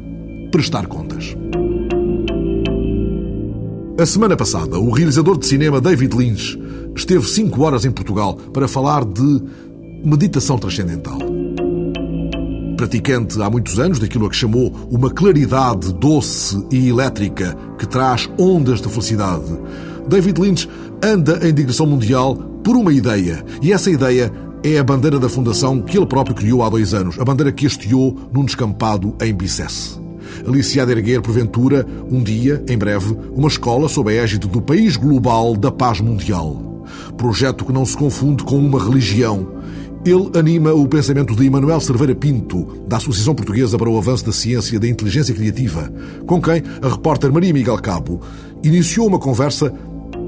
prestar 0.51 0.87
contas. 0.87 1.37
A 4.01 4.07
semana 4.07 4.37
passada, 4.37 4.79
o 4.79 4.93
realizador 4.93 5.37
de 5.37 5.47
cinema 5.47 5.81
David 5.81 6.17
Lynch 6.17 6.57
esteve 6.95 7.27
cinco 7.27 7.63
horas 7.63 7.85
em 7.85 7.91
Portugal 7.91 8.37
para 8.37 8.69
falar 8.69 9.05
de 9.05 9.43
meditação 10.05 10.57
transcendental. 10.57 11.19
Praticante 12.77 13.43
há 13.43 13.51
muitos 13.51 13.81
anos 13.81 13.99
daquilo 13.99 14.27
a 14.27 14.31
que 14.31 14.37
chamou 14.37 14.71
uma 14.89 15.11
claridade 15.11 15.93
doce 15.95 16.65
e 16.71 16.89
elétrica 16.89 17.57
que 17.77 17.89
traz 17.89 18.31
ondas 18.39 18.81
de 18.81 18.89
felicidade, 18.89 19.51
David 20.09 20.41
Lynch 20.41 20.69
anda 21.03 21.47
em 21.47 21.53
digressão 21.53 21.87
mundial 21.87 22.39
por 22.63 22.77
uma 22.77 22.93
ideia. 22.93 23.45
E 23.63 23.73
essa 23.73 23.91
ideia 23.91 24.33
é 24.63 24.79
a 24.79 24.85
bandeira 24.85 25.19
da 25.19 25.29
fundação 25.29 25.81
que 25.81 25.97
ele 25.97 26.07
próprio 26.07 26.35
criou 26.35 26.63
há 26.63 26.69
dois 26.69 26.93
anos, 26.95 27.19
a 27.19 27.25
bandeira 27.25 27.53
que 27.53 27.67
hasteou 27.67 28.17
num 28.33 28.45
descampado 28.45 29.15
em 29.21 29.33
Bicesse. 29.33 29.99
Ali 30.47 30.61
de 30.61 30.79
erguer, 30.79 31.21
porventura, 31.21 31.87
um 32.11 32.23
dia, 32.23 32.63
em 32.69 32.77
breve, 32.77 33.17
uma 33.35 33.49
escola 33.49 33.89
sob 33.89 34.11
a 34.11 34.23
égide 34.23 34.49
do 34.49 34.61
país 34.61 34.97
global 34.97 35.57
da 35.57 35.71
paz 35.71 36.01
mundial. 36.01 36.85
Projeto 37.17 37.65
que 37.65 37.73
não 37.73 37.85
se 37.85 37.97
confunde 37.97 38.45
com 38.45 38.59
uma 38.59 38.83
religião. 38.83 39.59
Ele 40.05 40.31
anima 40.39 40.73
o 40.73 40.87
pensamento 40.87 41.35
de 41.35 41.47
Emanuel 41.47 41.81
Cerveira 41.81 42.15
Pinto, 42.15 42.79
da 42.87 42.99
Associação 42.99 43.35
Portuguesa 43.35 43.77
para 43.77 43.91
o 43.91 43.99
Avanço 43.99 44.25
da 44.25 44.33
Ciência 44.33 44.77
e 44.77 44.79
da 44.79 44.87
Inteligência 44.87 45.35
Criativa, 45.35 45.93
com 46.25 46.41
quem 46.41 46.63
a 46.81 46.89
repórter 46.89 47.33
Maria 47.33 47.53
Miguel 47.53 47.79
Cabo 47.79 48.21
iniciou 48.63 49.07
uma 49.07 49.19
conversa 49.19 49.73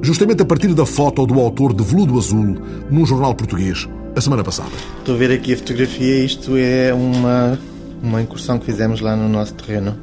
justamente 0.02 0.42
a 0.42 0.44
partir 0.44 0.74
da 0.74 0.86
foto 0.86 1.26
do 1.26 1.38
autor 1.38 1.74
de 1.74 1.82
Veludo 1.82 2.18
Azul 2.18 2.56
num 2.90 3.04
jornal 3.04 3.34
português, 3.34 3.88
a 4.16 4.20
semana 4.20 4.42
passada. 4.42 4.70
Estou 4.98 5.14
a 5.14 5.18
ver 5.18 5.30
aqui 5.30 5.52
a 5.52 5.56
fotografia, 5.56 6.24
isto 6.24 6.56
é 6.56 6.92
uma, 6.92 7.58
uma 8.02 8.22
incursão 8.22 8.58
que 8.58 8.66
fizemos 8.66 9.00
lá 9.00 9.14
no 9.16 9.28
nosso 9.28 9.54
terreno, 9.54 9.96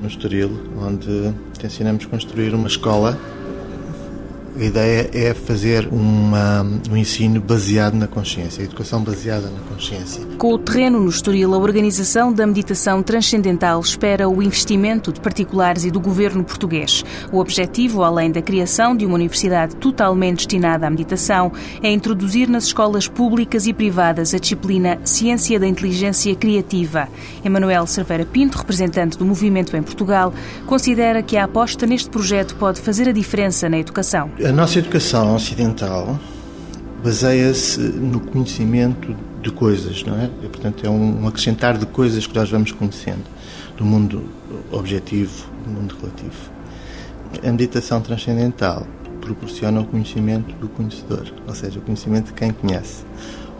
no 0.00 0.08
Estoril, 0.08 0.50
onde 0.80 1.32
tencionamos 1.58 2.06
construir 2.06 2.54
uma 2.54 2.68
escola 2.68 3.18
a 4.60 4.64
ideia 4.64 5.10
é 5.14 5.32
fazer 5.32 5.88
uma, 5.90 6.60
um 6.90 6.96
ensino 6.96 7.40
baseado 7.40 7.94
na 7.94 8.06
consciência, 8.06 8.62
educação 8.62 9.02
baseada 9.02 9.48
na 9.48 9.60
consciência. 9.60 10.22
Com 10.36 10.52
o 10.52 10.58
terreno 10.58 11.00
no 11.00 11.08
Estoril, 11.08 11.54
a 11.54 11.58
Organização 11.58 12.30
da 12.30 12.46
Meditação 12.46 13.02
Transcendental 13.02 13.80
espera 13.80 14.28
o 14.28 14.42
investimento 14.42 15.12
de 15.12 15.20
particulares 15.20 15.86
e 15.86 15.90
do 15.90 15.98
governo 15.98 16.44
português. 16.44 17.02
O 17.32 17.38
objetivo, 17.38 18.04
além 18.04 18.30
da 18.30 18.42
criação 18.42 18.94
de 18.94 19.06
uma 19.06 19.14
universidade 19.14 19.76
totalmente 19.76 20.38
destinada 20.38 20.86
à 20.86 20.90
meditação, 20.90 21.50
é 21.82 21.90
introduzir 21.90 22.46
nas 22.46 22.64
escolas 22.64 23.08
públicas 23.08 23.66
e 23.66 23.72
privadas 23.72 24.34
a 24.34 24.38
disciplina 24.38 24.98
Ciência 25.04 25.58
da 25.58 25.66
Inteligência 25.66 26.34
Criativa. 26.34 27.08
Emanuel 27.42 27.86
Cerveira 27.86 28.26
Pinto, 28.26 28.58
representante 28.58 29.16
do 29.16 29.24
movimento 29.24 29.74
em 29.74 29.82
Portugal, 29.82 30.34
considera 30.66 31.22
que 31.22 31.38
a 31.38 31.44
aposta 31.44 31.86
neste 31.86 32.10
projeto 32.10 32.54
pode 32.56 32.78
fazer 32.78 33.08
a 33.08 33.12
diferença 33.12 33.66
na 33.66 33.78
educação. 33.78 34.30
A 34.50 34.52
nossa 34.52 34.80
educação 34.80 35.36
ocidental 35.36 36.18
baseia-se 37.04 37.78
no 37.78 38.18
conhecimento 38.18 39.14
de 39.40 39.48
coisas, 39.52 40.02
não 40.02 40.18
é? 40.18 40.28
E, 40.42 40.48
portanto, 40.48 40.84
é 40.84 40.90
um 40.90 41.28
acrescentar 41.28 41.78
de 41.78 41.86
coisas 41.86 42.26
que 42.26 42.34
nós 42.34 42.50
vamos 42.50 42.72
conhecendo, 42.72 43.22
do 43.76 43.84
mundo 43.84 44.24
objetivo, 44.72 45.46
do 45.64 45.70
mundo 45.70 45.94
relativo. 46.00 46.50
A 47.46 47.52
meditação 47.52 48.00
transcendental 48.00 48.84
proporciona 49.20 49.82
o 49.82 49.84
conhecimento 49.84 50.52
do 50.56 50.68
conhecedor, 50.68 51.32
ou 51.46 51.54
seja, 51.54 51.78
o 51.78 51.82
conhecimento 51.82 52.26
de 52.26 52.32
quem 52.32 52.50
conhece. 52.50 53.04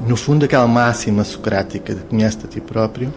No 0.04 0.16
fundo, 0.16 0.44
aquela 0.44 0.66
máxima 0.66 1.22
socrática 1.22 1.94
de 1.94 2.00
conhece-te 2.00 2.46
a 2.46 2.48
ti 2.48 2.60
próprio, 2.60 3.14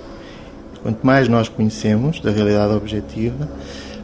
quanto 0.83 1.03
mais 1.03 1.27
nós 1.27 1.49
conhecemos 1.49 2.19
da 2.19 2.29
realidade 2.29 2.71
objetiva, 2.71 3.49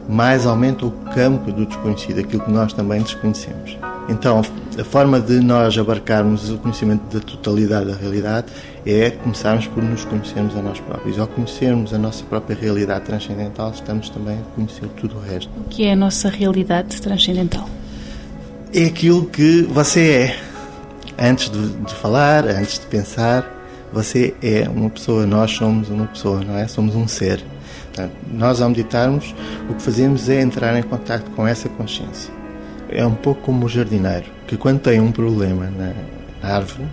mais 0.08 0.46
aumenta 0.46 0.86
o 0.86 0.90
campo 0.90 1.52
do 1.52 1.66
desconhecido, 1.66 2.20
aquilo 2.20 2.42
que 2.42 2.50
nós 2.50 2.72
também 2.72 3.02
desconhecemos. 3.02 3.78
Então, 4.08 4.42
a 4.78 4.84
forma 4.84 5.20
de 5.20 5.40
nós 5.40 5.76
abarcarmos 5.78 6.50
o 6.50 6.58
conhecimento 6.58 7.02
da 7.16 7.24
totalidade 7.24 7.86
da 7.86 7.94
realidade 7.94 8.46
é 8.84 9.10
começarmos 9.10 9.66
por 9.68 9.82
nos 9.82 10.04
conhecermos 10.04 10.56
a 10.56 10.62
nós 10.62 10.80
próprios. 10.80 11.18
Ao 11.18 11.28
conhecermos 11.28 11.94
a 11.94 11.98
nossa 11.98 12.24
própria 12.24 12.56
realidade 12.56 13.04
transcendental, 13.04 13.70
estamos 13.70 14.08
também 14.08 14.38
a 14.38 14.54
conhecer 14.54 14.88
tudo 15.00 15.16
o 15.16 15.20
resto. 15.20 15.50
O 15.56 15.64
que 15.68 15.84
é 15.84 15.92
a 15.92 15.96
nossa 15.96 16.28
realidade 16.28 17.00
transcendental? 17.00 17.68
É 18.74 18.86
aquilo 18.86 19.26
que 19.26 19.62
você 19.62 20.10
é. 20.10 20.36
Antes 21.22 21.50
de, 21.50 21.68
de 21.68 21.94
falar, 21.94 22.46
antes 22.46 22.78
de 22.78 22.86
pensar, 22.86 23.44
você 23.92 24.34
é 24.42 24.68
uma 24.68 24.88
pessoa, 24.88 25.26
nós 25.26 25.50
somos 25.50 25.88
uma 25.90 26.06
pessoa, 26.06 26.40
não 26.42 26.56
é? 26.56 26.66
Somos 26.66 26.94
um 26.94 27.06
ser. 27.06 27.44
Portanto, 27.90 28.12
nós, 28.32 28.60
ao 28.60 28.68
meditarmos, 28.68 29.34
o 29.68 29.74
que 29.74 29.82
fazemos 29.82 30.28
é 30.28 30.40
entrar 30.40 30.78
em 30.78 30.82
contato 30.82 31.30
com 31.32 31.46
essa 31.46 31.68
consciência. 31.68 32.32
É 32.88 33.04
um 33.04 33.14
pouco 33.14 33.42
como 33.42 33.66
o 33.66 33.68
jardineiro, 33.68 34.26
que 34.46 34.56
quando 34.56 34.80
tem 34.80 35.00
um 35.00 35.12
problema 35.12 35.70
na 35.70 35.92
árvore, 36.48 36.88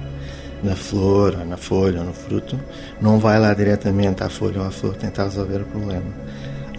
na 0.64 0.76
flor, 0.76 1.36
ou 1.40 1.46
na 1.46 1.58
folha, 1.58 2.00
ou 2.00 2.06
no 2.06 2.14
fruto, 2.14 2.60
não 3.00 3.20
vai 3.20 3.40
lá 3.40 3.54
diretamente 3.54 4.24
à 4.24 4.30
folha 4.30 4.62
ou 4.62 4.68
à 4.68 4.72
flor 4.72 4.96
tentar 4.96 5.26
resolver 5.26 5.62
o 5.62 5.66
problema. 5.66 6.06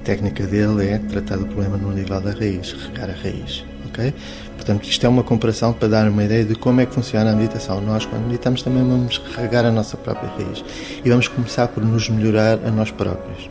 técnica 0.03 0.47
dele 0.47 0.89
é 0.89 0.99
tratar 0.99 1.37
do 1.37 1.47
problema 1.47 1.77
no 1.77 1.93
nível 1.93 2.21
da 2.21 2.31
raiz, 2.31 2.73
regar 2.73 3.11
a 3.11 3.13
raiz. 3.13 3.65
ok? 3.87 4.15
Portanto, 4.57 4.89
isto 4.89 5.07
é 5.07 5.09
uma 5.09 5.23
comparação 5.23 5.73
para 5.73 5.89
dar 5.89 6.09
uma 6.09 6.25
ideia 6.25 6.45
de 6.45 6.55
como 6.55 6.81
é 6.81 6.87
que 6.87 6.95
funciona 6.95 7.31
a 7.31 7.35
meditação. 7.35 7.81
Nós, 7.81 8.05
quando 8.05 8.27
meditamos, 8.27 8.63
também 8.63 8.83
vamos 8.83 9.19
regar 9.37 9.65
a 9.65 9.71
nossa 9.71 9.97
própria 9.97 10.31
raiz 10.31 10.65
e 11.05 11.09
vamos 11.09 11.29
começar 11.29 11.69
por 11.69 11.85
nos 11.85 12.09
melhorar 12.09 12.59
a 12.65 12.71
nós 12.71 12.91
próprios. 12.91 13.49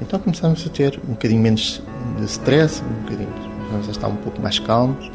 Então 0.00 0.18
começamos 0.18 0.66
a 0.66 0.70
ter 0.70 0.98
um 1.06 1.12
bocadinho 1.12 1.40
menos 1.40 1.82
de 2.18 2.24
stress, 2.24 2.82
um 2.82 3.02
bocadinho, 3.02 3.28
a 3.86 3.90
estar 3.90 4.08
um 4.08 4.16
pouco 4.16 4.40
mais 4.40 4.58
calmos, 4.58 5.10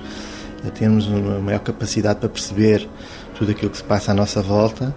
a 0.66 0.70
termos 0.70 1.08
uma 1.08 1.40
maior 1.40 1.60
capacidade 1.60 2.20
para 2.20 2.30
perceber 2.30 2.88
tudo 3.36 3.52
aquilo 3.52 3.70
que 3.70 3.78
se 3.78 3.84
passa 3.84 4.12
à 4.12 4.16
nossa 4.16 4.42
volta, 4.42 4.96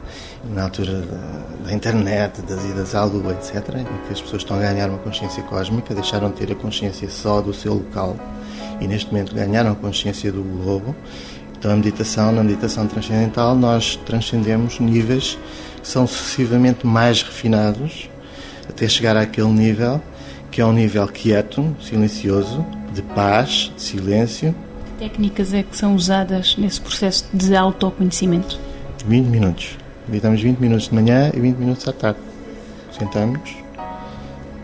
na 0.54 0.64
altura 0.64 1.00
da, 1.00 1.66
da 1.66 1.72
internet, 1.72 2.40
das 2.42 2.64
idas 2.64 2.94
à 2.94 3.04
lua, 3.04 3.32
etc., 3.32 3.56
em 3.80 3.84
que 4.06 4.12
as 4.12 4.20
pessoas 4.20 4.42
estão 4.42 4.56
a 4.56 4.60
ganhar 4.60 4.88
uma 4.88 4.98
consciência 4.98 5.42
cósmica, 5.42 5.94
deixaram 5.94 6.30
de 6.30 6.36
ter 6.36 6.52
a 6.52 6.54
consciência 6.54 7.08
só 7.10 7.40
do 7.40 7.52
seu 7.52 7.74
local 7.74 8.16
e 8.80 8.86
neste 8.86 9.10
momento 9.10 9.34
ganharam 9.34 9.72
a 9.72 9.74
consciência 9.74 10.30
do 10.30 10.42
globo. 10.42 10.94
Então, 11.58 11.72
a 11.72 11.76
meditação, 11.76 12.30
na 12.30 12.44
meditação 12.44 12.86
transcendental, 12.86 13.56
nós 13.56 13.96
transcendemos 14.06 14.78
níveis 14.78 15.36
que 15.82 15.88
são 15.88 16.06
sucessivamente 16.06 16.86
mais 16.86 17.22
refinados 17.22 18.08
até 18.68 18.88
chegar 18.88 19.16
àquele 19.16 19.48
nível 19.48 20.00
que 20.50 20.60
é 20.60 20.64
um 20.64 20.72
nível 20.72 21.06
quieto, 21.06 21.76
silencioso, 21.80 22.64
de 22.94 23.02
paz, 23.02 23.70
de 23.76 23.82
silêncio. 23.82 24.54
Que 24.96 25.04
técnicas 25.04 25.52
é 25.52 25.62
que 25.62 25.76
são 25.76 25.94
usadas 25.94 26.56
nesse 26.56 26.80
processo 26.80 27.26
de 27.32 27.54
autoconhecimento? 27.54 28.58
20 29.06 29.26
minutos. 29.26 29.76
Meditamos 30.08 30.40
20 30.40 30.58
minutos 30.58 30.88
de 30.88 30.94
manhã 30.94 31.30
e 31.34 31.38
20 31.38 31.56
minutos 31.56 31.86
à 31.86 31.92
tarde. 31.92 32.18
Sentamos, 32.98 33.56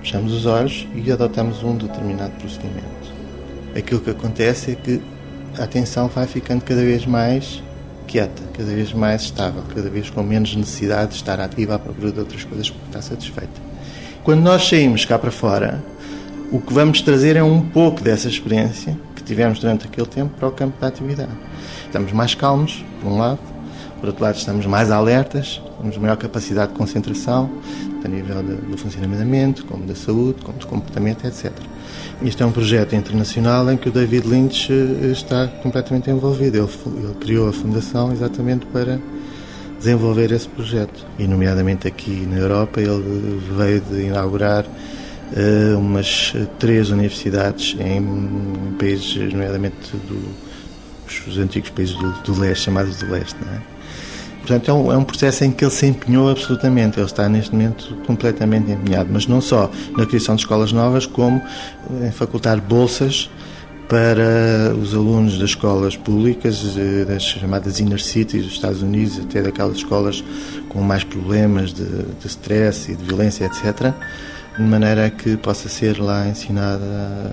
fechamos 0.00 0.32
os 0.32 0.46
olhos 0.46 0.88
e 0.94 1.12
adotamos 1.12 1.62
um 1.62 1.76
determinado 1.76 2.32
procedimento 2.40 3.04
aquilo 3.78 4.00
que 4.00 4.10
acontece 4.10 4.72
é 4.72 4.74
que 4.74 5.02
a 5.58 5.64
atenção 5.64 6.08
vai 6.08 6.26
ficando 6.26 6.62
cada 6.62 6.80
vez 6.80 7.04
mais 7.06 7.62
quieta, 8.06 8.42
cada 8.56 8.72
vez 8.72 8.92
mais 8.92 9.22
estável, 9.22 9.62
cada 9.74 9.88
vez 9.90 10.10
com 10.10 10.22
menos 10.22 10.54
necessidade 10.54 11.10
de 11.10 11.16
estar 11.16 11.40
ativa 11.40 11.74
à 11.74 11.78
procura 11.78 12.12
de 12.12 12.20
outras 12.20 12.44
coisas 12.44 12.70
porque 12.70 12.86
está 12.86 13.02
satisfeita. 13.02 13.73
Quando 14.24 14.40
nós 14.40 14.66
saímos 14.66 15.04
cá 15.04 15.18
para 15.18 15.30
fora, 15.30 15.84
o 16.50 16.58
que 16.58 16.72
vamos 16.72 17.02
trazer 17.02 17.36
é 17.36 17.42
um 17.42 17.60
pouco 17.60 18.00
dessa 18.00 18.26
experiência 18.26 18.96
que 19.14 19.22
tivemos 19.22 19.58
durante 19.58 19.86
aquele 19.86 20.06
tempo 20.06 20.32
para 20.38 20.48
o 20.48 20.50
campo 20.50 20.80
da 20.80 20.86
atividade. 20.86 21.30
Estamos 21.84 22.10
mais 22.10 22.34
calmos, 22.34 22.82
por 23.02 23.12
um 23.12 23.18
lado, 23.18 23.38
por 24.00 24.08
outro 24.08 24.24
lado, 24.24 24.36
estamos 24.36 24.64
mais 24.64 24.90
alertas, 24.90 25.60
temos 25.78 25.98
maior 25.98 26.16
capacidade 26.16 26.72
de 26.72 26.78
concentração, 26.78 27.50
a 28.02 28.08
nível 28.08 28.42
do 28.42 28.78
funcionamento 28.78 29.18
da 29.18 29.26
mente, 29.26 29.62
como 29.62 29.84
da 29.84 29.94
saúde, 29.94 30.42
como 30.42 30.56
do 30.56 30.66
comportamento, 30.68 31.26
etc. 31.26 31.52
Isto 32.22 32.44
é 32.44 32.46
um 32.46 32.52
projeto 32.52 32.96
internacional 32.96 33.70
em 33.70 33.76
que 33.76 33.90
o 33.90 33.92
David 33.92 34.26
Lynch 34.26 34.72
eh, 34.72 35.12
está 35.12 35.48
completamente 35.62 36.08
envolvido. 36.08 36.56
Ele, 36.56 36.68
ele 36.96 37.14
criou 37.20 37.46
a 37.46 37.52
fundação 37.52 38.10
exatamente 38.10 38.64
para 38.66 38.98
desenvolver 39.78 40.32
esse 40.32 40.48
projeto. 40.48 41.06
E, 41.18 41.26
nomeadamente 41.26 41.86
aqui 41.86 42.26
na 42.30 42.38
Europa, 42.38 42.80
ele 42.80 43.40
veio 43.56 43.80
de 43.80 44.02
inaugurar 44.02 44.64
uh, 44.64 45.78
umas 45.78 46.34
três 46.58 46.90
universidades 46.90 47.76
em 47.78 48.74
países, 48.78 49.32
nomeadamente 49.32 49.76
do, 49.92 50.34
os 51.28 51.38
antigos 51.38 51.70
países 51.70 51.94
do, 51.96 52.12
do 52.22 52.40
leste, 52.40 52.64
chamados 52.64 52.96
do 52.96 53.10
leste. 53.10 53.36
Não 53.44 53.52
é? 53.52 53.74
Portanto, 54.38 54.70
é 54.70 54.74
um, 54.74 54.92
é 54.92 54.96
um, 54.96 55.04
processo 55.04 55.42
em 55.44 55.50
que 55.50 55.64
ele 55.64 55.70
se 55.70 55.86
empenhou 55.86 56.28
absolutamente. 56.28 56.98
Ele 56.98 57.06
está 57.06 57.26
neste 57.30 57.52
momento 57.52 57.96
completamente 58.06 58.70
empenhado, 58.70 59.08
mas 59.10 59.26
não 59.26 59.40
só 59.40 59.70
na 59.96 60.04
criação 60.04 60.36
de 60.36 60.42
escolas 60.42 60.70
novas, 60.70 61.06
como 61.06 61.42
em 62.02 62.10
facultar 62.12 62.60
bolsas 62.60 63.30
para 63.88 64.74
os 64.80 64.94
alunos 64.94 65.38
das 65.38 65.50
escolas 65.50 65.96
públicas, 65.96 66.76
eh, 66.76 67.04
das 67.04 67.22
chamadas 67.22 67.80
inner 67.80 68.00
cities 68.00 68.44
dos 68.44 68.54
Estados 68.54 68.82
Unidos, 68.82 69.18
até 69.18 69.42
daquelas 69.42 69.76
escolas 69.76 70.24
com 70.68 70.80
mais 70.80 71.04
problemas 71.04 71.72
de, 71.72 71.84
de 71.84 72.26
stress 72.26 72.90
e 72.90 72.96
de 72.96 73.04
violência, 73.04 73.44
etc 73.44 73.94
de 74.56 74.62
maneira 74.62 75.10
que 75.10 75.36
possa 75.36 75.68
ser 75.68 75.98
lá 75.98 76.28
ensinada 76.28 76.84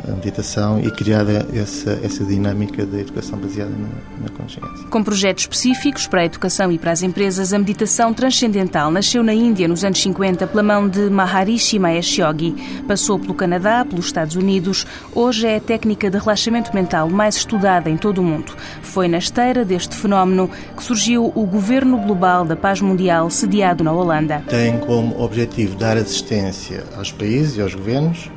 a 0.08 0.12
meditação 0.16 0.80
e 0.80 0.90
criada 0.90 1.46
essa, 1.54 2.00
essa 2.04 2.26
dinâmica 2.26 2.84
da 2.84 3.00
educação 3.00 3.38
baseada 3.38 3.70
na, 3.70 4.24
na, 4.24 4.30
consciência. 4.30 4.88
Com 4.90 5.04
projetos 5.04 5.44
específicos 5.44 6.08
para 6.08 6.22
a 6.22 6.26
educação 6.26 6.72
e 6.72 6.80
para 6.80 6.92
as 6.92 7.04
empresas, 7.04 7.54
a 7.54 7.60
meditação 7.60 8.12
transcendental 8.12 8.90
nasceu 8.90 9.22
na 9.22 9.34
Índia 9.34 9.68
nos 9.68 9.84
anos 9.84 10.02
50 10.02 10.48
pela 10.48 10.64
mão 10.64 10.90
de 10.90 11.10
Maharishi 11.12 11.78
Mahesh 11.78 12.18
Yogi. 12.18 12.56
Passou 12.88 13.20
pelo 13.20 13.36
Canadá, 13.36 13.86
pelos 13.86 14.06
Estados 14.08 14.36
Unidos. 14.36 14.88
Hoje 15.14 15.46
é 15.46 15.58
a 15.58 15.62
técnica 15.62 16.10
de 16.10 16.18
relaxamento 16.18 16.74
mental 16.74 17.08
mais 17.08 17.36
estudada 17.36 17.90
em 17.90 17.98
todo 17.98 18.18
o 18.18 18.24
mundo. 18.24 18.56
Foi 18.82 19.08
na 19.08 19.20
esteira 19.20 19.64
deste 19.64 19.96
fenómeno 19.96 20.50
que 20.76 20.84
surgiu 20.84 21.32
o 21.36 21.46
Governo 21.46 22.00
Global 22.00 22.46
da 22.46 22.56
Paz 22.56 22.82
Mundial, 22.82 23.30
sediado 23.30 23.84
na 23.84 23.92
Holanda. 23.92 24.44
Tem 24.48 24.80
como 24.80 25.22
objetivo 25.22 25.76
dar 25.76 25.98
assistência 25.98 26.84
aos 26.98 27.11
aos 27.12 27.14
países 27.14 27.58
e 27.58 27.62
aos 27.62 27.76
governos 27.76 28.30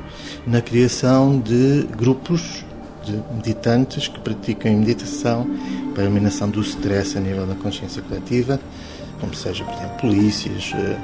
na 0.45 0.61
criação 0.61 1.39
de 1.39 1.87
grupos 1.97 2.63
de 3.03 3.13
meditantes 3.33 4.07
que 4.07 4.19
praticam 4.19 4.73
meditação 4.73 5.47
para 5.93 6.03
a 6.03 6.05
eliminação 6.05 6.49
do 6.49 6.61
stress 6.61 7.17
a 7.17 7.21
nível 7.21 7.45
da 7.45 7.55
consciência 7.55 8.01
coletiva, 8.01 8.59
como 9.19 9.33
seja, 9.33 9.63
por 9.63 9.73
exemplo, 9.73 9.97
polícias, 9.97 10.73
eh, 10.75 10.97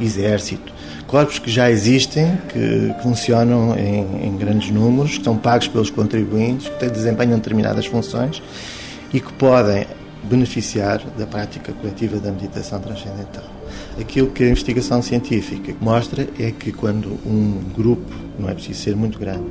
exército, 0.00 0.72
corpos 1.06 1.38
que 1.38 1.50
já 1.50 1.70
existem, 1.70 2.38
que 2.48 2.94
funcionam 3.02 3.76
em, 3.76 4.26
em 4.26 4.36
grandes 4.36 4.70
números, 4.70 5.18
que 5.18 5.24
são 5.24 5.36
pagos 5.36 5.68
pelos 5.68 5.90
contribuintes, 5.90 6.68
que 6.68 6.88
desempenham 6.88 7.36
determinadas 7.36 7.86
funções 7.86 8.40
e 9.12 9.20
que 9.20 9.32
podem 9.34 9.86
beneficiar 10.22 11.02
da 11.18 11.26
prática 11.26 11.72
coletiva 11.72 12.18
da 12.18 12.30
meditação 12.30 12.80
transcendental. 12.80 13.57
Aquilo 14.00 14.28
que 14.28 14.44
a 14.44 14.48
investigação 14.48 15.02
científica 15.02 15.74
mostra 15.80 16.28
é 16.38 16.50
que 16.50 16.70
quando 16.72 17.08
um 17.26 17.60
grupo, 17.74 18.12
não 18.38 18.48
é 18.48 18.54
preciso 18.54 18.80
ser 18.80 18.96
muito 18.96 19.18
grande, 19.18 19.44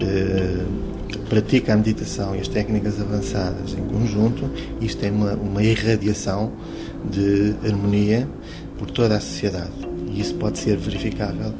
eh, 0.00 0.64
pratica 1.28 1.74
a 1.74 1.76
meditação 1.76 2.34
e 2.36 2.40
as 2.40 2.48
técnicas 2.48 3.00
avançadas 3.00 3.72
em 3.72 3.82
conjunto, 3.82 4.48
isto 4.80 5.00
tem 5.00 5.10
uma, 5.10 5.34
uma 5.34 5.62
irradiação 5.62 6.52
de 7.10 7.54
harmonia 7.64 8.28
por 8.78 8.90
toda 8.90 9.16
a 9.16 9.20
sociedade. 9.20 9.72
E 10.12 10.20
isso 10.20 10.34
pode 10.34 10.58
ser 10.58 10.76
verificável 10.76 11.52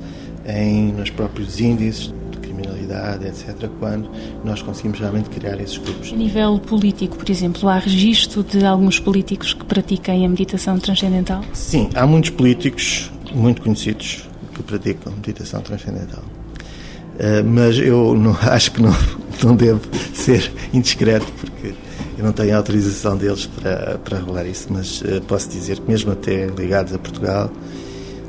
em, 0.46 0.92
nos 0.92 1.10
próprios 1.10 1.60
índices 1.60 2.12
criminalidade, 2.60 3.26
etc., 3.26 3.68
quando 3.78 4.10
nós 4.44 4.62
conseguimos 4.62 4.98
realmente 4.98 5.30
criar 5.30 5.60
esses 5.60 5.78
grupos. 5.78 6.12
A 6.12 6.16
nível 6.16 6.58
político, 6.58 7.16
por 7.16 7.30
exemplo, 7.30 7.68
há 7.68 7.78
registro 7.78 8.42
de 8.42 8.64
alguns 8.64 8.98
políticos 9.00 9.54
que 9.54 9.64
pratiquem 9.64 10.24
a 10.24 10.28
meditação 10.28 10.78
transcendental? 10.78 11.42
Sim, 11.52 11.90
há 11.94 12.06
muitos 12.06 12.30
políticos 12.30 13.10
muito 13.32 13.62
conhecidos 13.62 14.28
que 14.54 14.62
praticam 14.62 15.12
meditação 15.14 15.60
transcendental. 15.62 16.22
Uh, 16.22 17.44
mas 17.44 17.78
eu 17.78 18.14
não, 18.14 18.36
acho 18.42 18.72
que 18.72 18.82
não, 18.82 18.94
não 19.42 19.56
devo 19.56 19.80
ser 20.14 20.52
indiscreto, 20.72 21.26
porque 21.40 21.74
eu 22.18 22.24
não 22.24 22.32
tenho 22.32 22.56
autorização 22.56 23.16
deles 23.16 23.46
para, 23.46 23.98
para 23.98 24.18
revelar 24.18 24.46
isso, 24.46 24.68
mas 24.70 25.00
uh, 25.02 25.20
posso 25.26 25.48
dizer 25.48 25.78
que, 25.78 25.90
mesmo 25.90 26.12
até 26.12 26.46
ligados 26.46 26.92
a 26.94 26.98
Portugal, 26.98 27.50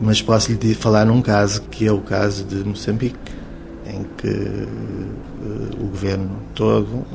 mas 0.01 0.21
posso 0.21 0.51
lhe 0.51 0.73
falar 0.73 1.05
num 1.05 1.21
caso 1.21 1.61
que 1.69 1.85
é 1.85 1.91
o 1.91 1.99
caso 1.99 2.43
de 2.43 2.63
Moçambique 2.63 3.19
em 3.93 4.05
que 4.17 4.27
uh, 4.27 5.83
o 5.83 5.87
governo 5.87 6.29
todo 6.55 7.05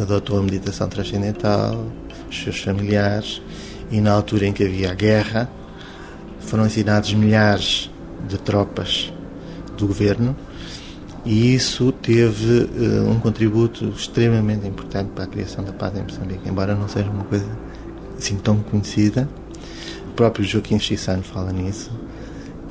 adotou 0.00 0.38
a 0.38 0.42
meditação 0.42 0.88
transcendental, 0.88 1.86
os 2.30 2.42
seus 2.42 2.60
familiares, 2.60 3.42
e 3.90 4.00
na 4.00 4.12
altura 4.12 4.46
em 4.46 4.52
que 4.52 4.64
havia 4.64 4.90
a 4.90 4.94
guerra, 4.94 5.48
foram 6.40 6.66
ensinados 6.66 7.12
milhares 7.14 7.90
de 8.28 8.38
tropas 8.38 9.12
do 9.76 9.86
governo 9.86 10.36
e 11.24 11.54
isso 11.54 11.92
teve 11.92 12.64
uh, 12.64 13.08
um 13.08 13.20
contributo 13.20 13.88
extremamente 13.90 14.66
importante 14.66 15.10
para 15.14 15.24
a 15.24 15.26
criação 15.26 15.62
da 15.62 15.72
paz 15.72 15.96
em 15.96 16.02
Moçambique, 16.02 16.48
embora 16.48 16.74
não 16.74 16.88
seja 16.88 17.08
uma 17.10 17.24
coisa 17.24 17.46
assim 18.18 18.36
tão 18.36 18.58
conhecida. 18.58 19.28
O 20.08 20.14
próprio 20.14 20.44
Joaquim 20.44 20.80
Chissano 20.80 21.22
fala 21.22 21.52
nisso 21.52 21.92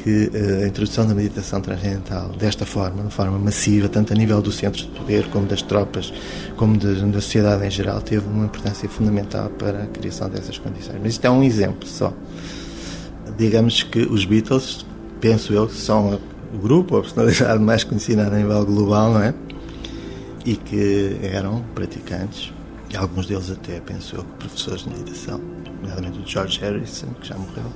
que 0.03 0.31
eh, 0.33 0.63
a 0.63 0.67
introdução 0.67 1.07
da 1.07 1.13
meditação 1.13 1.61
transcendental 1.61 2.29
desta 2.29 2.65
forma, 2.65 3.03
de 3.03 3.13
forma 3.13 3.37
massiva, 3.37 3.87
tanto 3.87 4.13
a 4.13 4.15
nível 4.15 4.41
dos 4.41 4.55
centros 4.55 4.85
de 4.85 4.91
poder, 4.91 5.27
como 5.27 5.45
das 5.45 5.61
tropas, 5.61 6.11
como 6.55 6.77
de, 6.77 6.95
da 6.95 7.21
sociedade 7.21 7.65
em 7.65 7.69
geral, 7.69 8.01
teve 8.01 8.27
uma 8.27 8.45
importância 8.45 8.89
fundamental 8.89 9.49
para 9.49 9.83
a 9.83 9.87
criação 9.87 10.29
dessas 10.29 10.57
condições. 10.57 10.97
Mas 11.01 11.13
isto 11.13 11.25
é 11.25 11.29
um 11.29 11.43
exemplo 11.43 11.87
só. 11.87 12.13
Digamos 13.37 13.83
que 13.83 13.99
os 13.99 14.25
Beatles, 14.25 14.85
penso 15.19 15.53
eu, 15.53 15.69
são 15.69 16.19
o 16.53 16.57
grupo, 16.57 16.97
a 16.97 17.01
personalidade 17.01 17.63
mais 17.63 17.83
conhecida 17.83 18.25
a 18.27 18.29
nível 18.29 18.65
global, 18.65 19.13
não 19.13 19.21
é? 19.21 19.33
E 20.45 20.55
que 20.55 21.17
eram 21.21 21.63
praticantes, 21.75 22.51
alguns 22.97 23.27
deles 23.27 23.49
até, 23.51 23.79
penso 23.79 24.15
eu, 24.15 24.23
professores 24.39 24.83
de 24.83 24.89
meditação, 24.89 25.39
nomeadamente 25.81 26.19
o 26.19 26.27
George 26.27 26.59
Harrison, 26.59 27.07
que 27.21 27.27
já 27.27 27.35
morreu, 27.35 27.71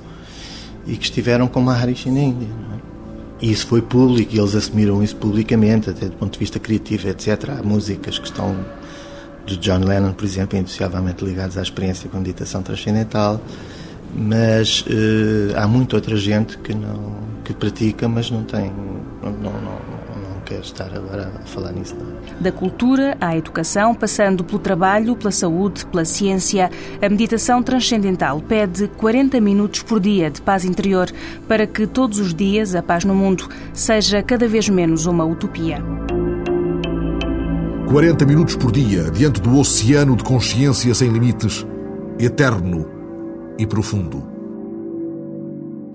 e 0.86 0.96
que 0.96 1.04
estiveram 1.04 1.48
com 1.48 1.60
Maharishi 1.60 2.10
na 2.10 2.20
Índia. 2.20 2.48
É? 2.72 2.76
E 3.42 3.50
isso 3.50 3.66
foi 3.66 3.82
público 3.82 4.34
e 4.34 4.38
eles 4.38 4.54
assumiram 4.54 5.02
isso 5.02 5.16
publicamente, 5.16 5.90
até 5.90 6.06
do 6.06 6.12
ponto 6.12 6.32
de 6.32 6.38
vista 6.38 6.58
criativo, 6.58 7.08
etc. 7.08 7.50
Há 7.58 7.62
músicas 7.62 8.18
que 8.18 8.26
estão, 8.26 8.56
de 9.44 9.56
John 9.58 9.80
Lennon, 9.80 10.12
por 10.12 10.24
exemplo, 10.24 10.58
indissociavelmente 10.58 11.24
ligadas 11.24 11.58
à 11.58 11.62
experiência 11.62 12.08
com 12.08 12.18
meditação 12.18 12.62
transcendental, 12.62 13.40
mas 14.14 14.80
uh, 14.82 15.56
há 15.56 15.66
muita 15.66 15.96
outra 15.96 16.16
gente 16.16 16.56
que 16.58 16.74
não 16.74 17.26
que 17.44 17.54
pratica, 17.54 18.08
mas 18.08 18.28
não 18.28 18.42
tem, 18.42 18.72
não, 19.22 19.30
não, 19.30 19.52
não 19.52 19.95
quero 20.46 20.62
estar 20.62 20.94
agora 20.94 21.32
a 21.34 21.46
falar 21.46 21.72
nisso. 21.72 21.94
Não. 21.96 22.40
Da 22.40 22.52
cultura 22.52 23.16
à 23.20 23.36
educação, 23.36 23.94
passando 23.94 24.44
pelo 24.44 24.58
trabalho, 24.58 25.16
pela 25.16 25.30
saúde, 25.30 25.84
pela 25.86 26.04
ciência, 26.04 26.70
a 27.02 27.08
meditação 27.08 27.62
transcendental 27.62 28.40
pede 28.40 28.88
40 28.96 29.40
minutos 29.40 29.82
por 29.82 30.00
dia 30.00 30.30
de 30.30 30.40
paz 30.40 30.64
interior 30.64 31.10
para 31.48 31.66
que 31.66 31.86
todos 31.86 32.18
os 32.18 32.32
dias 32.32 32.74
a 32.74 32.82
paz 32.82 33.04
no 33.04 33.14
mundo 33.14 33.48
seja 33.74 34.22
cada 34.22 34.48
vez 34.48 34.68
menos 34.68 35.06
uma 35.06 35.24
utopia. 35.24 35.82
40 37.88 38.24
minutos 38.26 38.56
por 38.56 38.72
dia 38.72 39.10
diante 39.10 39.40
do 39.40 39.58
oceano 39.58 40.16
de 40.16 40.24
consciência 40.24 40.94
sem 40.94 41.08
limites, 41.08 41.66
eterno 42.18 42.86
e 43.58 43.66
profundo. 43.66 44.35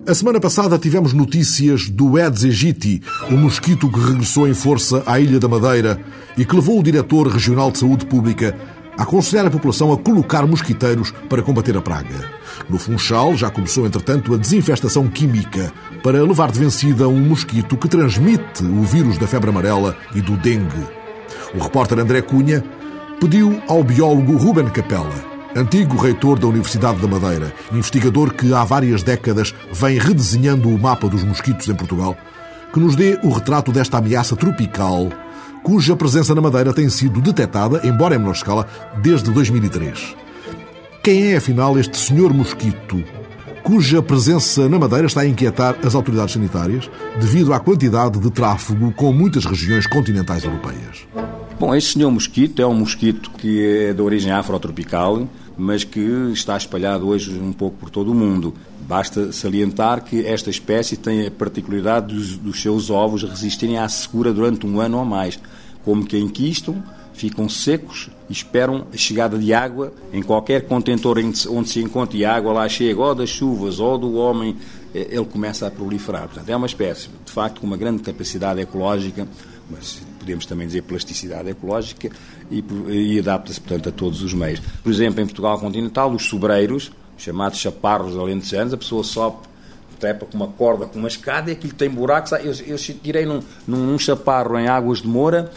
A 0.07 0.15
semana 0.15 0.39
passada 0.39 0.79
tivemos 0.79 1.13
notícias 1.13 1.87
do 1.87 2.17
Aedes 2.17 2.43
aegypti, 2.43 3.03
o 3.29 3.33
mosquito 3.33 3.87
que 3.87 3.99
regressou 3.99 4.47
em 4.47 4.53
força 4.53 5.03
à 5.05 5.19
Ilha 5.19 5.39
da 5.39 5.47
Madeira 5.47 6.03
e 6.35 6.43
que 6.43 6.55
levou 6.55 6.79
o 6.79 6.83
diretor 6.83 7.27
regional 7.27 7.69
de 7.69 7.77
saúde 7.77 8.07
pública 8.07 8.57
a 8.97 9.03
aconselhar 9.03 9.45
a 9.45 9.51
população 9.51 9.93
a 9.93 9.97
colocar 9.97 10.47
mosquiteiros 10.47 11.13
para 11.29 11.43
combater 11.43 11.77
a 11.77 11.81
praga. 11.81 12.31
No 12.67 12.79
Funchal 12.79 13.35
já 13.35 13.51
começou, 13.51 13.85
entretanto, 13.85 14.33
a 14.33 14.37
desinfestação 14.37 15.07
química 15.07 15.71
para 16.01 16.23
levar 16.23 16.51
de 16.51 16.59
vencida 16.59 17.07
um 17.07 17.21
mosquito 17.21 17.77
que 17.77 17.87
transmite 17.87 18.63
o 18.63 18.81
vírus 18.81 19.19
da 19.19 19.27
febre 19.27 19.51
amarela 19.51 19.95
e 20.15 20.21
do 20.21 20.35
dengue. 20.35 20.83
O 21.53 21.61
repórter 21.61 21.99
André 21.99 22.23
Cunha 22.23 22.63
pediu 23.19 23.61
ao 23.67 23.83
biólogo 23.83 24.35
Ruben 24.35 24.67
Capella 24.69 25.31
Antigo 25.53 25.97
reitor 25.97 26.39
da 26.39 26.47
Universidade 26.47 27.01
da 27.01 27.07
Madeira, 27.09 27.53
investigador 27.73 28.33
que 28.33 28.53
há 28.53 28.63
várias 28.63 29.03
décadas 29.03 29.53
vem 29.73 29.99
redesenhando 29.99 30.69
o 30.69 30.79
mapa 30.79 31.09
dos 31.09 31.25
mosquitos 31.25 31.67
em 31.67 31.75
Portugal, 31.75 32.15
que 32.71 32.79
nos 32.79 32.95
dê 32.95 33.19
o 33.21 33.29
retrato 33.29 33.69
desta 33.69 33.97
ameaça 33.97 34.33
tropical, 34.37 35.09
cuja 35.61 35.93
presença 35.93 36.33
na 36.33 36.39
Madeira 36.39 36.73
tem 36.73 36.87
sido 36.87 37.19
detectada, 37.19 37.81
embora 37.83 38.15
em 38.15 38.17
menor 38.17 38.31
escala, 38.31 38.65
desde 39.01 39.29
2003. 39.29 40.15
Quem 41.03 41.33
é, 41.33 41.35
afinal, 41.35 41.77
este 41.77 41.97
senhor 41.97 42.33
mosquito, 42.33 43.03
cuja 43.61 44.01
presença 44.01 44.69
na 44.69 44.79
Madeira 44.79 45.07
está 45.07 45.21
a 45.21 45.27
inquietar 45.27 45.75
as 45.83 45.93
autoridades 45.95 46.33
sanitárias 46.33 46.89
devido 47.19 47.53
à 47.53 47.59
quantidade 47.59 48.21
de 48.21 48.31
tráfego 48.31 48.93
com 48.93 49.11
muitas 49.11 49.43
regiões 49.43 49.85
continentais 49.85 50.45
europeias? 50.45 51.05
Bom, 51.59 51.75
este 51.75 51.93
senhor 51.93 52.09
mosquito 52.09 52.59
é 52.59 52.65
um 52.65 52.73
mosquito 52.73 53.29
que 53.37 53.63
é 53.63 53.93
de 53.93 54.01
origem 54.01 54.31
afrotropical, 54.31 55.27
mas 55.61 55.83
que 55.83 56.01
está 56.33 56.57
espalhado 56.57 57.07
hoje 57.07 57.39
um 57.39 57.53
pouco 57.53 57.77
por 57.77 57.91
todo 57.91 58.11
o 58.11 58.15
mundo. 58.15 58.51
Basta 58.87 59.31
salientar 59.31 60.03
que 60.03 60.25
esta 60.25 60.49
espécie 60.49 60.97
tem 60.97 61.27
a 61.27 61.29
particularidade 61.29 62.15
dos, 62.15 62.35
dos 62.35 62.59
seus 62.59 62.89
ovos 62.89 63.21
resistirem 63.21 63.77
à 63.77 63.87
secura 63.87 64.33
durante 64.33 64.65
um 64.65 64.81
ano 64.81 64.97
ou 64.97 65.05
mais, 65.05 65.39
como 65.85 66.03
que 66.03 66.17
enquistam, 66.17 66.81
ficam 67.13 67.47
secos 67.47 68.09
e 68.27 68.33
esperam 68.33 68.87
a 68.91 68.97
chegada 68.97 69.37
de 69.37 69.53
água 69.53 69.93
em 70.11 70.23
qualquer 70.23 70.65
contentor 70.65 71.19
onde 71.19 71.69
se 71.69 71.79
encontre 71.79 72.25
água 72.25 72.53
lá 72.53 72.67
chega, 72.67 72.99
ou 72.99 73.13
das 73.13 73.29
chuvas 73.29 73.79
ou 73.79 73.99
do 73.99 74.15
homem, 74.15 74.57
eh, 74.95 75.09
ele 75.11 75.25
começa 75.25 75.67
a 75.67 75.71
proliferar. 75.71 76.23
Portanto, 76.23 76.49
é 76.49 76.55
uma 76.55 76.65
espécie, 76.65 77.07
de 77.23 77.31
facto, 77.31 77.61
com 77.61 77.67
uma 77.67 77.77
grande 77.77 78.01
capacidade 78.01 78.59
ecológica, 78.59 79.27
mas 79.69 80.01
podemos 80.21 80.45
também 80.45 80.67
dizer 80.67 80.83
plasticidade 80.83 81.49
ecológica 81.49 82.09
e, 82.49 82.63
e 82.87 83.19
adapta-se, 83.19 83.59
portanto, 83.59 83.89
a 83.89 83.91
todos 83.91 84.21
os 84.21 84.33
meios. 84.33 84.61
Por 84.81 84.91
exemplo, 84.91 85.21
em 85.21 85.25
Portugal 85.25 85.59
continental, 85.59 86.11
os 86.11 86.25
sobreiros, 86.25 86.91
chamados 87.17 87.59
chaparros 87.59 88.17
alentejanos, 88.17 88.73
a 88.73 88.77
pessoa 88.77 89.03
sobe 89.03 89.37
trepa 89.99 90.25
com 90.25 90.35
uma 90.35 90.47
corda, 90.47 90.87
com 90.87 90.97
uma 90.97 91.07
escada 91.07 91.51
e 91.51 91.53
aquilo 91.53 91.73
tem 91.73 91.89
buracos. 91.89 92.31
Eu, 92.31 92.53
eu 92.65 92.77
tirei 92.77 93.25
num, 93.25 93.41
num 93.67 93.99
chaparro 93.99 94.57
em 94.57 94.67
Águas 94.67 95.01
de 95.01 95.07
Moura 95.07 95.51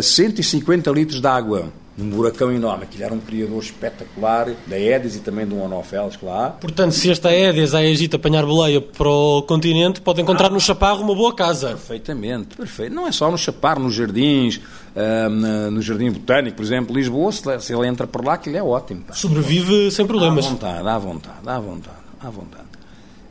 150 0.00 0.88
eh, 0.88 0.92
litros 0.92 1.20
de 1.20 1.26
água 1.26 1.70
num 1.96 2.08
buracão 2.08 2.50
enorme. 2.50 2.84
Aquilo 2.84 3.04
era 3.04 3.14
um 3.14 3.20
criador 3.20 3.62
espetacular 3.62 4.50
da 4.66 4.78
Édes 4.78 5.16
e 5.16 5.20
também 5.20 5.46
do 5.46 5.60
Onofeles 5.60 6.16
que 6.16 6.24
lá. 6.24 6.50
Portanto, 6.50 6.92
se 6.92 7.10
esta 7.10 7.30
Édes 7.30 7.74
a 7.74 7.82
Egito 7.82 8.16
apanhar 8.16 8.46
boleia 8.46 8.80
para 8.80 9.08
o 9.08 9.42
continente, 9.42 10.00
pode 10.00 10.20
encontrar 10.20 10.46
ah, 10.46 10.50
no 10.50 10.60
Chaparro 10.60 11.02
uma 11.02 11.14
boa 11.14 11.34
casa. 11.34 11.68
Perfeitamente, 11.68 12.56
perfeito. 12.56 12.94
Não 12.94 13.06
é 13.06 13.12
só 13.12 13.30
no 13.30 13.36
Chaparro, 13.36 13.82
nos 13.82 13.94
jardins, 13.94 14.56
uh, 14.56 15.70
no 15.70 15.82
Jardim 15.82 16.10
Botânico, 16.10 16.56
por 16.56 16.62
exemplo, 16.62 16.96
Lisboa, 16.96 17.30
se 17.32 17.74
ele 17.74 17.86
entra 17.86 18.06
por 18.06 18.24
lá, 18.24 18.34
aquilo 18.34 18.56
é 18.56 18.62
ótimo. 18.62 19.02
Pá. 19.02 19.14
Sobrevive 19.14 19.90
sem 19.90 20.06
problemas. 20.06 20.46
À 20.46 20.48
vontade, 20.48 20.88
à 20.88 20.98
vontade, 20.98 21.36
à 21.46 21.58
vontade, 21.58 21.96
à 22.20 22.30
vontade. 22.30 22.62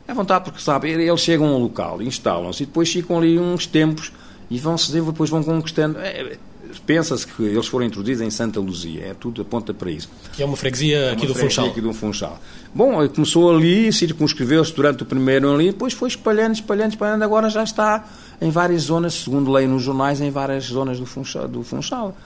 À 0.06 0.14
vontade 0.14 0.44
porque, 0.44 0.60
sabe, 0.60 0.90
eles 0.90 1.20
chegam 1.20 1.46
a 1.46 1.50
um 1.56 1.58
local, 1.58 2.02
instalam-se 2.02 2.64
e 2.64 2.66
depois 2.66 2.92
ficam 2.92 3.18
ali 3.18 3.38
uns 3.38 3.66
tempos 3.66 4.12
e 4.50 4.58
vão-se, 4.58 4.92
depois 4.92 5.30
vão 5.30 5.42
conquistando. 5.42 5.98
É, 5.98 6.36
pensa-se 6.80 7.26
que 7.26 7.42
eles 7.42 7.66
foram 7.66 7.86
introduzidos 7.86 8.22
em 8.22 8.30
Santa 8.30 8.60
Luzia, 8.60 9.08
é 9.08 9.14
tudo 9.14 9.42
aponta 9.42 9.72
para 9.74 9.90
isso. 9.90 10.08
Que 10.32 10.42
é 10.42 10.46
uma 10.46 10.56
freguesia 10.56 10.96
é 10.96 11.06
uma 11.06 11.12
aqui 11.12 11.26
do 11.26 11.34
Funchal. 11.34 11.66
aqui 11.66 11.80
do 11.80 11.92
Funchal. 11.92 12.40
Bom, 12.74 13.08
começou 13.08 13.54
ali, 13.54 13.92
circunscreveu-se 13.92 14.74
durante 14.74 15.02
o 15.02 15.06
primeiro 15.06 15.52
ali, 15.52 15.66
depois 15.66 15.92
foi 15.92 16.08
espalhando, 16.08 16.54
espalhando, 16.54 16.92
espalhando, 16.92 17.22
agora 17.22 17.50
já 17.50 17.62
está 17.62 18.04
em 18.40 18.50
várias 18.50 18.82
zonas, 18.82 19.14
segundo 19.14 19.50
lei 19.50 19.66
nos 19.66 19.82
jornais, 19.82 20.20
em 20.20 20.30
várias 20.30 20.64
zonas 20.64 20.98
do 20.98 21.06
Funchal. 21.06 21.48
Do 21.48 21.62
Funchal. 21.62 22.16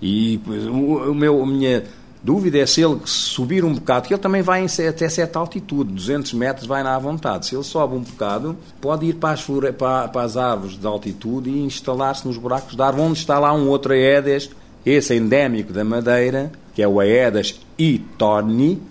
E 0.00 0.40
o, 0.46 1.10
o 1.10 1.14
meu, 1.14 1.42
a 1.42 1.46
minha 1.46 1.84
Dúvida 2.26 2.58
é 2.58 2.66
se 2.66 2.82
ele 2.82 2.98
subir 3.04 3.64
um 3.64 3.72
bocado, 3.72 4.08
que 4.08 4.12
ele 4.12 4.20
também 4.20 4.42
vai 4.42 4.64
até 4.64 5.08
certa 5.08 5.38
altitude, 5.38 5.92
200 5.92 6.32
metros 6.32 6.66
vai 6.66 6.82
na 6.82 6.96
à 6.96 6.98
vontade. 6.98 7.46
Se 7.46 7.54
ele 7.54 7.62
sobe 7.62 7.94
um 7.94 8.00
bocado, 8.00 8.56
pode 8.80 9.06
ir 9.06 9.14
para 9.14 9.30
as, 9.30 9.42
flore... 9.42 9.70
para, 9.70 10.08
para 10.08 10.22
as 10.22 10.36
árvores 10.36 10.76
de 10.76 10.84
altitude 10.84 11.48
e 11.48 11.62
instalar-se 11.62 12.26
nos 12.26 12.36
buracos 12.36 12.74
de 12.74 12.82
árvore, 12.82 13.04
onde 13.04 13.20
está 13.20 13.38
lá 13.38 13.54
um 13.54 13.68
outro 13.68 13.92
Aedes, 13.92 14.50
esse 14.84 15.14
endémico 15.14 15.72
da 15.72 15.84
Madeira, 15.84 16.50
que 16.74 16.82
é 16.82 16.88
o 16.88 16.98
Aedes 16.98 17.60
itoni, 17.78 18.82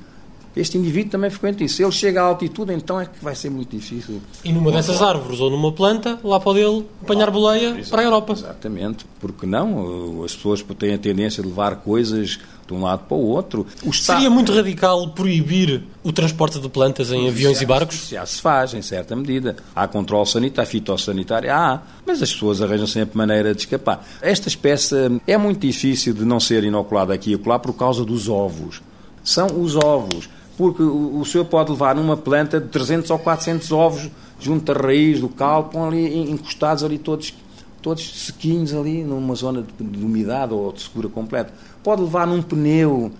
este 0.55 0.77
indivíduo 0.77 1.11
também 1.11 1.29
frequenta 1.29 1.61
isso. 1.65 1.75
Se 1.75 1.83
ele 1.83 1.91
chega 1.91 2.21
à 2.21 2.23
altitude, 2.23 2.71
então 2.73 3.01
é 3.01 3.05
que 3.05 3.21
vai 3.21 3.35
ser 3.35 3.49
muito 3.49 3.75
difícil. 3.75 4.21
E 4.43 4.53
numa 4.53 4.71
dessas 4.71 5.01
árvores 5.01 5.41
ou 5.41 5.49
numa 5.49 5.73
planta, 5.73 6.17
lá 6.23 6.39
pode 6.39 6.59
ele 6.59 6.85
apanhar 7.01 7.29
boleia 7.29 7.83
para 7.89 8.01
a 8.01 8.05
Europa. 8.05 8.31
Exatamente. 8.31 9.05
Porque 9.19 9.45
não? 9.45 10.23
As 10.23 10.33
pessoas 10.33 10.63
têm 10.79 10.93
a 10.93 10.97
tendência 10.97 11.43
de 11.43 11.49
levar 11.49 11.75
coisas 11.77 12.39
de 12.67 12.73
um 12.73 12.81
lado 12.81 13.03
para 13.07 13.15
o 13.15 13.25
outro. 13.25 13.65
O 13.83 13.93
Seria 13.93 14.29
muito 14.29 14.53
radical 14.53 15.09
proibir 15.09 15.83
o 16.03 16.11
transporte 16.11 16.59
de 16.59 16.67
plantas 16.69 17.11
em 17.11 17.27
aviões 17.27 17.57
já, 17.57 17.63
e 17.63 17.65
barcos? 17.65 18.09
Já 18.09 18.25
se 18.25 18.41
faz, 18.41 18.73
em 18.73 18.81
certa 18.81 19.15
medida. 19.15 19.55
Há 19.75 19.87
controle 19.87 20.25
sanitário, 20.25 20.69
fitossanitário, 20.69 21.51
há, 21.51 21.81
mas 22.05 22.21
as 22.21 22.31
pessoas 22.33 22.61
arranjam 22.61 22.87
sempre 22.87 23.17
maneira 23.17 23.53
de 23.53 23.61
escapar. 23.61 24.05
Esta 24.21 24.47
espécie 24.47 24.95
é 25.27 25.37
muito 25.37 25.65
difícil 25.65 26.13
de 26.13 26.25
não 26.25 26.39
ser 26.39 26.63
inoculada 26.63 27.13
aqui 27.13 27.31
e 27.31 27.35
acolá 27.35 27.59
por 27.59 27.73
causa 27.73 28.03
dos 28.03 28.27
ovos. 28.27 28.81
São 29.23 29.47
os 29.61 29.75
ovos. 29.75 30.29
Porque 30.57 30.81
o, 30.81 31.19
o 31.19 31.25
senhor 31.25 31.45
pode 31.45 31.71
levar 31.71 31.95
numa 31.95 32.15
planta 32.15 32.61
de 32.61 32.67
300 32.69 33.09
ou 33.11 33.19
400 33.19 33.71
ovos 33.73 34.09
junto 34.39 34.71
à 34.71 34.75
raiz 34.75 35.19
do 35.19 35.29
cal, 35.29 35.65
põe 35.65 35.87
ali 35.87 36.31
encostados 36.31 36.83
ali 36.83 36.97
todos 36.97 37.33
todos 37.85 38.25
sequinhos 38.25 38.73
ali 38.73 39.03
numa 39.03 39.35
zona 39.35 39.61
de, 39.61 39.83
de 39.83 40.03
umidade 40.03 40.51
ou 40.51 40.73
de 40.73 40.81
segura 40.81 41.07
completa. 41.07 41.53
Pode 41.83 42.01
levar 42.01 42.25
num 42.25 42.41
pneu, 42.41 43.11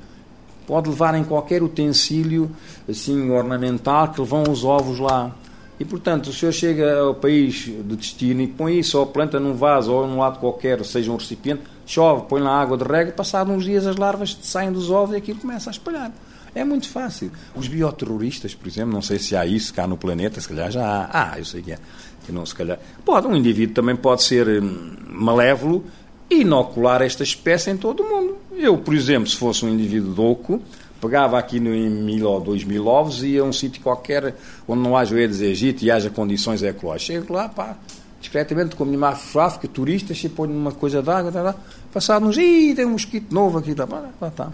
pode 0.66 0.90
levar 0.90 1.14
em 1.14 1.24
qualquer 1.24 1.62
utensílio 1.62 2.50
assim 2.90 3.30
ornamental 3.30 4.08
que 4.08 4.20
vão 4.24 4.42
os 4.50 4.64
ovos 4.64 4.98
lá. 4.98 5.36
E 5.80 5.86
portanto, 5.86 6.32
o 6.32 6.34
senhor 6.34 6.52
chega 6.52 7.00
ao 7.00 7.14
país 7.14 7.66
de 7.66 7.96
destino 7.96 8.42
e 8.42 8.48
põe 8.48 8.80
isso, 8.80 8.98
ou 8.98 9.06
planta 9.06 9.40
num 9.40 9.54
vaso 9.54 9.94
ou 9.94 10.08
num 10.08 10.18
lado 10.18 10.40
qualquer, 10.40 10.84
seja 10.84 11.12
um 11.12 11.18
recipiente, 11.18 11.62
chove, 11.86 12.26
põe 12.28 12.42
lá 12.42 12.60
água 12.60 12.76
de 12.76 12.86
rega, 12.86 13.12
passado 13.12 13.52
uns 13.52 13.66
dias 13.66 13.86
as 13.86 13.98
larvas 13.98 14.36
saem 14.42 14.72
dos 14.72 14.90
ovos 14.90 15.14
e 15.14 15.18
aquilo 15.20 15.40
começa 15.40 15.70
a 15.70 15.72
espalhar. 15.72 16.12
É 16.56 16.64
muito 16.64 16.90
fácil. 16.90 17.32
Os 17.54 17.68
bioterroristas, 17.68 18.56
por 18.56 18.68
exemplo, 18.68 18.94
não 18.94 19.02
sei 19.02 19.20
se 19.20 19.36
há 19.36 19.46
isso 19.46 19.74
cá 19.74 19.86
no 19.86 19.98
planeta, 19.98 20.42
se 20.42 20.48
calhar 20.48 20.72
já 20.72 20.88
há. 20.88 21.34
Ah, 21.34 21.38
eu 21.38 21.46
sei 21.46 21.62
que 21.62 21.74
é 21.74 21.78
que 22.26 22.32
não 22.32 22.46
se 22.46 22.56
calhar. 22.56 22.80
Pode, 23.04 23.28
um 23.28 23.36
indivíduo 23.36 23.76
também 23.76 23.96
pode 23.96 24.24
ser 24.24 24.48
hum, 24.62 24.96
malévolo 25.08 25.84
e 26.30 26.42
inocular 26.42 27.02
esta 27.02 27.24
espécie 27.24 27.72
em 27.72 27.78
todo 27.78 28.04
o 28.04 28.10
mundo. 28.10 28.38
Eu, 28.54 28.78
por 28.78 28.94
exemplo, 28.94 29.30
se 29.30 29.36
fosse 29.36 29.66
um 29.66 29.70
indivíduo 29.70 30.14
louco, 30.16 30.62
pegava 31.00 31.38
aqui 31.38 31.60
no, 31.60 31.74
em 31.74 31.90
mil 31.90 32.28
ou 32.28 32.40
dois 32.40 32.64
mil 32.64 32.88
ovos 32.88 33.24
e 33.24 33.30
ia 33.30 33.42
a 33.42 33.44
um 33.44 33.54
sítio 33.54 33.82
qualquer 33.82 34.36
onde 34.68 34.82
não 34.82 34.98
haja 34.98 35.14
o 35.14 35.18
Aedes 35.18 35.42
aegypti 35.42 35.86
e 35.86 35.92
haja 35.92 36.10
condições 36.10 36.64
ecológicas. 36.64 37.02
Chego 37.04 37.34
lá, 37.34 37.48
pá, 37.48 37.78
discretamente 38.20 38.76
com 38.76 38.84
a 38.84 38.88
minha 38.88 39.00
máfia, 39.00 39.70
turistas, 39.72 40.24
e 40.24 40.30
põe 40.30 40.48
numa 40.48 40.72
coisa 40.72 41.02
d'água, 41.02 41.32
tá, 41.32 41.56
tá, 41.94 42.20
uns, 42.20 42.38
ih, 42.38 42.74
tem 42.76 42.86
um 42.86 42.92
mosquito 42.92 43.34
novo 43.34 43.60
aqui, 43.60 43.76
tá, 43.76 43.86
tá, 43.86 44.32
tá. 44.32 44.52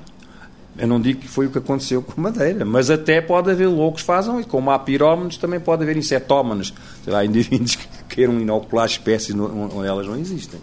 Eu 0.82 0.88
não 0.88 1.00
digo 1.00 1.20
que 1.20 1.28
foi 1.28 1.46
o 1.46 1.52
que 1.52 1.60
aconteceu 1.60 2.02
com 2.02 2.20
madeira, 2.20 2.66
mas 2.66 2.90
até 2.90 3.22
pode 3.22 3.52
haver 3.52 3.68
loucos 3.68 4.02
que 4.02 4.08
fazem, 4.08 4.40
e 4.40 4.44
como 4.44 4.72
há 4.72 4.80
pirómenos, 4.80 5.38
também 5.38 5.60
pode 5.60 5.84
haver 5.84 5.96
insetómanos, 5.96 6.74
sei 7.04 7.14
lá, 7.14 7.24
indivíduos 7.24 7.78
queiram 8.10 8.40
inocular 8.40 8.88
espécies 8.88 9.36
onde 9.36 9.88
elas 9.88 10.08
não 10.08 10.18
existem. 10.18 10.60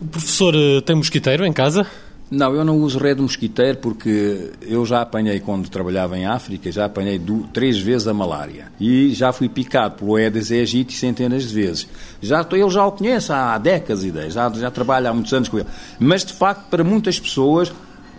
O 0.00 0.06
professor 0.06 0.54
eh, 0.54 0.80
tem 0.82 0.94
mosquiteiro 0.94 1.44
em 1.44 1.52
casa? 1.52 1.84
Não, 2.30 2.54
eu 2.54 2.64
não 2.64 2.78
uso 2.78 2.96
rede 2.96 3.20
mosquiteiro 3.20 3.78
porque 3.78 4.52
eu 4.62 4.86
já 4.86 5.02
apanhei, 5.02 5.40
quando 5.40 5.68
trabalhava 5.68 6.16
em 6.16 6.26
África, 6.26 6.70
já 6.70 6.84
apanhei 6.84 7.18
do, 7.18 7.48
três 7.52 7.76
vezes 7.76 8.06
a 8.06 8.14
malária. 8.14 8.66
E 8.78 9.12
já 9.14 9.32
fui 9.32 9.48
picado 9.48 9.96
pelo 9.96 10.14
Aedes 10.14 10.52
aegypti 10.52 10.96
centenas 10.96 11.48
de 11.48 11.54
vezes. 11.54 11.88
Já, 12.22 12.46
ele 12.52 12.70
já 12.70 12.86
o 12.86 12.92
conhece 12.92 13.32
há 13.32 13.58
décadas 13.58 14.04
e 14.04 14.12
décadas, 14.12 14.32
já, 14.32 14.48
já 14.50 14.70
trabalha 14.70 15.10
há 15.10 15.12
muitos 15.12 15.32
anos 15.32 15.48
com 15.48 15.58
ele. 15.58 15.68
Mas, 15.98 16.24
de 16.24 16.32
facto, 16.32 16.68
para 16.70 16.84
muitas 16.84 17.18
pessoas, 17.18 17.72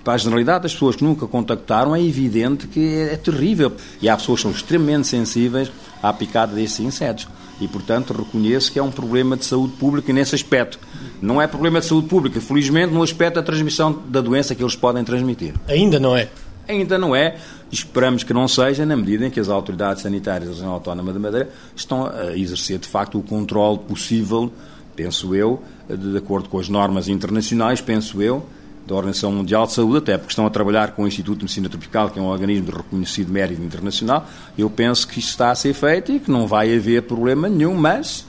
para 0.06 0.14
a 0.14 0.18
generalidade 0.18 0.64
das 0.64 0.74
pessoas 0.74 0.95
que 0.95 1.03
nunca 1.03 1.26
contactaram, 1.26 1.95
é 1.95 2.01
evidente 2.01 2.68
que 2.68 2.80
é, 2.80 3.14
é 3.14 3.18
terrível. 3.18 3.74
E 3.99 4.08
há 4.08 4.16
pessoas 4.16 4.39
que 4.39 4.43
são 4.43 4.51
extremamente 4.51 5.08
sensíveis 5.08 5.72
à 6.01 6.14
picada 6.14 6.53
desses 6.53 6.80
insetos. 6.80 7.28
E, 7.60 7.68
portanto, 7.68 8.14
reconheço 8.14 8.72
que 8.72 8.78
é 8.78 8.84
um 8.84 8.91
problema 8.91 9.36
de 9.36 9.45
saúde 9.45 9.74
pública 9.78 10.14
nesse 10.14 10.36
aspecto. 10.36 10.78
Não 11.20 11.41
é 11.41 11.47
problema 11.47 11.80
de 11.80 11.88
saúde 11.88 12.08
pública, 12.08 12.39
felizmente, 12.39 12.93
no 12.93 13.01
aspecto 13.01 13.36
da 13.36 13.43
transmissão 13.43 14.03
da 14.08 14.22
doença 14.22 14.53
que 14.53 14.62
eles 14.62 14.76
podem 14.76 15.03
transmitir. 15.03 15.56
Ainda 15.68 15.99
não 15.99 16.16
é? 16.16 16.30
Ainda 16.68 16.99
não 16.99 17.16
é. 17.16 17.38
Esperamos 17.72 18.24
que 18.24 18.32
não 18.32 18.47
seja, 18.47 18.86
na 18.86 18.95
medida 18.95 19.26
em 19.26 19.32
que 19.32 19.39
as 19.39 19.49
autoridades 19.49 20.03
sanitárias 20.03 20.49
da 20.49 20.56
Região 20.56 20.72
Autónoma 20.72 21.12
da 21.12 21.20
Madeira 21.20 21.49
estão 21.76 22.06
a 22.06 22.38
exercer, 22.38 22.78
de 22.78 22.88
facto, 22.88 23.18
o 23.18 23.24
controle 23.24 23.80
possível, 23.80 24.51
penso 24.95 25.34
eu, 25.34 25.64
de 25.89 26.16
acordo 26.16 26.47
com 26.47 26.60
as 26.60 26.70
normas 26.70 27.08
internacionais, 27.08 27.82
penso 27.82 28.22
eu, 28.22 28.45
da 28.88 28.96
Organização 28.96 29.32
Mundial 29.32 29.66
de 29.66 29.74
Saúde, 29.74 29.98
até 29.98 30.18
porque 30.18 30.32
estão 30.32 30.46
a 30.46 30.50
trabalhar 30.50 30.92
com 30.92 31.04
o 31.04 31.08
Instituto 31.08 31.40
de 31.40 31.46
Medicina 31.46 31.70
Tropical, 31.70 32.10
que 32.10 32.20
é 32.20 32.22
um 32.22 32.28
organismo 32.28 32.66
de 32.66 32.78
reconhecido 32.78 33.32
mérito 33.32 33.62
internacional. 33.62 34.28
Eu 34.58 34.70
penso 34.70 35.08
que 35.08 35.20
isto 35.20 35.30
está 35.30 35.52
a 35.52 35.56
ser 35.56 35.74
feito 35.74 36.12
e 36.12 36.20
que 36.20 36.30
não 36.30 36.46
vai 36.46 36.76
haver 36.76 37.02
problema 37.04 37.50
nenhum, 37.50 37.74
mas 37.74 38.26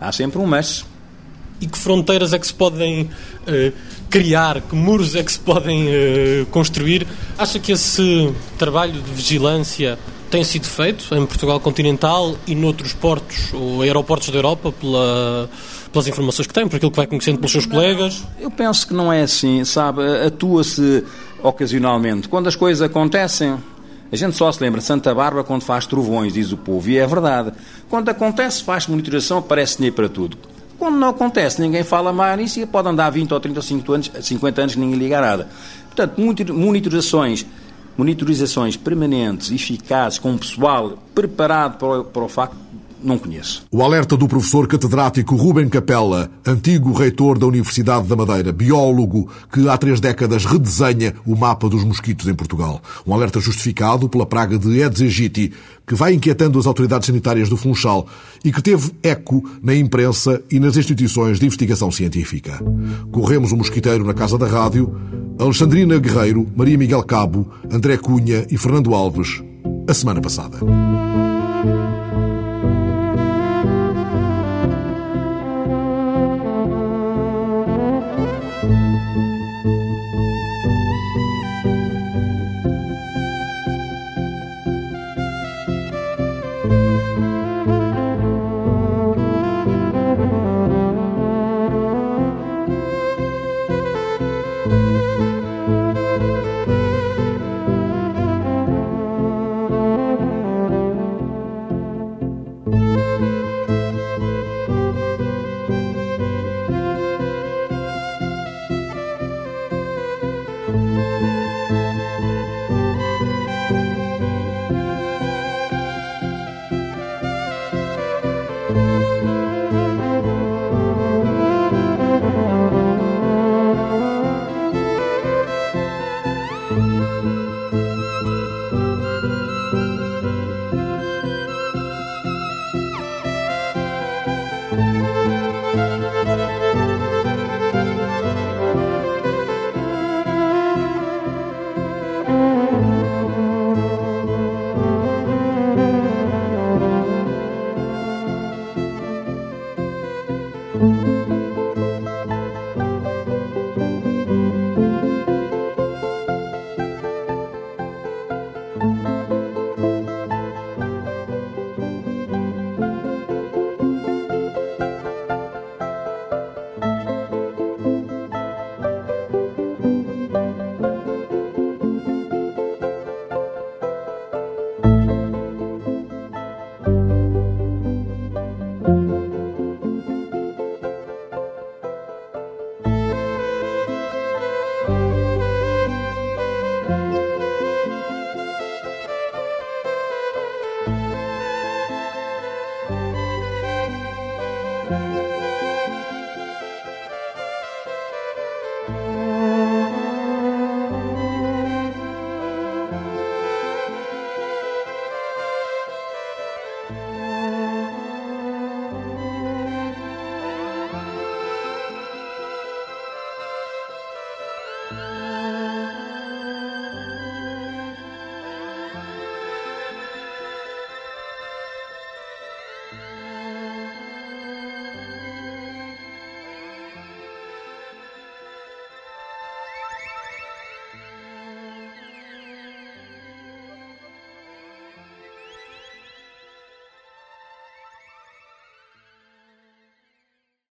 há 0.00 0.12
sempre 0.12 0.38
um 0.38 0.46
mas. 0.46 0.84
E 1.60 1.66
que 1.66 1.78
fronteiras 1.78 2.32
é 2.32 2.38
que 2.38 2.46
se 2.46 2.54
podem 2.54 3.04
uh, 3.04 3.72
criar, 4.10 4.60
que 4.60 4.74
muros 4.74 5.16
é 5.16 5.22
que 5.22 5.32
se 5.32 5.40
podem 5.40 5.86
uh, 5.88 6.46
construir? 6.50 7.06
Acha 7.36 7.58
que 7.58 7.72
esse 7.72 8.32
trabalho 8.58 9.00
de 9.00 9.10
vigilância 9.10 9.98
tem 10.30 10.44
sido 10.44 10.66
feito 10.66 11.14
em 11.14 11.24
Portugal 11.26 11.58
continental 11.60 12.36
e 12.46 12.54
noutros 12.54 12.92
portos 12.92 13.52
ou 13.52 13.82
aeroportos 13.82 14.30
da 14.30 14.38
Europa 14.38 14.72
pela, 14.72 15.48
pelas 15.92 16.08
informações 16.08 16.46
que 16.46 16.54
tem, 16.54 16.66
por 16.66 16.76
aquilo 16.76 16.90
que 16.90 16.96
vai 16.96 17.06
conhecendo 17.06 17.38
pelos 17.38 17.52
seus 17.52 17.66
colegas? 17.66 18.22
Eu 18.40 18.50
penso 18.50 18.86
que 18.86 18.94
não 18.94 19.12
é 19.12 19.22
assim, 19.22 19.64
sabe? 19.64 20.02
Atua-se 20.26 21.04
ocasionalmente. 21.42 22.28
Quando 22.28 22.48
as 22.48 22.56
coisas 22.56 22.82
acontecem, 22.82 23.56
a 24.10 24.16
gente 24.16 24.36
só 24.36 24.50
se 24.52 24.62
lembra 24.62 24.80
de 24.80 24.86
Santa 24.86 25.14
Bárbara 25.14 25.44
quando 25.44 25.62
faz 25.62 25.86
trovões, 25.86 26.32
diz 26.32 26.52
o 26.52 26.56
povo, 26.56 26.88
e 26.88 26.98
é 26.98 27.06
verdade. 27.06 27.52
Quando 27.88 28.08
acontece, 28.08 28.62
faz 28.62 28.86
monitoração, 28.86 29.38
aparece 29.38 29.76
dinheiro 29.76 29.96
para 29.96 30.08
tudo. 30.08 30.36
Quando 30.78 30.96
não 30.96 31.08
acontece, 31.08 31.60
ninguém 31.60 31.82
fala 31.82 32.12
mais 32.12 32.38
nisso 32.38 32.60
e 32.60 32.66
pode 32.66 32.88
andar 32.88 33.10
20 33.10 33.32
ou 33.32 33.40
30 33.40 33.60
ou 33.88 33.94
anos, 33.94 34.10
50 34.20 34.60
anos 34.60 34.74
que 34.74 34.80
ninguém 34.80 34.98
liga 34.98 35.20
nada. 35.20 35.48
Portanto, 35.86 36.52
monitorizações, 36.52 37.46
monitorizações 37.96 38.76
permanentes, 38.76 39.50
eficazes, 39.50 40.18
com 40.18 40.34
o 40.34 40.38
pessoal 40.38 40.98
preparado 41.14 41.78
para 41.78 42.00
o, 42.00 42.04
para 42.04 42.22
o 42.22 42.28
facto 42.28 42.65
não 43.02 43.18
conheço. 43.18 43.64
O 43.70 43.82
alerta 43.82 44.16
do 44.16 44.26
professor 44.28 44.66
catedrático 44.66 45.36
Ruben 45.36 45.68
Capella, 45.68 46.30
antigo 46.46 46.92
reitor 46.92 47.38
da 47.38 47.46
Universidade 47.46 48.06
da 48.06 48.16
Madeira, 48.16 48.52
biólogo 48.52 49.28
que 49.52 49.68
há 49.68 49.76
três 49.76 50.00
décadas 50.00 50.44
redesenha 50.44 51.14
o 51.24 51.36
mapa 51.36 51.68
dos 51.68 51.84
mosquitos 51.84 52.26
em 52.26 52.34
Portugal. 52.34 52.80
Um 53.06 53.14
alerta 53.14 53.40
justificado 53.40 54.08
pela 54.08 54.26
praga 54.26 54.58
de 54.58 54.82
Aedes 54.82 55.02
aegypti, 55.02 55.52
que 55.86 55.94
vai 55.94 56.14
inquietando 56.14 56.58
as 56.58 56.66
autoridades 56.66 57.06
sanitárias 57.06 57.48
do 57.48 57.56
Funchal 57.56 58.06
e 58.44 58.52
que 58.52 58.62
teve 58.62 58.92
eco 59.02 59.42
na 59.62 59.74
imprensa 59.74 60.42
e 60.50 60.58
nas 60.58 60.76
instituições 60.76 61.38
de 61.38 61.46
investigação 61.46 61.90
científica. 61.90 62.60
Corremos 63.12 63.52
o 63.52 63.56
mosquiteiro 63.56 64.04
na 64.04 64.14
Casa 64.14 64.36
da 64.36 64.46
Rádio, 64.46 64.94
Alexandrina 65.38 65.98
Guerreiro, 65.98 66.46
Maria 66.56 66.78
Miguel 66.78 67.02
Cabo, 67.04 67.48
André 67.70 67.96
Cunha 67.98 68.46
e 68.50 68.56
Fernando 68.56 68.94
Alves, 68.94 69.42
a 69.88 69.94
semana 69.94 70.20
passada. 70.20 70.58